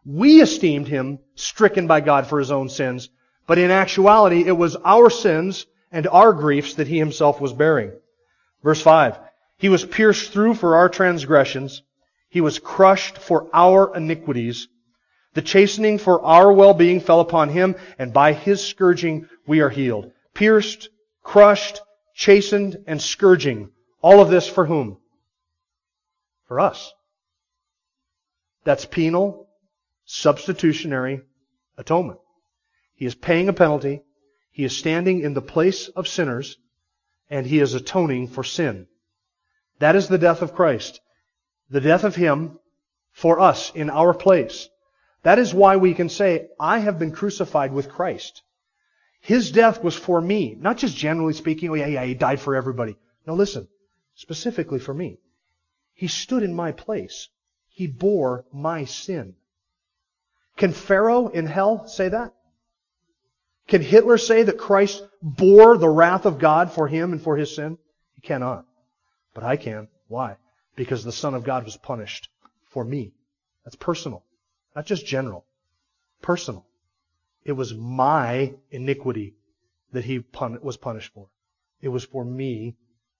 We 0.04 0.42
esteemed 0.42 0.88
him 0.88 1.20
stricken 1.34 1.86
by 1.86 2.02
God 2.02 2.26
for 2.26 2.38
his 2.38 2.50
own 2.50 2.68
sins, 2.68 3.08
but 3.46 3.56
in 3.56 3.70
actuality 3.70 4.44
it 4.46 4.52
was 4.52 4.76
our 4.84 5.08
sins 5.08 5.64
and 5.90 6.06
our 6.06 6.34
griefs 6.34 6.74
that 6.74 6.86
he 6.86 6.98
himself 6.98 7.40
was 7.40 7.54
bearing. 7.54 7.92
Verse 8.62 8.82
5. 8.82 9.18
He 9.56 9.70
was 9.70 9.86
pierced 9.86 10.32
through 10.32 10.52
for 10.52 10.76
our 10.76 10.90
transgressions. 10.90 11.82
He 12.28 12.42
was 12.42 12.58
crushed 12.58 13.16
for 13.16 13.48
our 13.54 13.96
iniquities. 13.96 14.68
The 15.32 15.40
chastening 15.40 15.96
for 15.96 16.20
our 16.22 16.52
well-being 16.52 17.00
fell 17.00 17.20
upon 17.20 17.48
him, 17.48 17.74
and 17.98 18.12
by 18.12 18.34
his 18.34 18.62
scourging 18.62 19.30
we 19.46 19.62
are 19.62 19.70
healed. 19.70 20.12
Pierced, 20.34 20.90
crushed, 21.22 21.80
chastened, 22.14 22.84
and 22.86 23.00
scourging. 23.00 23.70
All 24.02 24.20
of 24.20 24.28
this 24.28 24.46
for 24.46 24.66
whom? 24.66 24.98
For 26.46 26.60
us. 26.60 26.92
That's 28.64 28.84
penal, 28.84 29.48
substitutionary 30.04 31.22
atonement. 31.76 32.18
He 32.94 33.06
is 33.06 33.14
paying 33.14 33.48
a 33.48 33.52
penalty. 33.52 34.02
He 34.50 34.64
is 34.64 34.76
standing 34.76 35.20
in 35.20 35.34
the 35.34 35.42
place 35.42 35.88
of 35.88 36.08
sinners, 36.08 36.56
and 37.28 37.46
he 37.46 37.60
is 37.60 37.74
atoning 37.74 38.28
for 38.28 38.44
sin. 38.44 38.86
That 39.78 39.96
is 39.96 40.08
the 40.08 40.18
death 40.18 40.42
of 40.42 40.54
Christ. 40.54 41.00
The 41.70 41.80
death 41.80 42.04
of 42.04 42.14
Him 42.14 42.58
for 43.12 43.40
us 43.40 43.72
in 43.74 43.90
our 43.90 44.14
place. 44.14 44.68
That 45.22 45.38
is 45.38 45.54
why 45.54 45.76
we 45.76 45.94
can 45.94 46.08
say, 46.08 46.48
I 46.60 46.78
have 46.78 46.98
been 46.98 47.12
crucified 47.12 47.72
with 47.72 47.88
Christ. 47.88 48.42
His 49.20 49.50
death 49.50 49.82
was 49.82 49.96
for 49.96 50.20
me, 50.20 50.54
not 50.54 50.76
just 50.76 50.96
generally 50.96 51.32
speaking, 51.32 51.70
oh 51.70 51.74
yeah, 51.74 51.86
yeah, 51.86 52.04
He 52.04 52.14
died 52.14 52.40
for 52.40 52.54
everybody. 52.54 52.96
No, 53.26 53.34
listen, 53.34 53.68
specifically 54.14 54.78
for 54.78 54.92
me. 54.92 55.18
He 55.94 56.08
stood 56.08 56.42
in 56.42 56.54
my 56.54 56.72
place. 56.72 57.28
He 57.68 57.86
bore 57.86 58.44
my 58.52 58.84
sin. 58.84 59.34
Can 60.56 60.72
Pharaoh 60.72 61.28
in 61.28 61.46
hell 61.46 61.86
say 61.86 62.08
that? 62.08 62.34
Can 63.66 63.82
Hitler 63.82 64.18
say 64.18 64.42
that 64.42 64.58
Christ 64.58 65.02
bore 65.22 65.78
the 65.78 65.88
wrath 65.88 66.26
of 66.26 66.38
God 66.38 66.70
for 66.70 66.86
him 66.86 67.12
and 67.12 67.22
for 67.22 67.36
his 67.36 67.54
sin? 67.54 67.78
He 68.14 68.20
cannot. 68.20 68.66
But 69.32 69.44
I 69.44 69.56
can. 69.56 69.88
Why? 70.08 70.36
Because 70.76 71.02
the 71.02 71.12
Son 71.12 71.34
of 71.34 71.44
God 71.44 71.64
was 71.64 71.76
punished 71.76 72.28
for 72.68 72.84
me. 72.84 73.12
That's 73.64 73.76
personal. 73.76 74.22
Not 74.76 74.86
just 74.86 75.06
general. 75.06 75.46
Personal. 76.20 76.66
It 77.44 77.52
was 77.52 77.74
my 77.74 78.54
iniquity 78.70 79.34
that 79.92 80.04
he 80.04 80.20
pun- 80.20 80.60
was 80.62 80.76
punished 80.76 81.12
for. 81.14 81.28
It 81.80 81.88
was 81.88 82.04
for 82.04 82.24
me 82.24 82.76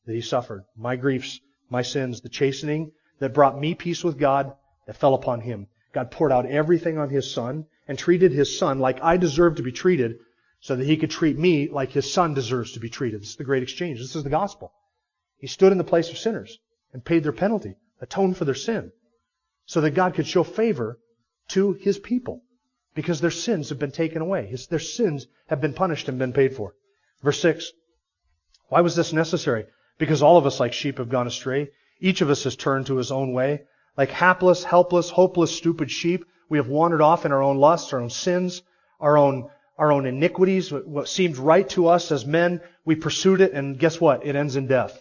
that 0.06 0.14
he 0.14 0.20
suffered. 0.20 0.64
My 0.76 0.96
griefs, 0.96 1.40
my 1.70 1.82
sins, 1.82 2.20
the 2.20 2.28
chastening 2.28 2.92
that 3.18 3.34
brought 3.34 3.58
me 3.58 3.74
peace 3.74 4.04
with 4.04 4.18
God 4.18 4.54
that 4.86 4.96
fell 4.96 5.14
upon 5.14 5.40
him. 5.40 5.66
God 5.92 6.10
poured 6.10 6.32
out 6.32 6.46
everything 6.46 6.98
on 6.98 7.08
his 7.08 7.32
son 7.32 7.66
and 7.86 7.98
treated 7.98 8.32
his 8.32 8.58
son 8.58 8.78
like 8.78 9.02
I 9.02 9.16
deserve 9.16 9.56
to 9.56 9.62
be 9.62 9.72
treated 9.72 10.18
so 10.60 10.76
that 10.76 10.86
he 10.86 10.96
could 10.96 11.10
treat 11.10 11.38
me 11.38 11.68
like 11.68 11.90
his 11.90 12.12
son 12.12 12.34
deserves 12.34 12.72
to 12.72 12.80
be 12.80 12.88
treated. 12.88 13.20
This 13.20 13.30
is 13.30 13.36
the 13.36 13.44
great 13.44 13.62
exchange. 13.62 13.98
This 13.98 14.16
is 14.16 14.24
the 14.24 14.30
gospel. 14.30 14.72
He 15.38 15.46
stood 15.46 15.72
in 15.72 15.78
the 15.78 15.84
place 15.84 16.10
of 16.10 16.18
sinners 16.18 16.58
and 16.92 17.04
paid 17.04 17.22
their 17.22 17.32
penalty, 17.32 17.76
atoned 18.00 18.36
for 18.36 18.44
their 18.44 18.54
sin, 18.54 18.92
so 19.66 19.80
that 19.82 19.90
God 19.90 20.14
could 20.14 20.26
show 20.26 20.42
favor 20.42 20.98
to 21.48 21.74
his 21.74 21.98
people 21.98 22.42
because 22.94 23.20
their 23.20 23.30
sins 23.30 23.68
have 23.68 23.78
been 23.78 23.90
taken 23.90 24.22
away. 24.22 24.46
His, 24.46 24.66
their 24.68 24.78
sins 24.78 25.26
have 25.48 25.60
been 25.60 25.74
punished 25.74 26.08
and 26.08 26.18
been 26.18 26.32
paid 26.32 26.56
for. 26.56 26.74
Verse 27.22 27.40
6. 27.40 27.72
Why 28.68 28.80
was 28.80 28.96
this 28.96 29.12
necessary? 29.12 29.66
Because 29.98 30.22
all 30.22 30.36
of 30.36 30.46
us, 30.46 30.60
like 30.60 30.72
sheep, 30.72 30.98
have 30.98 31.08
gone 31.08 31.26
astray. 31.26 31.70
Each 32.00 32.20
of 32.20 32.30
us 32.30 32.44
has 32.44 32.56
turned 32.56 32.86
to 32.86 32.96
his 32.96 33.12
own 33.12 33.32
way. 33.32 33.62
Like 33.96 34.10
hapless, 34.10 34.64
helpless, 34.64 35.10
hopeless, 35.10 35.56
stupid 35.56 35.90
sheep, 35.90 36.24
we 36.48 36.58
have 36.58 36.68
wandered 36.68 37.00
off 37.00 37.24
in 37.24 37.32
our 37.32 37.42
own 37.42 37.58
lusts, 37.58 37.92
our 37.92 38.00
own 38.00 38.10
sins, 38.10 38.62
our 39.00 39.16
own, 39.16 39.50
our 39.78 39.92
own 39.92 40.06
iniquities, 40.06 40.72
what 40.72 41.08
seemed 41.08 41.36
right 41.36 41.68
to 41.70 41.88
us 41.88 42.12
as 42.12 42.26
men. 42.26 42.60
We 42.84 42.96
pursued 42.96 43.40
it, 43.40 43.52
and 43.52 43.78
guess 43.78 44.00
what? 44.00 44.26
It 44.26 44.36
ends 44.36 44.56
in 44.56 44.66
death. 44.66 45.00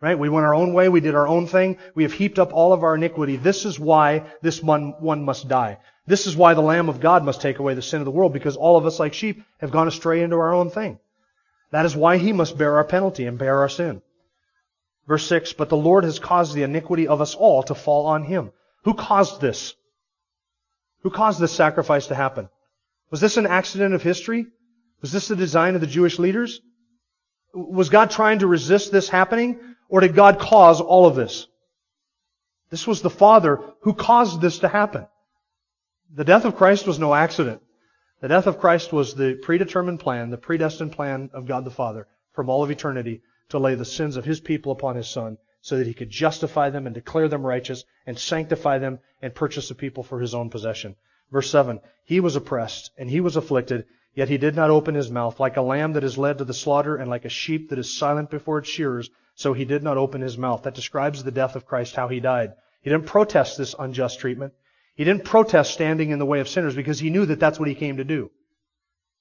Right? 0.00 0.18
We 0.18 0.28
went 0.28 0.46
our 0.46 0.54
own 0.54 0.72
way. 0.72 0.88
We 0.88 1.00
did 1.00 1.16
our 1.16 1.26
own 1.26 1.46
thing. 1.46 1.78
We 1.94 2.04
have 2.04 2.12
heaped 2.12 2.38
up 2.38 2.52
all 2.52 2.72
of 2.72 2.84
our 2.84 2.94
iniquity. 2.94 3.36
This 3.36 3.64
is 3.64 3.78
why 3.80 4.22
this 4.40 4.62
one, 4.62 4.94
one 5.00 5.24
must 5.24 5.48
die. 5.48 5.78
This 6.06 6.26
is 6.26 6.36
why 6.36 6.54
the 6.54 6.60
Lamb 6.60 6.88
of 6.88 7.00
God 7.00 7.24
must 7.24 7.42
take 7.42 7.58
away 7.58 7.74
the 7.74 7.82
sin 7.82 8.00
of 8.00 8.04
the 8.04 8.12
world, 8.12 8.32
because 8.32 8.56
all 8.56 8.76
of 8.76 8.86
us, 8.86 9.00
like 9.00 9.12
sheep, 9.12 9.42
have 9.58 9.72
gone 9.72 9.88
astray 9.88 10.22
into 10.22 10.36
our 10.36 10.54
own 10.54 10.70
thing. 10.70 11.00
That 11.70 11.84
is 11.84 11.96
why 11.96 12.16
He 12.16 12.32
must 12.32 12.56
bear 12.56 12.76
our 12.76 12.84
penalty 12.84 13.26
and 13.26 13.38
bear 13.38 13.58
our 13.58 13.68
sin. 13.68 14.00
Verse 15.08 15.26
6, 15.26 15.54
But 15.54 15.70
the 15.70 15.76
Lord 15.76 16.04
has 16.04 16.18
caused 16.18 16.54
the 16.54 16.62
iniquity 16.62 17.08
of 17.08 17.22
us 17.22 17.34
all 17.34 17.62
to 17.64 17.74
fall 17.74 18.06
on 18.06 18.24
Him. 18.24 18.52
Who 18.84 18.92
caused 18.92 19.40
this? 19.40 19.74
Who 21.02 21.10
caused 21.10 21.40
this 21.40 21.52
sacrifice 21.52 22.08
to 22.08 22.14
happen? 22.14 22.50
Was 23.10 23.20
this 23.20 23.38
an 23.38 23.46
accident 23.46 23.94
of 23.94 24.02
history? 24.02 24.46
Was 25.00 25.10
this 25.10 25.28
the 25.28 25.36
design 25.36 25.74
of 25.74 25.80
the 25.80 25.86
Jewish 25.86 26.18
leaders? 26.18 26.60
Was 27.54 27.88
God 27.88 28.10
trying 28.10 28.40
to 28.40 28.46
resist 28.46 28.92
this 28.92 29.08
happening? 29.08 29.58
Or 29.88 30.00
did 30.00 30.14
God 30.14 30.38
cause 30.38 30.82
all 30.82 31.06
of 31.06 31.16
this? 31.16 31.46
This 32.70 32.86
was 32.86 33.00
the 33.00 33.08
Father 33.08 33.60
who 33.80 33.94
caused 33.94 34.42
this 34.42 34.58
to 34.58 34.68
happen. 34.68 35.06
The 36.14 36.24
death 36.24 36.44
of 36.44 36.56
Christ 36.56 36.86
was 36.86 36.98
no 36.98 37.14
accident. 37.14 37.62
The 38.20 38.28
death 38.28 38.46
of 38.46 38.58
Christ 38.58 38.92
was 38.92 39.14
the 39.14 39.38
predetermined 39.40 40.00
plan, 40.00 40.28
the 40.28 40.36
predestined 40.36 40.92
plan 40.92 41.30
of 41.32 41.46
God 41.46 41.64
the 41.64 41.70
Father 41.70 42.06
from 42.34 42.50
all 42.50 42.62
of 42.62 42.70
eternity 42.70 43.22
to 43.48 43.58
lay 43.58 43.74
the 43.74 43.84
sins 43.84 44.16
of 44.16 44.24
His 44.24 44.40
people 44.40 44.72
upon 44.72 44.96
His 44.96 45.08
Son 45.08 45.38
so 45.60 45.78
that 45.78 45.86
He 45.86 45.94
could 45.94 46.10
justify 46.10 46.70
them 46.70 46.86
and 46.86 46.94
declare 46.94 47.28
them 47.28 47.46
righteous 47.46 47.84
and 48.06 48.18
sanctify 48.18 48.78
them 48.78 48.98
and 49.20 49.34
purchase 49.34 49.70
a 49.70 49.74
people 49.74 50.02
for 50.02 50.20
His 50.20 50.34
own 50.34 50.50
possession. 50.50 50.96
Verse 51.30 51.50
7, 51.50 51.80
He 52.04 52.20
was 52.20 52.36
oppressed 52.36 52.90
and 52.96 53.10
He 53.10 53.20
was 53.20 53.36
afflicted, 53.36 53.84
yet 54.14 54.28
He 54.28 54.38
did 54.38 54.56
not 54.56 54.70
open 54.70 54.94
His 54.94 55.10
mouth, 55.10 55.40
like 55.40 55.56
a 55.56 55.62
lamb 55.62 55.92
that 55.94 56.04
is 56.04 56.18
led 56.18 56.38
to 56.38 56.44
the 56.44 56.54
slaughter 56.54 56.96
and 56.96 57.10
like 57.10 57.24
a 57.24 57.30
sheep 57.30 57.70
that 57.70 57.78
is 57.78 57.96
silent 57.96 58.30
before 58.30 58.58
its 58.58 58.68
shearers, 58.68 59.10
so 59.38 59.52
he 59.52 59.64
did 59.64 59.84
not 59.84 59.96
open 59.96 60.20
his 60.20 60.36
mouth. 60.36 60.64
That 60.64 60.74
describes 60.74 61.22
the 61.22 61.30
death 61.30 61.54
of 61.54 61.64
Christ, 61.64 61.94
how 61.94 62.08
he 62.08 62.18
died. 62.18 62.54
He 62.82 62.90
didn't 62.90 63.06
protest 63.06 63.56
this 63.56 63.72
unjust 63.78 64.18
treatment. 64.18 64.52
He 64.96 65.04
didn't 65.04 65.24
protest 65.24 65.72
standing 65.72 66.10
in 66.10 66.18
the 66.18 66.26
way 66.26 66.40
of 66.40 66.48
sinners 66.48 66.74
because 66.74 66.98
he 66.98 67.08
knew 67.08 67.24
that 67.24 67.38
that's 67.38 67.60
what 67.60 67.68
he 67.68 67.76
came 67.76 67.98
to 67.98 68.04
do. 68.04 68.32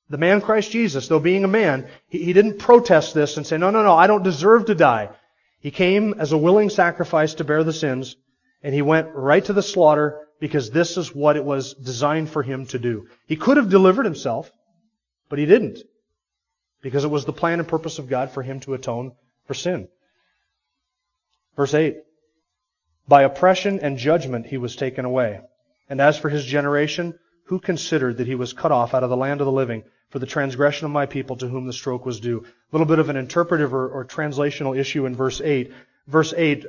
The 0.10 0.18
man 0.18 0.42
Christ 0.42 0.72
Jesus, 0.72 1.08
though 1.08 1.20
being 1.20 1.44
a 1.44 1.50
man, 1.50 1.88
he, 2.08 2.24
he 2.24 2.34
didn't 2.34 2.60
protest 2.60 3.14
this 3.14 3.38
and 3.38 3.46
say, 3.46 3.58
no, 3.58 3.72
no, 3.72 3.84
no, 3.84 3.94
I 3.94 4.08
don't 4.08 4.24
deserve 4.24 4.66
to 4.66 4.76
die. 4.76 5.10
He 5.60 5.72
came 5.72 6.16
as 6.18 6.32
a 6.32 6.38
willing 6.38 6.70
sacrifice 6.70 7.34
to 7.36 7.44
bear 7.44 7.64
the 7.64 7.74
sins, 7.74 8.16
and 8.64 8.74
he 8.74 8.82
went 8.82 9.14
right 9.14 9.44
to 9.46 9.54
the 9.54 9.64
slaughter 9.64 10.28
because 10.40 10.70
this 10.70 10.98
is 10.98 11.14
what 11.14 11.36
it 11.36 11.44
was 11.44 11.74
designed 11.74 12.30
for 12.30 12.42
him 12.42 12.66
to 12.68 12.80
do. 12.80 13.08
He 13.26 13.36
could 13.36 13.58
have 13.58 13.70
delivered 13.70 14.06
himself, 14.06 14.50
but 15.30 15.40
he 15.40 15.46
didn't 15.46 15.80
because 16.82 17.04
it 17.04 17.10
was 17.10 17.26
the 17.26 17.34
plan 17.34 17.60
and 17.60 17.68
purpose 17.68 18.00
of 18.00 18.08
God 18.08 18.32
for 18.32 18.44
him 18.44 18.60
to 18.62 18.76
atone 18.76 19.14
for 19.46 19.54
sin. 19.54 19.90
Verse 21.58 21.74
8 21.74 21.98
By 23.08 23.24
oppression 23.24 23.80
and 23.82 23.98
judgment 23.98 24.46
he 24.46 24.58
was 24.58 24.76
taken 24.76 25.04
away. 25.04 25.42
And 25.90 26.00
as 26.00 26.18
for 26.18 26.30
his 26.30 26.46
generation, 26.46 27.18
who 27.46 27.60
considered 27.60 28.18
that 28.18 28.28
he 28.28 28.36
was 28.36 28.54
cut 28.54 28.72
off 28.72 28.94
out 28.94 29.04
of 29.04 29.10
the 29.10 29.18
land 29.18 29.42
of 29.42 29.46
the 29.46 29.52
living 29.52 29.84
for 30.10 30.20
the 30.20 30.26
transgression 30.26 30.86
of 30.86 30.92
my 30.92 31.06
people 31.06 31.36
to 31.38 31.48
whom 31.48 31.66
the 31.66 31.74
stroke 31.74 32.06
was 32.06 32.20
due? 32.20 32.40
A 32.40 32.76
little 32.76 32.88
bit 32.88 33.00
of 33.00 33.10
an 33.10 33.18
interpretive 33.18 33.74
or, 33.74 33.88
or 33.90 34.06
translational 34.06 34.78
issue 34.78 35.06
in 35.06 35.16
verse 35.16 35.42
8. 35.42 35.72
Verse 36.08 36.34
8, 36.36 36.66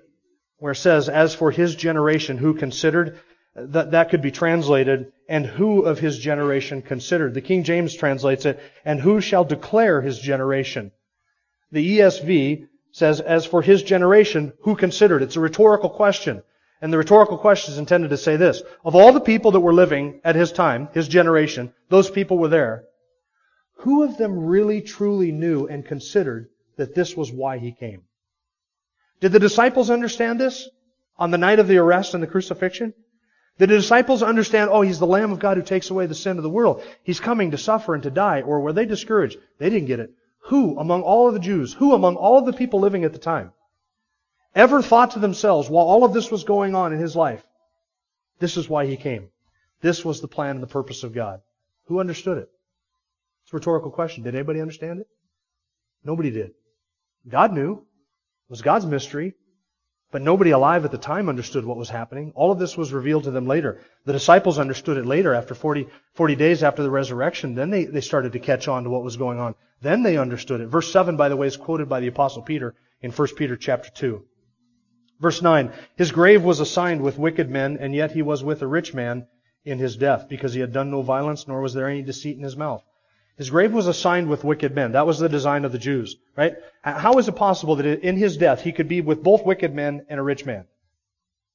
where 0.59 0.73
it 0.73 0.77
says, 0.77 1.09
As 1.09 1.35
for 1.35 1.51
his 1.51 1.75
generation, 1.75 2.39
who 2.39 2.55
considered, 2.55 3.19
that, 3.55 3.93
that 3.93 4.11
could 4.11 4.23
be 4.23 4.31
translated, 4.31 5.13
and 5.29 5.47
who 5.47 5.83
of 5.83 5.99
his 5.99 6.19
generation 6.19 6.83
considered. 6.83 7.35
The 7.35 7.41
King 7.41 7.65
James 7.65 7.95
translates 7.95 8.45
it, 8.47 8.61
and 8.85 9.01
who 9.01 9.21
shall 9.21 9.45
declare 9.45 10.01
his 10.01 10.19
generation? 10.19 10.93
The 11.71 11.99
ESV 11.99 12.67
says, 12.93 13.21
as 13.21 13.47
for 13.47 13.63
his 13.63 13.83
generation, 13.83 14.53
who 14.63 14.75
considered? 14.75 15.23
It's 15.23 15.37
a 15.37 15.41
rhetorical 15.41 15.91
question. 15.91 16.43
And 16.81 16.93
the 16.93 16.99
rhetorical 16.99 17.39
question 17.39 17.73
is 17.73 17.79
intended 17.79 18.11
to 18.11 18.17
say 18.17 18.37
this. 18.37 18.63
Of 18.85 18.95
all 18.95 19.13
the 19.13 19.21
people 19.21 19.51
that 19.53 19.61
were 19.61 19.75
living 19.75 20.21
at 20.25 20.37
his 20.37 20.53
time, 20.53 20.89
his 20.95 21.09
generation, 21.09 21.73
those 21.89 22.09
people 22.09 22.39
were 22.39 22.49
there, 22.49 22.85
who 23.79 24.03
of 24.03 24.17
them 24.17 24.47
really 24.47 24.81
truly 24.81 25.31
knew 25.31 25.67
and 25.67 25.85
considered 25.85 26.49
that 26.77 26.95
this 26.95 27.17
was 27.17 27.31
why 27.31 27.59
he 27.59 27.73
came? 27.73 28.03
Did 29.21 29.33
the 29.33 29.41
disciples 29.41 29.91
understand 29.91 30.41
this 30.41 30.69
on 31.17 31.31
the 31.31 31.39
night 31.39 31.59
of 31.59 31.69
the 31.69 31.79
arrest 31.79 32.15
and 32.15 32.23
the 32.23 32.29
crucifixion? 32.29 32.93
Did 33.59 33.71
the 33.71 33.77
disciples 33.77 34.23
understand, 34.23 34.71
oh, 34.73 34.83
he's 34.83 34.99
the 34.99 35.07
Lamb 35.07 35.33
of 35.33 35.39
God 35.39 35.57
who 35.57 35.63
takes 35.63 35.91
away 35.91 36.07
the 36.07 36.15
sin 36.15 36.37
of 36.37 36.43
the 36.43 36.51
world. 36.51 36.83
He's 37.03 37.21
coming 37.21 37.53
to 37.53 37.59
suffer 37.59 37.95
and 37.95 38.03
to 38.05 38.11
die. 38.11 38.43
Or 38.43 38.61
were 38.61 38.73
they 38.73 38.87
discouraged? 38.87 39.39
They 39.59 39.71
didn't 39.71 39.89
get 39.89 40.01
it. 40.01 40.13
Who 40.43 40.79
among 40.79 41.03
all 41.03 41.29
of 41.29 41.35
the 41.35 41.41
Jews, 41.41 41.73
who 41.73 41.93
among 41.93 42.17
all 42.17 42.39
of 42.39 42.47
the 42.47 42.53
people 42.53 42.81
living 42.81 43.05
at 43.05 43.13
the 43.13 43.19
time, 43.19 43.53
ever 44.55 44.83
thought 44.83 45.13
to 45.13 45.19
themselves 45.19 45.69
while 45.69 45.87
all 45.87 46.05
of 46.05 46.13
this 46.13 46.31
was 46.31 46.45
going 46.45 46.75
on 46.75 46.93
in 46.93 46.99
his 46.99 47.15
life, 47.15 47.45
this 48.39 48.57
is 48.57 48.69
why 48.69 48.87
he 48.87 48.97
came. 48.97 49.29
This 49.81 50.05
was 50.05 50.21
the 50.21 50.29
plan 50.29 50.57
and 50.57 50.63
the 50.63 50.69
purpose 50.69 51.05
of 51.05 51.15
God. 51.15 51.43
Who 51.87 52.01
understood 52.01 52.39
it? 52.39 52.51
It's 53.49 53.55
a 53.55 53.57
rhetorical 53.57 53.91
question. 53.91 54.25
Did 54.25 54.35
anybody 54.35 54.61
understand 54.61 55.01
it? 55.01 55.07
Nobody 56.05 56.31
did. 56.31 56.51
God 57.27 57.55
knew. 57.55 57.79
It 57.79 58.51
was 58.51 58.61
God's 58.61 58.85
mystery. 58.85 59.37
But 60.13 60.21
nobody 60.21 60.51
alive 60.51 60.85
at 60.85 60.91
the 60.91 60.99
time 60.99 61.31
understood 61.31 61.65
what 61.65 61.79
was 61.79 61.89
happening. 61.89 62.33
All 62.35 62.53
of 62.53 62.59
this 62.59 62.77
was 62.77 62.93
revealed 62.93 63.25
to 63.25 63.31
them 63.31 63.47
later. 63.47 63.81
The 64.05 64.13
disciples 64.13 64.59
understood 64.59 64.99
it 64.99 65.07
later, 65.07 65.33
after 65.33 65.55
40, 65.55 65.89
40 66.13 66.37
days 66.37 66.63
after 66.63 66.83
the 66.83 66.91
resurrection. 66.91 67.55
Then 67.55 67.71
they, 67.71 67.87
they 67.87 68.03
started 68.03 68.33
to 68.33 68.39
catch 68.39 68.69
on 68.69 68.85
to 68.85 68.91
what 68.91 69.03
was 69.03 69.17
going 69.17 69.39
on. 69.39 69.55
Then 69.81 70.03
they 70.03 70.19
understood 70.19 70.61
it. 70.61 70.67
Verse 70.67 70.93
7, 70.93 71.17
by 71.17 71.31
the 71.31 71.37
way, 71.37 71.47
is 71.47 71.57
quoted 71.57 71.89
by 71.89 72.01
the 72.01 72.09
Apostle 72.09 72.43
Peter 72.43 72.75
in 73.01 73.13
1 73.13 73.29
Peter 73.35 73.57
chapter 73.57 73.89
2. 73.89 74.23
Verse 75.21 75.41
9, 75.41 75.73
His 75.97 76.13
grave 76.13 76.45
was 76.45 76.61
assigned 76.61 77.01
with 77.01 77.19
wicked 77.19 77.49
men, 77.49 77.79
and 77.81 77.95
yet 77.95 78.13
he 78.13 78.21
was 78.21 78.45
with 78.45 78.61
a 78.61 78.67
rich 78.67 78.93
man 78.93 79.27
in 79.65 79.79
his 79.79 79.97
death, 79.97 80.29
because 80.29 80.53
he 80.53 80.61
had 80.61 80.75
done 80.75 80.91
no 80.91 81.01
violence, 81.01 81.49
nor 81.49 81.63
was 81.63 81.73
there 81.73 81.89
any 81.89 82.03
deceit 82.03 82.37
in 82.37 82.43
his 82.43 82.55
mouth. 82.55 82.85
His 83.39 83.51
grave 83.51 83.73
was 83.73 83.87
assigned 83.87 84.29
with 84.29 84.45
wicked 84.45 84.75
men. 84.75 84.93
That 84.93 85.07
was 85.07 85.21
the 85.21 85.29
design 85.29 85.65
of 85.65 85.73
the 85.73 85.79
Jews, 85.79 86.17
right? 86.37 86.57
How 86.83 87.19
is 87.19 87.29
it 87.29 87.37
possible 87.37 87.77
that 87.77 87.87
in 87.87 88.17
his 88.17 88.37
death 88.37 88.63
he 88.63 88.73
could 88.73 88.89
be 88.89 89.01
with 89.01 89.23
both 89.23 89.47
wicked 89.47 89.73
men 89.73 90.05
and 90.09 90.19
a 90.19 90.23
rich 90.23 90.45
man? 90.45 90.65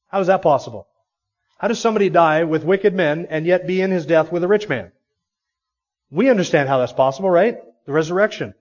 How 0.08 0.22
is 0.22 0.28
that 0.28 0.42
possible? 0.42 0.88
How 1.58 1.68
does 1.68 1.80
somebody 1.80 2.10
die 2.10 2.46
with 2.46 2.64
wicked 2.64 2.94
men 2.94 3.28
and 3.30 3.46
yet 3.46 3.68
be 3.68 3.82
in 3.82 3.92
his 3.92 4.06
death 4.06 4.32
with 4.32 4.44
a 4.44 4.48
rich 4.48 4.70
man? 4.70 4.94
We 6.10 6.30
understand 6.30 6.70
how 6.70 6.78
that's 6.78 6.94
possible, 6.94 7.30
right? 7.30 7.58
The 7.86 7.92
resurrection. 7.92 8.54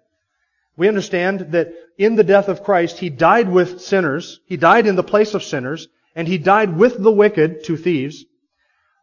We 0.76 0.88
understand 0.88 1.52
that 1.52 1.74
in 1.98 2.16
the 2.16 2.24
death 2.24 2.48
of 2.48 2.64
Christ, 2.64 2.98
He 2.98 3.10
died 3.10 3.48
with 3.48 3.80
sinners. 3.82 4.40
He 4.46 4.56
died 4.56 4.86
in 4.86 4.96
the 4.96 5.02
place 5.02 5.34
of 5.34 5.42
sinners. 5.42 5.88
And 6.16 6.26
He 6.26 6.38
died 6.38 6.76
with 6.76 7.00
the 7.00 7.12
wicked, 7.12 7.64
two 7.64 7.76
thieves. 7.76 8.24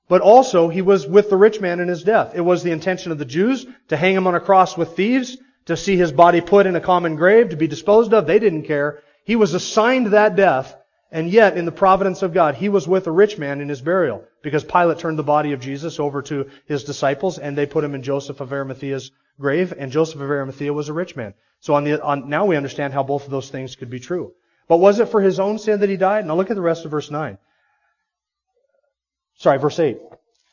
But 0.10 0.22
also, 0.22 0.68
He 0.68 0.82
was 0.82 1.08
with 1.08 1.30
the 1.30 1.38
rich 1.38 1.62
man 1.62 1.80
in 1.80 1.88
His 1.88 2.04
death. 2.04 2.34
It 2.36 2.42
was 2.42 2.64
the 2.64 2.72
intention 2.72 3.14
of 3.14 3.18
the 3.18 3.26
Jews 3.26 3.66
to 3.88 3.96
hang 3.96 4.16
Him 4.16 4.28
on 4.28 4.36
a 4.36 4.42
cross 4.42 4.76
with 4.76 4.98
thieves, 4.98 5.38
to 5.68 5.78
see 5.78 5.96
His 5.96 6.12
body 6.12 6.42
put 6.42 6.66
in 6.66 6.76
a 6.76 6.82
common 6.82 7.16
grave, 7.16 7.50
to 7.50 7.56
be 7.56 7.68
disposed 7.68 8.14
of. 8.14 8.28
They 8.28 8.40
didn't 8.40 8.64
care. 8.64 9.02
He 9.24 9.38
was 9.38 9.54
assigned 9.54 10.08
that 10.08 10.36
death. 10.36 10.76
And 11.12 11.30
yet, 11.30 11.58
in 11.58 11.66
the 11.66 11.72
providence 11.72 12.22
of 12.22 12.34
God, 12.34 12.56
He 12.56 12.70
was 12.70 12.88
with 12.88 13.08
a 13.08 13.12
rich 13.12 13.38
man 13.38 13.62
in 13.62 13.70
His 13.70 13.82
burial. 13.82 14.26
Because 14.42 14.64
Pilate 14.64 15.00
turned 15.00 15.18
the 15.18 15.24
body 15.24 15.54
of 15.54 15.62
Jesus 15.62 16.00
over 16.00 16.22
to 16.24 16.50
His 16.66 16.84
disciples, 16.84 17.40
and 17.40 17.58
they 17.58 17.66
put 17.66 17.84
Him 17.84 17.96
in 17.96 18.04
Joseph 18.04 18.42
of 18.42 18.52
Arimathea's 18.52 19.12
grave, 19.40 19.74
and 19.78 19.92
Joseph 19.92 20.22
of 20.22 20.30
Arimathea 20.30 20.74
was 20.74 20.90
a 20.90 20.94
rich 20.94 21.16
man. 21.16 21.34
So 21.62 21.76
on 21.76 21.84
the, 21.84 22.02
on, 22.02 22.30
now 22.30 22.46
we 22.46 22.56
understand 22.56 22.94
how 22.94 23.04
both 23.04 23.26
of 23.26 23.32
those 23.32 23.50
things 23.50 23.76
could 23.76 23.90
be 23.90 24.00
true. 24.00 24.34
But 24.68 24.78
was 24.78 25.00
it 25.00 25.10
for 25.10 25.22
his 25.22 25.40
own 25.40 25.60
sin 25.60 25.80
that 25.80 25.90
he 25.90 25.98
died? 25.98 26.26
Now 26.26 26.36
look 26.36 26.50
at 26.50 26.56
the 26.56 26.62
rest 26.62 26.86
of 26.86 26.92
verse 26.92 27.10
9. 27.12 27.38
Sorry, 29.40 29.58
verse 29.58 29.80
8. 29.80 29.98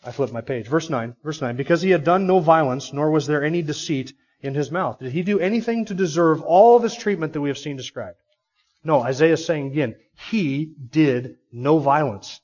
I 0.05 0.13
flipped 0.13 0.33
my 0.33 0.41
page. 0.41 0.69
Verse 0.69 0.89
9. 0.89 1.17
Verse 1.25 1.41
9. 1.41 1.57
Because 1.57 1.83
he 1.83 1.91
had 1.91 2.05
done 2.05 2.29
no 2.29 2.39
violence, 2.39 2.93
nor 2.93 3.11
was 3.11 3.27
there 3.27 3.43
any 3.43 3.61
deceit 3.61 4.13
in 4.41 4.55
his 4.55 4.71
mouth. 4.71 5.01
Did 5.01 5.11
he 5.11 5.23
do 5.23 5.41
anything 5.41 5.87
to 5.87 5.95
deserve 5.95 6.41
all 6.41 6.79
this 6.79 6.95
treatment 6.95 7.33
that 7.33 7.41
we 7.41 7.49
have 7.49 7.59
seen 7.59 7.77
described? 7.77 8.19
No, 8.85 9.03
Isaiah 9.03 9.33
is 9.33 9.45
saying 9.45 9.67
again, 9.67 9.97
he 10.31 10.73
did 10.91 11.37
no 11.51 11.79
violence. 11.79 12.41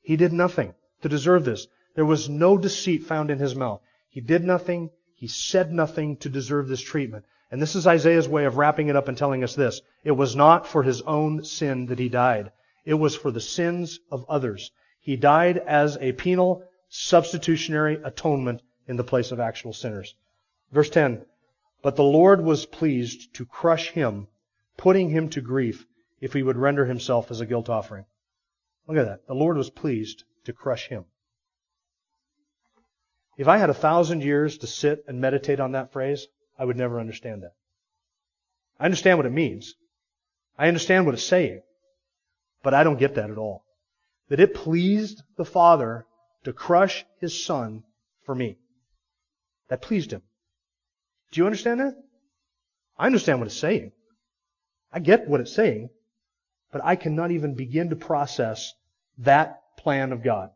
He 0.00 0.16
did 0.16 0.32
nothing 0.32 0.74
to 1.02 1.08
deserve 1.08 1.44
this. 1.44 1.66
There 1.96 2.04
was 2.04 2.28
no 2.28 2.56
deceit 2.56 3.02
found 3.02 3.32
in 3.32 3.40
his 3.40 3.56
mouth. 3.56 3.80
He 4.10 4.20
did 4.20 4.44
nothing. 4.44 4.90
He 5.16 5.26
said 5.26 5.72
nothing 5.72 6.18
to 6.18 6.28
deserve 6.28 6.68
this 6.68 6.82
treatment. 6.82 7.24
And 7.50 7.60
this 7.60 7.74
is 7.74 7.88
Isaiah's 7.88 8.28
way 8.28 8.44
of 8.44 8.58
wrapping 8.58 8.90
it 8.90 8.96
up 8.96 9.08
and 9.08 9.18
telling 9.18 9.42
us 9.42 9.56
this. 9.56 9.80
It 10.04 10.12
was 10.12 10.36
not 10.36 10.68
for 10.68 10.84
his 10.84 11.02
own 11.02 11.42
sin 11.42 11.86
that 11.86 11.98
he 11.98 12.08
died. 12.08 12.52
It 12.84 12.94
was 12.94 13.16
for 13.16 13.32
the 13.32 13.40
sins 13.40 13.98
of 14.12 14.24
others. 14.28 14.70
He 15.04 15.16
died 15.16 15.58
as 15.58 15.98
a 16.00 16.12
penal 16.12 16.64
substitutionary 16.88 18.00
atonement 18.02 18.62
in 18.88 18.96
the 18.96 19.04
place 19.04 19.32
of 19.32 19.38
actual 19.38 19.74
sinners. 19.74 20.14
Verse 20.72 20.88
10. 20.88 21.26
But 21.82 21.96
the 21.96 22.02
Lord 22.02 22.40
was 22.40 22.64
pleased 22.64 23.34
to 23.34 23.44
crush 23.44 23.90
him, 23.90 24.28
putting 24.78 25.10
him 25.10 25.28
to 25.28 25.42
grief, 25.42 25.86
if 26.22 26.32
he 26.32 26.42
would 26.42 26.56
render 26.56 26.86
himself 26.86 27.30
as 27.30 27.42
a 27.42 27.46
guilt 27.46 27.68
offering. 27.68 28.06
Look 28.86 28.96
at 28.96 29.04
that. 29.04 29.26
The 29.26 29.34
Lord 29.34 29.58
was 29.58 29.68
pleased 29.68 30.24
to 30.44 30.54
crush 30.54 30.88
him. 30.88 31.04
If 33.36 33.46
I 33.46 33.58
had 33.58 33.68
a 33.68 33.74
thousand 33.74 34.22
years 34.22 34.56
to 34.58 34.66
sit 34.66 35.04
and 35.06 35.20
meditate 35.20 35.60
on 35.60 35.72
that 35.72 35.92
phrase, 35.92 36.28
I 36.58 36.64
would 36.64 36.78
never 36.78 36.98
understand 36.98 37.42
that. 37.42 37.52
I 38.80 38.86
understand 38.86 39.18
what 39.18 39.26
it 39.26 39.32
means. 39.32 39.74
I 40.56 40.68
understand 40.68 41.04
what 41.04 41.14
it's 41.14 41.24
saying. 41.24 41.60
But 42.62 42.72
I 42.72 42.84
don't 42.84 42.98
get 42.98 43.16
that 43.16 43.30
at 43.30 43.36
all. 43.36 43.63
That 44.28 44.40
it 44.40 44.54
pleased 44.54 45.22
the 45.36 45.44
Father 45.44 46.06
to 46.44 46.52
crush 46.52 47.04
His 47.20 47.44
Son 47.44 47.82
for 48.24 48.34
me. 48.34 48.56
That 49.68 49.82
pleased 49.82 50.12
Him. 50.12 50.22
Do 51.32 51.40
you 51.40 51.46
understand 51.46 51.80
that? 51.80 51.94
I 52.96 53.06
understand 53.06 53.38
what 53.38 53.46
it's 53.46 53.56
saying. 53.56 53.92
I 54.92 55.00
get 55.00 55.28
what 55.28 55.40
it's 55.40 55.54
saying. 55.54 55.90
But 56.72 56.84
I 56.84 56.96
cannot 56.96 57.30
even 57.30 57.54
begin 57.54 57.90
to 57.90 57.96
process 57.96 58.72
that 59.18 59.60
plan 59.78 60.12
of 60.12 60.22
God. 60.22 60.50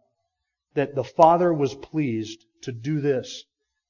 That 0.74 0.94
the 0.94 1.04
Father 1.04 1.52
was 1.52 1.74
pleased 1.74 2.44
to 2.62 2.72
do 2.72 3.00
this 3.00 3.44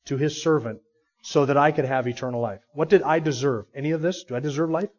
to 0.06 0.16
His 0.16 0.42
servant 0.42 0.80
so 1.22 1.46
that 1.46 1.56
I 1.56 1.72
could 1.72 1.84
have 1.84 2.06
eternal 2.06 2.40
life. 2.40 2.60
What 2.72 2.88
did 2.88 3.02
I 3.02 3.18
deserve? 3.18 3.66
Any 3.74 3.90
of 3.90 4.02
this? 4.02 4.24
Do 4.24 4.36
I 4.36 4.40
deserve 4.40 4.70
life? 4.70 4.90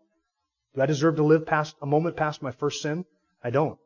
Do 0.76 0.82
I 0.82 0.86
deserve 0.86 1.16
to 1.16 1.24
live 1.24 1.46
past 1.46 1.76
a 1.82 1.86
moment 1.86 2.18
past 2.18 2.42
my 2.42 2.52
first 2.52 2.82
sin? 2.82 3.06
I 3.44 3.50
don't. 3.50 3.80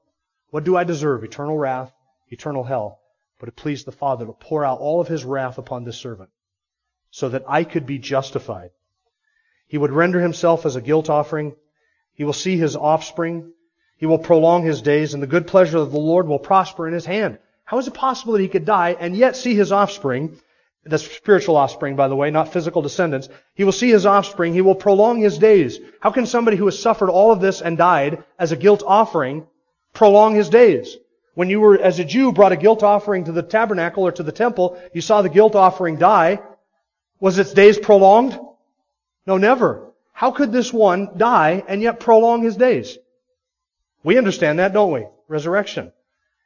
What 0.54 0.66
do 0.66 0.78
I 0.78 0.84
deserve? 0.84 1.24
Eternal 1.24 1.58
wrath, 1.58 1.92
eternal 2.30 2.64
hell. 2.64 3.00
But 3.40 3.50
it 3.50 3.56
pleased 3.56 3.88
the 3.88 3.92
Father 3.92 4.28
to 4.28 4.34
pour 4.34 4.64
out 4.64 4.78
all 4.82 5.02
of 5.02 5.08
his 5.08 5.26
wrath 5.26 5.58
upon 5.58 5.84
this 5.84 5.98
servant 5.98 6.30
so 7.10 7.30
that 7.30 7.46
I 7.48 7.64
could 7.64 7.88
be 7.88 7.98
justified. 7.98 8.70
He 9.66 9.80
would 9.80 9.92
render 9.92 10.22
himself 10.22 10.68
as 10.68 10.76
a 10.76 10.82
guilt 10.82 11.10
offering. 11.10 11.56
He 12.14 12.24
will 12.24 12.34
see 12.34 12.56
his 12.56 12.76
offspring. 12.76 13.52
He 13.98 14.06
will 14.06 14.20
prolong 14.20 14.64
his 14.64 14.84
days, 14.84 15.16
and 15.16 15.24
the 15.24 15.34
good 15.34 15.48
pleasure 15.48 15.80
of 15.80 15.92
the 15.92 15.98
Lord 15.98 16.28
will 16.28 16.38
prosper 16.38 16.88
in 16.88 16.94
his 16.94 17.08
hand. 17.08 17.40
How 17.66 17.80
is 17.80 17.88
it 17.88 17.96
possible 17.96 18.34
that 18.34 18.42
he 18.42 18.48
could 18.48 18.66
die 18.66 18.96
and 19.00 19.18
yet 19.18 19.36
see 19.36 19.56
his 19.56 19.72
offspring 19.72 20.40
that's 20.86 21.04
spiritual 21.04 21.58
offspring, 21.58 21.96
by 21.96 22.10
the 22.10 22.16
way, 22.16 22.30
not 22.30 22.54
physical 22.54 22.84
descendants. 22.84 23.28
He 23.56 23.64
will 23.64 23.72
see 23.72 23.90
his 23.90 24.06
offspring. 24.06 24.54
He 24.54 24.62
will 24.62 24.76
prolong 24.76 25.20
his 25.20 25.40
days. 25.40 25.80
How 26.00 26.12
can 26.12 26.28
somebody 26.28 26.58
who 26.58 26.66
has 26.66 26.78
suffered 26.78 27.10
all 27.10 27.32
of 27.32 27.42
this 27.42 27.60
and 27.60 27.76
died 27.76 28.24
as 28.38 28.52
a 28.52 28.56
guilt 28.56 28.84
offering 28.86 29.48
prolong 29.94 30.36
his 30.36 30.50
days? 30.50 30.98
When 31.36 31.50
you 31.50 31.60
were, 31.60 31.80
as 31.80 32.00
a 32.00 32.06
Jew, 32.06 32.32
brought 32.32 32.52
a 32.52 32.58
guilt 32.58 32.84
offering 32.84 33.26
to 33.26 33.32
the 33.32 33.42
tabernacle 33.42 34.04
or 34.04 34.12
to 34.12 34.24
the 34.24 34.32
temple, 34.32 34.80
you 34.94 35.02
saw 35.02 35.22
the 35.22 35.30
guilt 35.30 35.56
offering 35.56 35.98
die. 35.98 36.40
Was 37.20 37.40
its 37.40 37.54
days 37.54 37.80
prolonged? 37.80 38.38
No, 39.26 39.38
never. 39.38 39.92
How 40.12 40.32
could 40.32 40.52
this 40.52 40.72
one 40.72 41.18
die 41.18 41.64
and 41.68 41.82
yet 41.82 42.00
prolong 42.00 42.44
his 42.44 42.56
days? 42.56 42.98
We 44.04 44.18
understand 44.18 44.60
that, 44.60 44.74
don't 44.74 44.92
we? 44.92 45.08
Resurrection. 45.28 45.92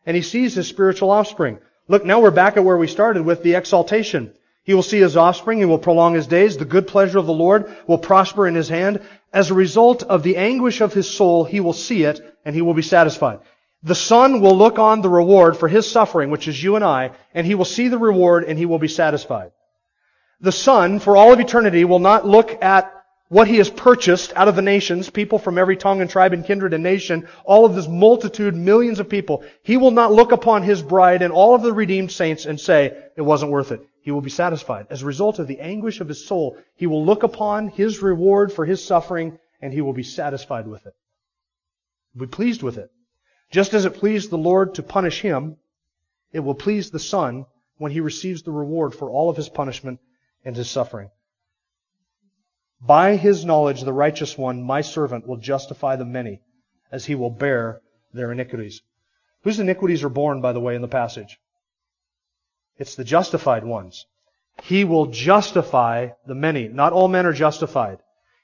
And 0.06 0.16
he 0.16 0.22
sees 0.22 0.54
his 0.54 0.68
spiritual 0.68 1.12
offspring. 1.12 1.60
Look, 1.90 2.06
now 2.06 2.22
we're 2.22 2.32
back 2.32 2.56
at 2.56 2.64
where 2.64 2.78
we 2.78 2.88
started 2.88 3.24
with 3.24 3.44
the 3.44 3.56
exaltation. 3.56 4.34
He 4.64 4.74
will 4.74 4.84
see 4.84 5.00
his 5.00 5.18
offspring. 5.18 5.60
He 5.60 5.66
will 5.66 5.80
prolong 5.80 6.14
his 6.14 6.28
days. 6.28 6.58
The 6.58 6.66
good 6.66 6.88
pleasure 6.88 7.18
of 7.18 7.26
the 7.26 7.34
Lord 7.34 7.76
will 7.88 7.98
prosper 7.98 8.48
in 8.48 8.56
his 8.56 8.70
hand. 8.70 9.02
As 9.38 9.52
a 9.52 9.54
result 9.54 10.02
of 10.02 10.24
the 10.24 10.36
anguish 10.36 10.82
of 10.82 10.96
his 10.96 11.08
soul, 11.08 11.44
he 11.44 11.60
will 11.60 11.72
see 11.72 12.02
it 12.02 12.20
and 12.44 12.56
he 12.56 12.64
will 12.64 12.74
be 12.74 12.82
satisfied. 12.82 13.38
The 13.84 13.94
Son 13.94 14.42
will 14.42 14.58
look 14.58 14.80
on 14.80 15.02
the 15.02 15.12
reward 15.12 15.56
for 15.56 15.68
his 15.68 15.88
suffering, 15.88 16.32
which 16.32 16.48
is 16.48 16.64
you 16.64 16.76
and 16.76 16.84
I, 16.84 17.12
and 17.36 17.46
he 17.46 17.54
will 17.54 17.64
see 17.64 17.88
the 17.88 18.00
reward 18.00 18.46
and 18.46 18.58
he 18.58 18.66
will 18.66 18.80
be 18.80 18.88
satisfied. 18.88 19.52
The 20.42 20.52
Son, 20.52 20.98
for 20.98 21.16
all 21.16 21.34
of 21.34 21.40
eternity, 21.40 21.86
will 21.86 22.00
not 22.00 22.26
look 22.26 22.64
at 22.64 22.92
what 23.30 23.48
he 23.48 23.58
has 23.58 23.70
purchased 23.70 24.34
out 24.36 24.48
of 24.48 24.56
the 24.56 24.64
nations, 24.64 25.12
people 25.12 25.38
from 25.38 25.60
every 25.60 25.78
tongue 25.78 26.02
and 26.02 26.10
tribe 26.10 26.34
and 26.34 26.44
kindred 26.44 26.74
and 26.74 26.82
nation, 26.82 27.28
all 27.46 27.64
of 27.64 27.76
this 27.76 27.88
multitude, 27.88 28.56
millions 28.56 29.00
of 29.00 29.08
people, 29.08 29.44
he 29.62 29.78
will 29.78 29.92
not 29.92 30.12
look 30.12 30.32
upon 30.32 30.64
his 30.64 30.82
bride 30.82 31.22
and 31.22 31.32
all 31.32 31.54
of 31.54 31.62
the 31.62 31.74
redeemed 31.74 32.12
saints 32.12 32.48
and 32.48 32.60
say, 32.60 32.98
it 33.16 33.22
wasn't 33.22 33.52
worth 33.52 33.72
it. 33.72 33.82
He 34.08 34.12
will 34.12 34.22
be 34.22 34.30
satisfied. 34.30 34.88
As 34.90 35.02
a 35.02 35.06
result 35.06 35.38
of 35.38 35.48
the 35.48 35.60
anguish 35.60 36.00
of 36.00 36.08
his 36.08 36.26
soul, 36.26 36.56
he 36.78 36.88
will 36.88 37.04
look 37.04 37.24
upon 37.24 37.68
his 37.68 38.02
reward 38.02 38.54
for 38.54 38.64
his 38.64 38.82
suffering 38.82 39.38
and 39.62 39.74
he 39.74 39.82
will 39.82 39.92
be 39.92 40.02
satisfied 40.02 40.66
with 40.66 40.86
it. 40.86 40.94
Be 42.16 42.26
pleased 42.26 42.64
with 42.64 42.78
it. 42.78 42.90
Just 43.52 43.74
as 43.74 43.84
it 43.84 43.96
pleased 43.96 44.30
the 44.30 44.38
Lord 44.38 44.76
to 44.76 44.82
punish 44.82 45.20
him, 45.22 45.58
it 46.32 46.40
will 46.40 46.56
please 46.56 46.90
the 46.90 47.00
Son 47.00 47.48
when 47.80 47.92
he 47.92 48.00
receives 48.00 48.44
the 48.44 48.52
reward 48.54 48.96
for 48.96 49.10
all 49.10 49.30
of 49.30 49.36
his 49.36 49.50
punishment 49.50 50.00
and 50.46 50.56
his 50.56 50.70
suffering. 50.70 51.12
By 52.80 53.18
his 53.18 53.44
knowledge, 53.44 53.82
the 53.82 53.92
righteous 53.92 54.38
one, 54.38 54.64
my 54.64 54.80
servant, 54.80 55.28
will 55.28 55.36
justify 55.36 55.98
the 55.98 56.06
many, 56.06 56.40
as 56.94 57.08
he 57.08 57.16
will 57.16 57.30
bear 57.30 57.82
their 58.14 58.32
iniquities. 58.32 58.82
Whose 59.42 59.60
iniquities 59.60 60.06
are 60.06 60.10
borne, 60.10 60.40
by 60.40 60.54
the 60.54 60.62
way, 60.62 60.78
in 60.78 60.82
the 60.82 60.88
passage? 60.88 61.42
It's 62.80 62.96
the 62.96 63.04
justified 63.04 63.64
ones. 63.64 64.06
He 64.64 64.84
will 64.84 65.08
justify 65.08 66.10
the 66.26 66.36
many. 66.36 66.68
Not 66.68 66.94
all 66.94 67.08
men 67.08 67.26
are 67.26 67.34
justified. 67.34 68.00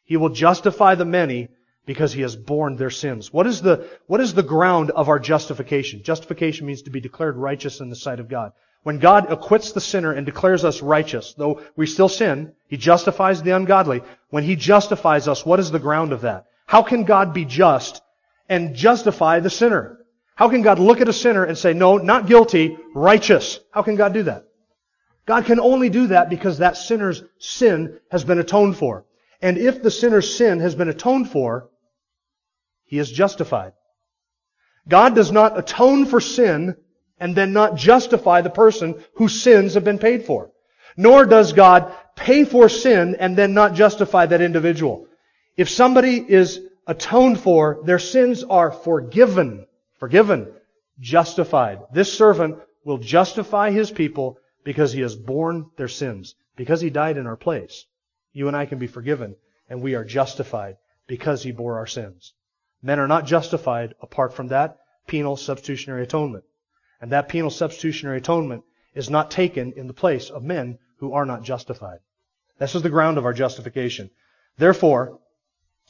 He 0.05 0.17
will 0.17 0.29
justify 0.29 0.95
the 0.95 1.05
many 1.05 1.49
because 1.85 2.13
he 2.13 2.21
has 2.21 2.35
borne 2.35 2.75
their 2.75 2.89
sins. 2.89 3.33
What 3.33 3.47
is 3.47 3.61
the, 3.61 3.89
what 4.07 4.21
is 4.21 4.33
the 4.33 4.43
ground 4.43 4.91
of 4.91 5.09
our 5.09 5.19
justification? 5.19 6.03
Justification 6.03 6.65
means 6.65 6.83
to 6.83 6.91
be 6.91 7.01
declared 7.01 7.35
righteous 7.35 7.79
in 7.79 7.89
the 7.89 7.95
sight 7.95 8.19
of 8.19 8.29
God. 8.29 8.53
When 8.83 8.99
God 8.99 9.31
acquits 9.31 9.71
the 9.71 9.81
sinner 9.81 10.11
and 10.11 10.25
declares 10.25 10.65
us 10.65 10.81
righteous, 10.81 11.33
though 11.33 11.61
we 11.75 11.87
still 11.87 12.09
sin, 12.09 12.53
He 12.67 12.77
justifies 12.77 13.41
the 13.41 13.51
ungodly. 13.51 14.01
When 14.29 14.43
He 14.43 14.55
justifies 14.55 15.27
us, 15.27 15.45
what 15.45 15.59
is 15.59 15.71
the 15.71 15.79
ground 15.79 16.11
of 16.11 16.21
that? 16.21 16.45
How 16.65 16.83
can 16.83 17.05
God 17.05 17.33
be 17.33 17.45
just 17.45 18.01
and 18.49 18.75
justify 18.75 19.39
the 19.39 19.49
sinner? 19.49 20.02
How 20.35 20.49
can 20.49 20.61
God 20.61 20.79
look 20.79 21.01
at 21.01 21.07
a 21.07 21.13
sinner 21.13 21.43
and 21.43 21.57
say, 21.57 21.73
no, 21.73 21.97
not 21.97 22.27
guilty, 22.27 22.77
righteous? 22.95 23.59
How 23.71 23.83
can 23.83 23.95
God 23.95 24.13
do 24.13 24.23
that? 24.23 24.45
God 25.25 25.45
can 25.45 25.59
only 25.59 25.89
do 25.89 26.07
that 26.07 26.29
because 26.29 26.57
that 26.57 26.75
sinner's 26.75 27.23
sin 27.37 27.99
has 28.11 28.23
been 28.23 28.39
atoned 28.39 28.77
for. 28.77 29.05
And 29.41 29.57
if 29.57 29.83
the 29.83 29.91
sinner's 29.91 30.35
sin 30.35 30.59
has 30.59 30.75
been 30.75 30.89
atoned 30.89 31.29
for, 31.29 31.69
he 32.85 32.97
is 32.97 33.11
justified. 33.11 33.73
God 34.87 35.15
does 35.15 35.31
not 35.31 35.57
atone 35.57 36.05
for 36.05 36.19
sin 36.19 36.75
and 37.19 37.35
then 37.35 37.53
not 37.53 37.75
justify 37.75 38.41
the 38.41 38.49
person 38.49 39.01
whose 39.15 39.41
sins 39.41 39.75
have 39.75 39.83
been 39.83 39.99
paid 39.99 40.25
for. 40.25 40.51
Nor 40.97 41.25
does 41.25 41.53
God 41.53 41.93
pay 42.15 42.43
for 42.43 42.69
sin 42.69 43.15
and 43.19 43.37
then 43.37 43.53
not 43.53 43.75
justify 43.75 44.25
that 44.25 44.41
individual. 44.41 45.07
If 45.55 45.69
somebody 45.69 46.17
is 46.17 46.59
atoned 46.85 47.39
for, 47.39 47.81
their 47.85 47.99
sins 47.99 48.43
are 48.43 48.71
forgiven. 48.71 49.65
Forgiven. 50.03 50.51
Justified. 50.99 51.79
This 51.93 52.11
servant 52.11 52.57
will 52.83 52.97
justify 52.97 53.71
his 53.71 53.89
people 53.89 54.37
because 54.65 54.91
he 54.91 54.99
has 54.99 55.15
borne 55.15 55.67
their 55.77 55.87
sins. 55.87 56.35
Because 56.57 56.81
he 56.81 56.89
died 56.89 57.15
in 57.15 57.25
our 57.25 57.37
place. 57.37 57.85
You 58.33 58.49
and 58.49 58.57
I 58.57 58.65
can 58.65 58.79
be 58.79 58.87
forgiven 58.87 59.37
and 59.69 59.81
we 59.81 59.95
are 59.95 60.03
justified 60.03 60.75
because 61.07 61.41
he 61.41 61.53
bore 61.53 61.77
our 61.77 61.87
sins. 61.87 62.33
Men 62.81 62.99
are 62.99 63.07
not 63.07 63.25
justified 63.25 63.95
apart 64.01 64.33
from 64.33 64.49
that 64.49 64.77
penal 65.07 65.37
substitutionary 65.37 66.03
atonement. 66.03 66.43
And 66.99 67.13
that 67.13 67.29
penal 67.29 67.49
substitutionary 67.49 68.17
atonement 68.17 68.65
is 68.93 69.09
not 69.09 69.31
taken 69.31 69.71
in 69.77 69.87
the 69.87 69.93
place 69.93 70.29
of 70.29 70.43
men 70.43 70.79
who 70.97 71.13
are 71.13 71.25
not 71.25 71.43
justified. 71.43 71.99
This 72.59 72.75
is 72.75 72.81
the 72.81 72.89
ground 72.89 73.17
of 73.17 73.23
our 73.23 73.31
justification. 73.31 74.09
Therefore, 74.57 75.21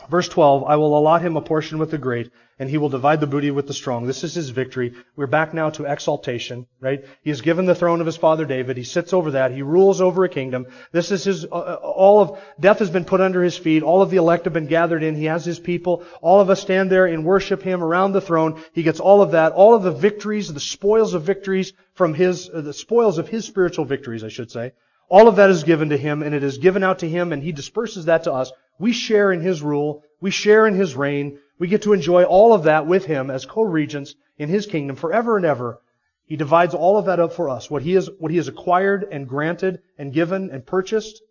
Verse 0.09 0.27
12, 0.27 0.63
I 0.65 0.75
will 0.75 0.97
allot 0.97 1.21
him 1.21 1.37
a 1.37 1.41
portion 1.41 1.77
with 1.77 1.91
the 1.91 1.97
great, 1.97 2.29
and 2.59 2.69
he 2.69 2.77
will 2.77 2.89
divide 2.89 3.19
the 3.19 3.27
booty 3.27 3.51
with 3.51 3.67
the 3.67 3.73
strong. 3.73 4.05
This 4.05 4.23
is 4.23 4.33
his 4.33 4.49
victory. 4.49 4.93
We're 5.15 5.27
back 5.27 5.53
now 5.53 5.69
to 5.71 5.85
exaltation, 5.85 6.67
right? 6.81 7.05
He 7.21 7.31
is 7.31 7.41
given 7.41 7.65
the 7.65 7.75
throne 7.75 7.99
of 8.01 8.05
his 8.05 8.17
father 8.17 8.45
David. 8.45 8.75
He 8.75 8.83
sits 8.83 9.13
over 9.13 9.31
that. 9.31 9.51
He 9.51 9.61
rules 9.61 10.01
over 10.01 10.23
a 10.23 10.29
kingdom. 10.29 10.67
This 10.91 11.11
is 11.11 11.23
his, 11.23 11.45
uh, 11.45 11.49
uh, 11.49 11.79
all 11.81 12.19
of, 12.19 12.39
death 12.59 12.79
has 12.79 12.89
been 12.89 13.05
put 13.05 13.21
under 13.21 13.41
his 13.41 13.57
feet. 13.57 13.81
All 13.81 14.01
of 14.01 14.09
the 14.09 14.17
elect 14.17 14.43
have 14.43 14.53
been 14.53 14.67
gathered 14.67 15.03
in. 15.03 15.15
He 15.15 15.25
has 15.25 15.45
his 15.45 15.59
people. 15.59 16.03
All 16.21 16.41
of 16.41 16.49
us 16.49 16.61
stand 16.61 16.89
there 16.89 17.05
and 17.05 17.25
worship 17.25 17.61
him 17.61 17.83
around 17.83 18.11
the 18.11 18.21
throne. 18.21 18.61
He 18.73 18.83
gets 18.83 18.99
all 18.99 19.21
of 19.21 19.31
that. 19.31 19.53
All 19.53 19.73
of 19.73 19.83
the 19.83 19.91
victories, 19.91 20.53
the 20.53 20.59
spoils 20.59 21.13
of 21.13 21.23
victories 21.23 21.73
from 21.93 22.13
his, 22.13 22.49
uh, 22.49 22.61
the 22.61 22.73
spoils 22.73 23.17
of 23.17 23.29
his 23.29 23.45
spiritual 23.45 23.85
victories, 23.85 24.23
I 24.23 24.29
should 24.29 24.51
say. 24.51 24.73
All 25.09 25.27
of 25.27 25.35
that 25.35 25.49
is 25.49 25.63
given 25.63 25.89
to 25.89 25.97
him, 25.97 26.23
and 26.23 26.33
it 26.33 26.43
is 26.43 26.57
given 26.57 26.83
out 26.83 26.99
to 26.99 27.09
him, 27.09 27.33
and 27.33 27.43
he 27.43 27.51
disperses 27.51 28.05
that 28.05 28.23
to 28.23 28.33
us 28.33 28.51
we 28.80 28.91
share 28.91 29.32
in 29.32 29.41
His 29.41 29.61
rule. 29.61 30.03
We 30.19 30.32
share 30.32 30.67
in 30.67 30.76
His 30.76 30.95
reign. 30.95 31.39
We 31.59 31.67
get 31.67 31.84
to 31.84 31.93
enjoy 31.93 32.24
all 32.24 32.53
of 32.53 32.63
that 32.63 32.88
with 32.88 33.05
Him 33.05 33.30
as 33.30 33.45
co-regents 33.45 34.15
in 34.38 34.49
His 34.49 34.65
kingdom 34.65 34.95
forever 34.95 35.38
and 35.38 35.45
ever. 35.45 35.80
He 36.26 36.38
divides 36.38 36.74
all 36.74 36.97
of 36.97 37.05
that 37.05 37.19
up 37.19 37.34
for 37.34 37.49
us. 37.49 37.69
What 37.69 37.84
He 37.84 37.93
has, 37.93 38.09
what 38.19 38.32
He 38.32 38.38
has 38.38 38.47
acquired 38.47 39.05
and 39.11 39.28
granted 39.28 39.82
and 39.97 40.13
given 40.13 40.49
and 40.51 40.65
purchased, 40.65 41.21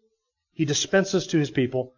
He 0.52 0.64
dispenses 0.64 1.26
to 1.28 1.38
His 1.38 1.50
people 1.50 1.94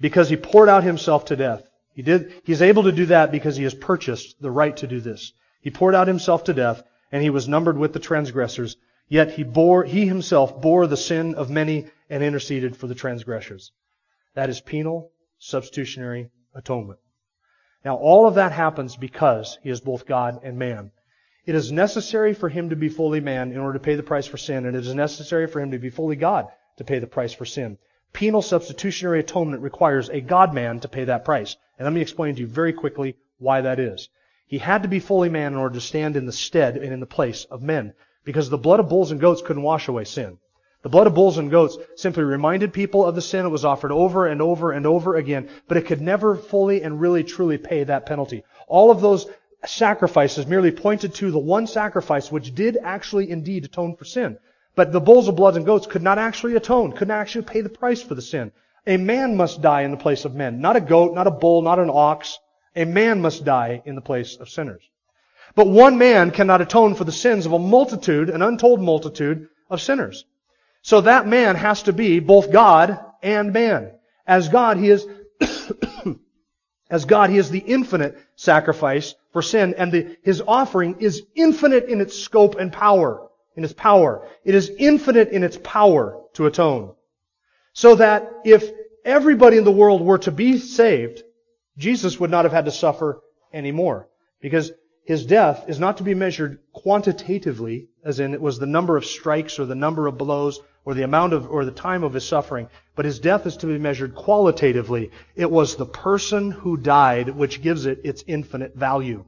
because 0.00 0.28
He 0.28 0.36
poured 0.36 0.68
out 0.68 0.84
Himself 0.84 1.26
to 1.26 1.36
death. 1.36 1.68
He 1.94 2.02
did, 2.02 2.32
He's 2.44 2.62
able 2.62 2.84
to 2.84 2.92
do 2.92 3.06
that 3.06 3.30
because 3.30 3.56
He 3.56 3.64
has 3.64 3.74
purchased 3.74 4.40
the 4.40 4.50
right 4.50 4.76
to 4.78 4.86
do 4.86 5.00
this. 5.00 5.32
He 5.60 5.70
poured 5.70 5.94
out 5.94 6.08
Himself 6.08 6.44
to 6.44 6.54
death 6.54 6.82
and 7.12 7.22
He 7.22 7.30
was 7.30 7.48
numbered 7.48 7.78
with 7.78 7.92
the 7.92 8.00
transgressors. 8.00 8.76
Yet 9.08 9.32
He 9.32 9.44
bore, 9.44 9.84
He 9.84 10.06
Himself 10.06 10.60
bore 10.60 10.86
the 10.86 10.96
sin 10.96 11.34
of 11.34 11.50
many 11.50 11.86
and 12.08 12.22
interceded 12.22 12.76
for 12.76 12.86
the 12.86 12.94
transgressors. 12.94 13.72
That 14.34 14.50
is 14.50 14.60
penal 14.60 15.12
substitutionary 15.38 16.30
atonement. 16.54 17.00
Now, 17.84 17.96
all 17.96 18.26
of 18.26 18.34
that 18.34 18.52
happens 18.52 18.96
because 18.96 19.58
he 19.62 19.70
is 19.70 19.80
both 19.80 20.06
God 20.06 20.40
and 20.42 20.58
man. 20.58 20.92
It 21.46 21.54
is 21.54 21.72
necessary 21.72 22.34
for 22.34 22.48
him 22.48 22.70
to 22.70 22.76
be 22.76 22.90
fully 22.90 23.20
man 23.20 23.52
in 23.52 23.58
order 23.58 23.78
to 23.78 23.84
pay 23.84 23.94
the 23.94 24.02
price 24.02 24.26
for 24.26 24.36
sin, 24.36 24.66
and 24.66 24.76
it 24.76 24.86
is 24.86 24.94
necessary 24.94 25.46
for 25.46 25.60
him 25.60 25.70
to 25.70 25.78
be 25.78 25.90
fully 25.90 26.16
God 26.16 26.46
to 26.76 26.84
pay 26.84 26.98
the 26.98 27.06
price 27.06 27.32
for 27.32 27.44
sin. 27.44 27.78
Penal 28.12 28.42
substitutionary 28.42 29.20
atonement 29.20 29.62
requires 29.62 30.08
a 30.10 30.20
God 30.20 30.52
man 30.52 30.80
to 30.80 30.88
pay 30.88 31.04
that 31.04 31.24
price. 31.24 31.56
And 31.78 31.86
let 31.86 31.94
me 31.94 32.02
explain 32.02 32.34
to 32.34 32.40
you 32.40 32.46
very 32.46 32.72
quickly 32.72 33.16
why 33.38 33.62
that 33.62 33.80
is. 33.80 34.08
He 34.46 34.58
had 34.58 34.82
to 34.82 34.88
be 34.88 35.00
fully 35.00 35.28
man 35.28 35.52
in 35.52 35.58
order 35.58 35.74
to 35.74 35.80
stand 35.80 36.16
in 36.16 36.26
the 36.26 36.32
stead 36.32 36.76
and 36.76 36.92
in 36.92 37.00
the 37.00 37.06
place 37.06 37.44
of 37.46 37.62
men, 37.62 37.94
because 38.24 38.50
the 38.50 38.58
blood 38.58 38.80
of 38.80 38.88
bulls 38.88 39.10
and 39.10 39.20
goats 39.20 39.42
couldn't 39.42 39.62
wash 39.62 39.88
away 39.88 40.04
sin. 40.04 40.38
The 40.82 40.88
blood 40.88 41.06
of 41.06 41.14
bulls 41.14 41.36
and 41.36 41.50
goats 41.50 41.76
simply 41.96 42.24
reminded 42.24 42.72
people 42.72 43.04
of 43.04 43.14
the 43.14 43.20
sin. 43.20 43.44
It 43.44 43.50
was 43.50 43.66
offered 43.66 43.92
over 43.92 44.26
and 44.26 44.40
over 44.40 44.72
and 44.72 44.86
over 44.86 45.16
again, 45.16 45.48
but 45.68 45.76
it 45.76 45.86
could 45.86 46.00
never 46.00 46.36
fully 46.36 46.82
and 46.82 47.00
really 47.00 47.22
truly 47.22 47.58
pay 47.58 47.84
that 47.84 48.06
penalty. 48.06 48.44
All 48.66 48.90
of 48.90 49.02
those 49.02 49.26
sacrifices 49.66 50.46
merely 50.46 50.70
pointed 50.70 51.14
to 51.16 51.30
the 51.30 51.38
one 51.38 51.66
sacrifice 51.66 52.32
which 52.32 52.54
did 52.54 52.78
actually 52.82 53.30
indeed 53.30 53.66
atone 53.66 53.94
for 53.94 54.06
sin. 54.06 54.38
But 54.74 54.92
the 54.92 55.00
bulls 55.00 55.28
of 55.28 55.36
blood 55.36 55.56
and 55.56 55.66
goats 55.66 55.86
could 55.86 56.02
not 56.02 56.16
actually 56.16 56.56
atone, 56.56 56.92
could 56.92 57.08
not 57.08 57.18
actually 57.18 57.44
pay 57.44 57.60
the 57.60 57.68
price 57.68 58.02
for 58.02 58.14
the 58.14 58.22
sin. 58.22 58.52
A 58.86 58.96
man 58.96 59.36
must 59.36 59.60
die 59.60 59.82
in 59.82 59.90
the 59.90 59.98
place 59.98 60.24
of 60.24 60.34
men. 60.34 60.62
Not 60.62 60.76
a 60.76 60.80
goat, 60.80 61.14
not 61.14 61.26
a 61.26 61.30
bull, 61.30 61.60
not 61.60 61.78
an 61.78 61.90
ox. 61.92 62.38
A 62.74 62.86
man 62.86 63.20
must 63.20 63.44
die 63.44 63.82
in 63.84 63.96
the 63.96 64.00
place 64.00 64.36
of 64.36 64.48
sinners. 64.48 64.82
But 65.54 65.68
one 65.68 65.98
man 65.98 66.30
cannot 66.30 66.62
atone 66.62 66.94
for 66.94 67.04
the 67.04 67.12
sins 67.12 67.44
of 67.44 67.52
a 67.52 67.58
multitude, 67.58 68.30
an 68.30 68.40
untold 68.40 68.80
multitude 68.80 69.48
of 69.68 69.82
sinners. 69.82 70.24
So 70.82 71.02
that 71.02 71.26
man 71.26 71.56
has 71.56 71.84
to 71.84 71.92
be 71.92 72.20
both 72.20 72.52
God 72.52 72.98
and 73.22 73.52
man. 73.52 73.92
As 74.26 74.48
God, 74.48 74.76
he 74.76 74.88
is, 74.90 75.06
as 76.90 77.04
God, 77.04 77.30
he 77.30 77.38
is 77.38 77.50
the 77.50 77.58
infinite 77.58 78.18
sacrifice 78.36 79.14
for 79.32 79.42
sin, 79.42 79.74
and 79.76 79.92
the, 79.92 80.16
his 80.22 80.42
offering 80.46 80.96
is 81.00 81.22
infinite 81.34 81.84
in 81.86 82.00
its 82.00 82.18
scope 82.18 82.56
and 82.56 82.72
power, 82.72 83.28
in 83.56 83.64
its 83.64 83.72
power. 83.72 84.26
It 84.44 84.54
is 84.54 84.70
infinite 84.78 85.28
in 85.28 85.44
its 85.44 85.58
power 85.62 86.22
to 86.34 86.46
atone. 86.46 86.94
So 87.72 87.96
that 87.96 88.30
if 88.44 88.70
everybody 89.04 89.56
in 89.56 89.64
the 89.64 89.70
world 89.70 90.02
were 90.02 90.18
to 90.18 90.32
be 90.32 90.58
saved, 90.58 91.22
Jesus 91.76 92.18
would 92.18 92.30
not 92.30 92.44
have 92.44 92.52
had 92.52 92.64
to 92.64 92.72
suffer 92.72 93.20
anymore. 93.52 94.08
Because 94.40 94.72
his 95.10 95.26
death 95.26 95.64
is 95.66 95.80
not 95.80 95.96
to 95.96 96.04
be 96.04 96.14
measured 96.14 96.60
quantitatively, 96.72 97.88
as 98.04 98.20
in 98.20 98.32
it 98.32 98.40
was 98.40 98.60
the 98.60 98.66
number 98.66 98.96
of 98.96 99.04
strikes 99.04 99.58
or 99.58 99.66
the 99.66 99.74
number 99.74 100.06
of 100.06 100.16
blows 100.16 100.60
or 100.84 100.94
the 100.94 101.02
amount 101.02 101.32
of 101.32 101.50
or 101.50 101.64
the 101.64 101.72
time 101.72 102.04
of 102.04 102.14
his 102.14 102.24
suffering, 102.24 102.68
but 102.94 103.04
his 103.04 103.18
death 103.18 103.44
is 103.44 103.56
to 103.56 103.66
be 103.66 103.76
measured 103.76 104.14
qualitatively. 104.14 105.10
It 105.34 105.50
was 105.50 105.74
the 105.74 105.84
person 105.84 106.52
who 106.52 106.76
died 106.76 107.30
which 107.30 107.60
gives 107.60 107.86
it 107.86 108.02
its 108.04 108.22
infinite 108.28 108.76
value. 108.76 109.24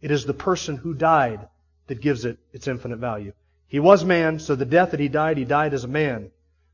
It 0.00 0.10
is 0.10 0.24
the 0.24 0.32
person 0.32 0.78
who 0.78 0.94
died 0.94 1.48
that 1.86 2.00
gives 2.00 2.24
it 2.24 2.38
its 2.54 2.66
infinite 2.66 2.98
value. 2.98 3.34
He 3.66 3.80
was 3.80 4.06
man, 4.06 4.38
so 4.38 4.54
the 4.54 4.64
death 4.64 4.92
that 4.92 5.00
he 5.00 5.08
died, 5.08 5.36
he 5.36 5.44
died 5.44 5.74
as 5.74 5.84
a 5.84 5.98
man. 6.02 6.30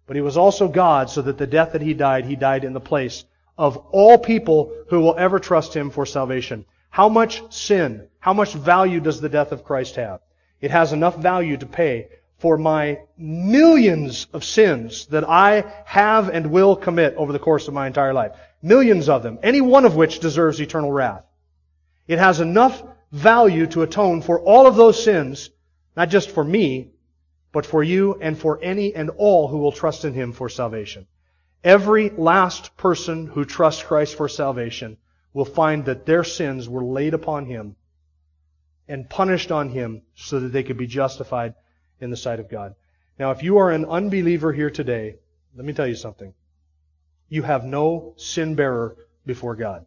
But 0.07 0.14
he 0.14 0.22
was 0.22 0.37
also 0.37 0.68
God, 0.68 1.11
so 1.11 1.20
that 1.22 1.37
the 1.37 1.49
death 1.49 1.72
that 1.72 1.83
he 1.83 1.95
died, 1.95 2.26
he 2.26 2.37
died 2.37 2.62
in 2.62 2.74
the 2.74 2.81
place 2.81 3.24
of 3.59 3.76
all 3.91 4.18
people 4.18 4.72
who 4.89 5.01
will 5.01 5.16
ever 5.18 5.41
trust 5.41 5.74
him 5.74 5.91
for 5.91 6.07
salvation. 6.07 6.64
How 6.91 7.09
much 7.09 7.43
sin, 7.53 8.09
how 8.18 8.34
much 8.34 8.53
value 8.53 9.01
does 9.01 9.20
the 9.20 9.28
death 9.28 9.53
of 9.53 9.64
Christ 9.64 9.97
have? 9.97 10.20
It 10.61 10.72
has 10.72 10.93
enough 10.93 11.16
value 11.16 11.57
to 11.57 11.66
pay 11.66 12.09
for 12.38 12.59
my 12.59 12.99
millions 13.16 14.26
of 14.32 14.45
sins 14.45 15.07
that 15.07 15.28
I 15.28 15.64
have 15.84 16.28
and 16.28 16.51
will 16.51 16.74
commit 16.74 17.14
over 17.14 17.32
the 17.32 17.38
course 17.38 17.68
of 17.68 17.74
my 17.74 17.86
entire 17.86 18.12
life. 18.12 18.32
Millions 18.61 19.09
of 19.09 19.22
them, 19.22 19.38
any 19.43 19.61
one 19.61 19.84
of 19.84 19.95
which 19.95 20.20
deserves 20.20 20.61
eternal 20.61 20.91
wrath. 20.91 21.24
It 22.09 22.18
has 22.18 22.41
enough 22.41 22.82
value 23.12 23.66
to 23.68 23.82
atone 23.82 24.20
for 24.20 24.41
all 24.41 24.66
of 24.66 24.76
those 24.76 25.03
sins, 25.03 25.51
not 25.97 26.09
just 26.09 26.30
for 26.30 26.43
me, 26.43 26.91
but 27.53 27.66
for 27.66 27.82
you 27.82 28.18
and 28.20 28.36
for 28.36 28.59
any 28.62 28.95
and 28.95 29.11
all 29.11 29.49
who 29.49 29.59
will 29.59 29.72
trust 29.72 30.05
in 30.05 30.14
Him 30.14 30.32
for 30.32 30.49
salvation. 30.49 31.07
Every 31.62 32.11
last 32.11 32.76
person 32.76 33.26
who 33.26 33.45
trusts 33.45 33.82
Christ 33.82 34.16
for 34.16 34.28
salvation 34.28 34.97
will 35.33 35.45
find 35.45 35.85
that 35.85 36.07
their 36.07 36.24
sins 36.24 36.68
were 36.68 36.85
laid 36.85 37.14
upon 37.14 37.47
Him 37.47 37.76
and 38.89 39.09
punished 39.09 39.53
on 39.53 39.68
Him 39.68 40.03
so 40.14 40.41
that 40.41 40.49
they 40.49 40.62
could 40.62 40.76
be 40.76 40.87
justified 40.87 41.55
in 42.01 42.11
the 42.11 42.16
sight 42.16 42.41
of 42.41 42.51
God. 42.51 42.74
Now, 43.18 43.31
if 43.31 43.43
you 43.43 43.59
are 43.59 43.70
an 43.70 43.85
unbeliever 43.85 44.53
here 44.53 44.70
today, 44.70 45.16
let 45.55 45.64
me 45.64 45.72
tell 45.72 45.87
you 45.87 45.95
something. 45.95 46.35
You 47.28 47.43
have 47.43 47.64
no 47.64 48.14
sin 48.16 48.55
bearer 48.55 48.97
before 49.24 49.55
God. 49.55 49.87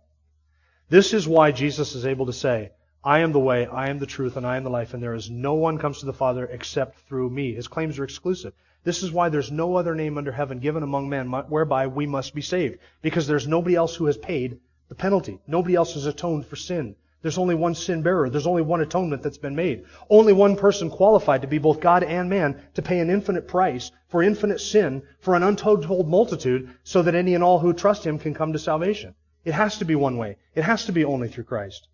This 0.89 1.13
is 1.13 1.27
why 1.27 1.51
Jesus 1.51 1.95
is 1.95 2.05
able 2.05 2.27
to 2.27 2.33
say, 2.33 2.71
I 3.03 3.19
am 3.19 3.33
the 3.33 3.39
way, 3.39 3.65
I 3.65 3.89
am 3.89 3.99
the 3.99 4.05
truth, 4.05 4.37
and 4.37 4.45
I 4.45 4.55
am 4.55 4.63
the 4.63 4.69
life, 4.69 4.93
and 4.93 5.03
there 5.03 5.15
is 5.15 5.29
no 5.29 5.55
one 5.55 5.77
comes 5.77 5.99
to 5.99 6.05
the 6.05 6.13
Father 6.13 6.45
except 6.45 6.99
through 6.99 7.29
me. 7.29 7.53
His 7.53 7.67
claims 7.67 7.99
are 7.99 8.05
exclusive. 8.05 8.53
This 8.85 9.03
is 9.03 9.11
why 9.11 9.29
there's 9.29 9.51
no 9.51 9.75
other 9.75 9.95
name 9.95 10.17
under 10.17 10.31
heaven 10.31 10.59
given 10.59 10.83
among 10.83 11.09
men 11.09 11.27
whereby 11.29 11.87
we 11.87 12.05
must 12.05 12.33
be 12.33 12.41
saved. 12.41 12.79
Because 13.01 13.27
there's 13.27 13.47
nobody 13.47 13.75
else 13.75 13.95
who 13.95 14.05
has 14.05 14.17
paid 14.17 14.59
the 14.93 15.01
penalty. 15.01 15.39
Nobody 15.47 15.73
else 15.73 15.95
has 15.95 16.05
atoned 16.05 16.45
for 16.45 16.55
sin. 16.55 16.95
There's 17.23 17.39
only 17.39 17.55
one 17.55 17.73
sin 17.73 18.03
bearer. 18.03 18.29
There's 18.29 18.45
only 18.45 18.61
one 18.61 18.79
atonement 18.79 19.23
that's 19.23 19.39
been 19.39 19.55
made. 19.55 19.85
Only 20.07 20.33
one 20.33 20.55
person 20.55 20.91
qualified 20.91 21.41
to 21.41 21.47
be 21.47 21.57
both 21.57 21.79
God 21.79 22.03
and 22.03 22.29
man 22.29 22.61
to 22.75 22.83
pay 22.83 22.99
an 22.99 23.09
infinite 23.09 23.47
price 23.47 23.89
for 24.07 24.21
infinite 24.21 24.61
sin 24.61 25.01
for 25.19 25.33
an 25.33 25.41
untold 25.41 26.07
multitude 26.07 26.69
so 26.83 27.01
that 27.01 27.15
any 27.15 27.33
and 27.33 27.43
all 27.43 27.57
who 27.57 27.73
trust 27.73 28.05
him 28.05 28.19
can 28.19 28.35
come 28.35 28.53
to 28.53 28.59
salvation. 28.59 29.15
It 29.43 29.53
has 29.53 29.79
to 29.79 29.85
be 29.85 29.95
one 29.95 30.17
way. 30.17 30.37
It 30.53 30.63
has 30.63 30.85
to 30.85 30.91
be 30.91 31.03
only 31.03 31.27
through 31.27 31.45
Christ. 31.45 31.87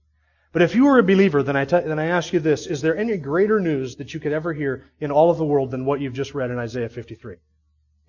But 0.52 0.62
if 0.62 0.76
you 0.76 0.84
were 0.84 1.00
a 1.00 1.04
believer, 1.04 1.42
then 1.42 1.56
I, 1.56 1.64
t- 1.64 1.80
then 1.80 2.00
I 2.00 2.08
ask 2.08 2.34
you 2.34 2.42
this. 2.42 2.68
Is 2.68 2.82
there 2.82 2.98
any 2.98 3.16
greater 3.16 3.62
news 3.62 3.96
that 3.96 4.14
you 4.14 4.20
could 4.20 4.34
ever 4.34 4.52
hear 4.52 4.84
in 5.00 5.10
all 5.10 5.32
of 5.32 5.38
the 5.38 5.46
world 5.46 5.72
than 5.72 5.86
what 5.86 6.02
you've 6.02 6.20
just 6.22 6.34
read 6.34 6.52
in 6.52 6.60
Isaiah 6.60 6.90
53? 6.90 7.38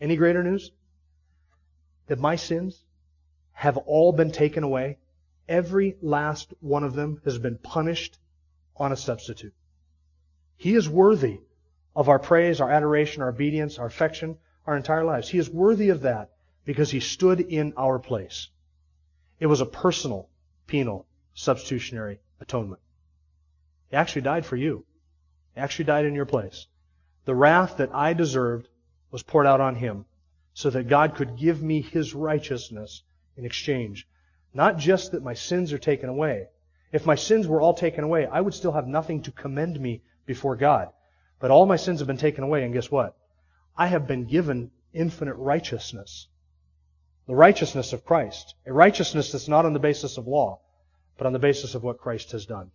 Any 0.01 0.17
greater 0.17 0.43
news? 0.43 0.73
That 2.09 2.19
my 2.19 2.35
sins 2.35 2.83
have 3.61 3.77
all 3.77 4.11
been 4.11 4.33
taken 4.33 4.65
away. 4.65 4.97
Every 5.47 5.95
last 6.01 6.55
one 6.61 6.83
of 6.83 6.95
them 6.95 7.21
has 7.27 7.37
been 7.39 7.59
punished 7.59 8.19
on 8.75 8.91
a 8.91 8.97
substitute. 8.97 9.53
He 10.57 10.75
is 10.75 10.89
worthy 10.89 11.41
of 11.95 12.09
our 12.09 12.19
praise, 12.19 12.63
our 12.63 12.71
adoration, 12.71 13.21
our 13.23 13.29
obedience, 13.29 13.79
our 13.79 13.85
affection, 13.85 14.39
our 14.67 14.79
entire 14.79 15.05
lives. 15.05 15.29
He 15.29 15.37
is 15.37 15.51
worthy 15.51 15.91
of 15.91 16.01
that 16.03 16.31
because 16.65 16.91
he 16.91 17.01
stood 17.01 17.39
in 17.39 17.75
our 17.77 17.99
place. 17.99 18.49
It 19.39 19.47
was 19.47 19.61
a 19.61 19.67
personal, 19.67 20.31
penal, 20.67 21.07
substitutionary 21.35 22.19
atonement. 22.41 22.81
He 23.91 23.97
actually 23.97 24.23
died 24.23 24.47
for 24.47 24.57
you. 24.57 24.87
He 25.55 25.61
actually 25.61 25.85
died 25.85 26.07
in 26.07 26.15
your 26.15 26.25
place. 26.25 26.67
The 27.27 27.35
wrath 27.35 27.77
that 27.77 27.95
I 27.95 28.15
deserved 28.15 28.69
was 29.11 29.23
poured 29.23 29.47
out 29.47 29.61
on 29.61 29.75
him 29.75 30.07
so 30.55 30.71
that 30.71 30.89
God 30.89 31.15
could 31.15 31.37
give 31.37 31.63
me 31.63 31.83
his 31.83 32.15
righteousness 32.15 33.03
in 33.41 33.47
exchange. 33.47 34.07
Not 34.55 34.77
just 34.77 35.13
that 35.13 35.25
my 35.25 35.35
sins 35.35 35.73
are 35.73 35.79
taken 35.79 36.09
away. 36.09 36.49
If 36.93 37.07
my 37.07 37.15
sins 37.15 37.49
were 37.49 37.61
all 37.61 37.75
taken 37.75 38.05
away, 38.05 38.27
I 38.27 38.41
would 38.41 38.55
still 38.55 38.73
have 38.73 38.87
nothing 38.87 39.23
to 39.23 39.33
commend 39.33 39.81
me 39.81 40.03
before 40.27 40.57
God. 40.57 40.89
But 41.39 41.51
all 41.51 41.67
my 41.67 41.77
sins 41.77 42.01
have 42.01 42.07
been 42.07 42.17
taken 42.17 42.45
away, 42.45 42.65
and 42.65 42.75
guess 42.75 42.91
what? 42.91 43.17
I 43.77 43.87
have 43.87 44.07
been 44.07 44.27
given 44.27 44.71
infinite 44.93 45.37
righteousness. 45.37 46.27
The 47.27 47.35
righteousness 47.35 47.93
of 47.93 48.05
Christ. 48.05 48.55
A 48.67 48.73
righteousness 48.73 49.33
that's 49.33 49.49
not 49.49 49.65
on 49.65 49.73
the 49.73 49.79
basis 49.79 50.19
of 50.19 50.27
law, 50.27 50.61
but 51.17 51.27
on 51.27 51.33
the 51.33 51.39
basis 51.39 51.75
of 51.75 51.83
what 51.83 51.99
Christ 51.99 52.33
has 52.33 52.45
done. 52.45 52.71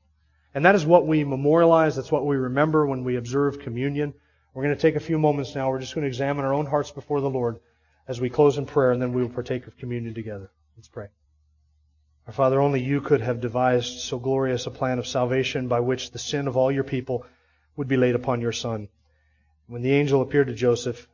And 0.54 0.66
that 0.66 0.76
is 0.76 0.86
what 0.86 1.06
we 1.06 1.24
memorialize. 1.24 1.96
That's 1.96 2.12
what 2.12 2.26
we 2.26 2.38
remember 2.38 2.88
when 2.88 3.04
we 3.04 3.18
observe 3.18 3.60
communion. 3.60 4.14
We're 4.54 4.64
going 4.64 4.76
to 4.76 4.82
take 4.82 4.96
a 4.96 5.02
few 5.02 5.20
moments 5.20 5.54
now. 5.54 5.70
We're 5.70 5.82
just 5.82 5.94
going 5.94 6.04
to 6.04 6.08
examine 6.08 6.46
our 6.46 6.54
own 6.54 6.66
hearts 6.66 6.92
before 6.92 7.20
the 7.20 7.30
Lord 7.30 7.60
as 8.08 8.22
we 8.22 8.30
close 8.30 8.58
in 8.58 8.66
prayer, 8.66 8.92
and 8.92 9.02
then 9.02 9.12
we 9.12 9.22
will 9.22 9.30
partake 9.30 9.68
of 9.68 9.78
communion 9.78 10.14
together. 10.14 10.50
Let's 10.78 10.88
pray. 10.90 11.08
Our 12.28 12.34
Father, 12.34 12.60
only 12.60 12.82
you 12.82 13.00
could 13.00 13.22
have 13.22 13.40
devised 13.40 14.00
so 14.00 14.20
glorious 14.20 14.66
a 14.66 14.72
plan 14.72 15.00
of 15.00 15.08
salvation 15.08 15.68
by 15.70 15.80
which 15.80 16.12
the 16.12 16.20
sin 16.20 16.48
of 16.48 16.58
all 16.58 16.72
your 16.72 16.84
people 16.84 17.26
would 17.78 17.88
be 17.88 17.98
laid 17.98 18.16
upon 18.16 18.42
your 18.42 18.52
Son. 18.52 18.90
When 19.68 19.84
the 19.84 19.94
angel 19.94 20.22
appeared 20.22 20.48
to 20.48 20.54
Joseph, 20.54 21.08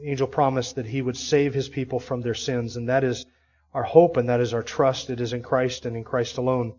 the 0.00 0.10
angel 0.10 0.26
promised 0.26 0.76
that 0.76 0.86
he 0.86 1.00
would 1.00 1.16
save 1.16 1.54
his 1.54 1.68
people 1.68 2.00
from 2.00 2.22
their 2.22 2.34
sins, 2.34 2.76
and 2.76 2.88
that 2.88 3.04
is 3.04 3.24
our 3.72 3.84
hope 3.84 4.16
and 4.16 4.28
that 4.28 4.40
is 4.40 4.52
our 4.52 4.62
trust. 4.62 5.10
It 5.10 5.20
is 5.20 5.32
in 5.32 5.42
Christ 5.42 5.86
and 5.86 5.96
in 5.96 6.02
Christ 6.02 6.38
alone. 6.38 6.74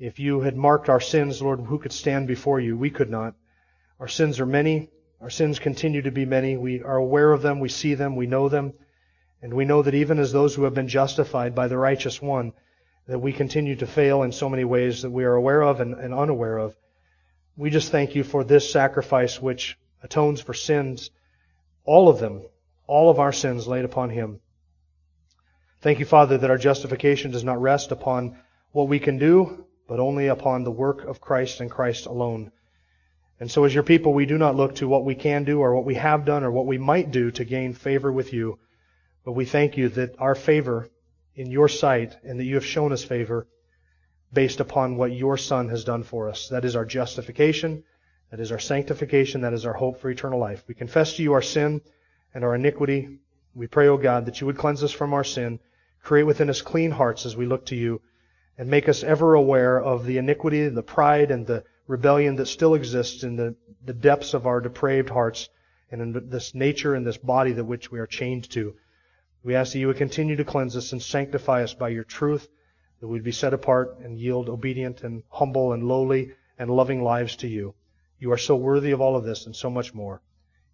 If 0.00 0.18
you 0.18 0.40
had 0.40 0.56
marked 0.56 0.88
our 0.88 1.00
sins, 1.00 1.40
Lord, 1.40 1.60
who 1.60 1.78
could 1.78 1.92
stand 1.92 2.26
before 2.26 2.58
you? 2.58 2.76
We 2.76 2.90
could 2.90 3.08
not. 3.08 3.34
Our 4.00 4.08
sins 4.08 4.40
are 4.40 4.46
many. 4.46 4.90
Our 5.20 5.30
sins 5.30 5.60
continue 5.60 6.02
to 6.02 6.10
be 6.10 6.24
many. 6.24 6.56
We 6.56 6.82
are 6.82 6.96
aware 6.96 7.32
of 7.32 7.42
them. 7.42 7.60
We 7.60 7.68
see 7.68 7.94
them. 7.94 8.16
We 8.16 8.26
know 8.26 8.48
them. 8.48 8.72
And 9.44 9.52
we 9.52 9.66
know 9.66 9.82
that 9.82 9.94
even 9.94 10.18
as 10.18 10.32
those 10.32 10.54
who 10.54 10.64
have 10.64 10.72
been 10.72 10.88
justified 10.88 11.54
by 11.54 11.68
the 11.68 11.76
righteous 11.76 12.22
one, 12.22 12.54
that 13.06 13.18
we 13.18 13.30
continue 13.30 13.76
to 13.76 13.86
fail 13.86 14.22
in 14.22 14.32
so 14.32 14.48
many 14.48 14.64
ways 14.64 15.02
that 15.02 15.10
we 15.10 15.24
are 15.24 15.34
aware 15.34 15.60
of 15.62 15.80
and, 15.80 15.92
and 15.92 16.14
unaware 16.14 16.56
of. 16.56 16.74
We 17.54 17.68
just 17.68 17.92
thank 17.92 18.14
you 18.14 18.24
for 18.24 18.42
this 18.42 18.72
sacrifice 18.72 19.42
which 19.42 19.76
atones 20.02 20.40
for 20.40 20.54
sins, 20.54 21.10
all 21.84 22.08
of 22.08 22.20
them, 22.20 22.46
all 22.86 23.10
of 23.10 23.20
our 23.20 23.32
sins 23.32 23.68
laid 23.68 23.84
upon 23.84 24.08
him. 24.08 24.40
Thank 25.82 25.98
you, 25.98 26.06
Father, 26.06 26.38
that 26.38 26.50
our 26.50 26.56
justification 26.56 27.30
does 27.30 27.44
not 27.44 27.60
rest 27.60 27.92
upon 27.92 28.38
what 28.72 28.88
we 28.88 28.98
can 28.98 29.18
do, 29.18 29.66
but 29.86 30.00
only 30.00 30.28
upon 30.28 30.64
the 30.64 30.70
work 30.70 31.04
of 31.04 31.20
Christ 31.20 31.60
and 31.60 31.70
Christ 31.70 32.06
alone. 32.06 32.50
And 33.38 33.50
so 33.50 33.64
as 33.64 33.74
your 33.74 33.82
people, 33.82 34.14
we 34.14 34.24
do 34.24 34.38
not 34.38 34.56
look 34.56 34.76
to 34.76 34.88
what 34.88 35.04
we 35.04 35.14
can 35.14 35.44
do 35.44 35.60
or 35.60 35.74
what 35.74 35.84
we 35.84 35.96
have 35.96 36.24
done 36.24 36.44
or 36.44 36.50
what 36.50 36.64
we 36.64 36.78
might 36.78 37.10
do 37.10 37.30
to 37.32 37.44
gain 37.44 37.74
favor 37.74 38.10
with 38.10 38.32
you, 38.32 38.58
but 39.24 39.32
we 39.32 39.44
thank 39.44 39.76
you 39.76 39.88
that 39.90 40.14
our 40.18 40.34
favor 40.34 40.88
in 41.34 41.50
your 41.50 41.68
sight 41.68 42.16
and 42.24 42.38
that 42.38 42.44
you 42.44 42.54
have 42.54 42.64
shown 42.64 42.92
us 42.92 43.02
favor 43.02 43.46
based 44.32 44.60
upon 44.60 44.96
what 44.96 45.12
your 45.12 45.36
Son 45.36 45.68
has 45.68 45.84
done 45.84 46.02
for 46.02 46.28
us. 46.28 46.48
That 46.48 46.64
is 46.64 46.76
our 46.76 46.84
justification. 46.84 47.84
That 48.30 48.40
is 48.40 48.52
our 48.52 48.58
sanctification. 48.58 49.42
That 49.42 49.52
is 49.52 49.64
our 49.64 49.72
hope 49.72 50.00
for 50.00 50.10
eternal 50.10 50.38
life. 50.38 50.64
We 50.66 50.74
confess 50.74 51.14
to 51.14 51.22
you 51.22 51.32
our 51.32 51.42
sin 51.42 51.80
and 52.34 52.44
our 52.44 52.54
iniquity. 52.54 53.18
We 53.54 53.66
pray, 53.66 53.88
O 53.88 53.96
God, 53.96 54.26
that 54.26 54.40
you 54.40 54.46
would 54.46 54.58
cleanse 54.58 54.82
us 54.82 54.92
from 54.92 55.14
our 55.14 55.24
sin, 55.24 55.60
create 56.02 56.24
within 56.24 56.50
us 56.50 56.60
clean 56.60 56.90
hearts 56.90 57.24
as 57.26 57.36
we 57.36 57.46
look 57.46 57.66
to 57.66 57.76
you, 57.76 58.00
and 58.58 58.68
make 58.68 58.88
us 58.88 59.02
ever 59.02 59.34
aware 59.34 59.80
of 59.80 60.04
the 60.04 60.18
iniquity, 60.18 60.68
the 60.68 60.82
pride, 60.82 61.30
and 61.30 61.46
the 61.46 61.64
rebellion 61.86 62.36
that 62.36 62.46
still 62.46 62.74
exists 62.74 63.22
in 63.22 63.36
the, 63.36 63.54
the 63.84 63.92
depths 63.92 64.34
of 64.34 64.46
our 64.46 64.60
depraved 64.60 65.10
hearts 65.10 65.48
and 65.90 66.00
in 66.00 66.28
this 66.28 66.54
nature 66.54 66.94
and 66.94 67.06
this 67.06 67.16
body 67.18 67.52
that 67.52 67.64
which 67.64 67.90
we 67.90 67.98
are 68.00 68.06
chained 68.06 68.48
to. 68.50 68.74
We 69.44 69.54
ask 69.54 69.72
that 69.72 69.78
you 69.78 69.88
would 69.88 69.98
continue 69.98 70.36
to 70.36 70.44
cleanse 70.44 70.74
us 70.74 70.92
and 70.92 71.02
sanctify 71.02 71.62
us 71.62 71.74
by 71.74 71.90
your 71.90 72.04
truth 72.04 72.48
that 73.00 73.08
we'd 73.08 73.22
be 73.22 73.30
set 73.32 73.52
apart 73.52 73.98
and 74.02 74.18
yield 74.18 74.48
obedient 74.48 75.02
and 75.02 75.22
humble 75.28 75.74
and 75.74 75.84
lowly 75.86 76.32
and 76.58 76.70
loving 76.70 77.02
lives 77.02 77.36
to 77.36 77.46
you. 77.46 77.74
You 78.18 78.32
are 78.32 78.38
so 78.38 78.56
worthy 78.56 78.92
of 78.92 79.02
all 79.02 79.16
of 79.16 79.24
this 79.24 79.44
and 79.44 79.54
so 79.54 79.68
much 79.68 79.92
more. 79.92 80.22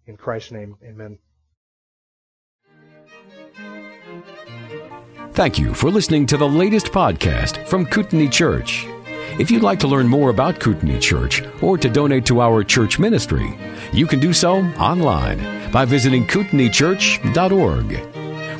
In 0.07 0.15
Christ's 0.15 0.51
name, 0.51 0.77
amen. 0.81 1.17
Thank 5.33 5.59
you 5.59 5.73
for 5.73 5.89
listening 5.89 6.25
to 6.27 6.37
the 6.37 6.47
latest 6.47 6.87
podcast 6.87 7.67
from 7.67 7.85
Kootenai 7.85 8.27
Church. 8.27 8.85
If 9.37 9.51
you'd 9.51 9.63
like 9.63 9.79
to 9.79 9.87
learn 9.87 10.07
more 10.07 10.29
about 10.29 10.59
Kootenai 10.61 10.99
Church 10.99 11.43
or 11.61 11.77
to 11.77 11.89
donate 11.89 12.25
to 12.27 12.41
our 12.41 12.63
church 12.63 12.99
ministry, 12.99 13.57
you 13.91 14.07
can 14.07 14.19
do 14.19 14.31
so 14.31 14.59
online 14.77 15.71
by 15.71 15.83
visiting 15.83 16.25
kootenaichurch.org. 16.25 18.10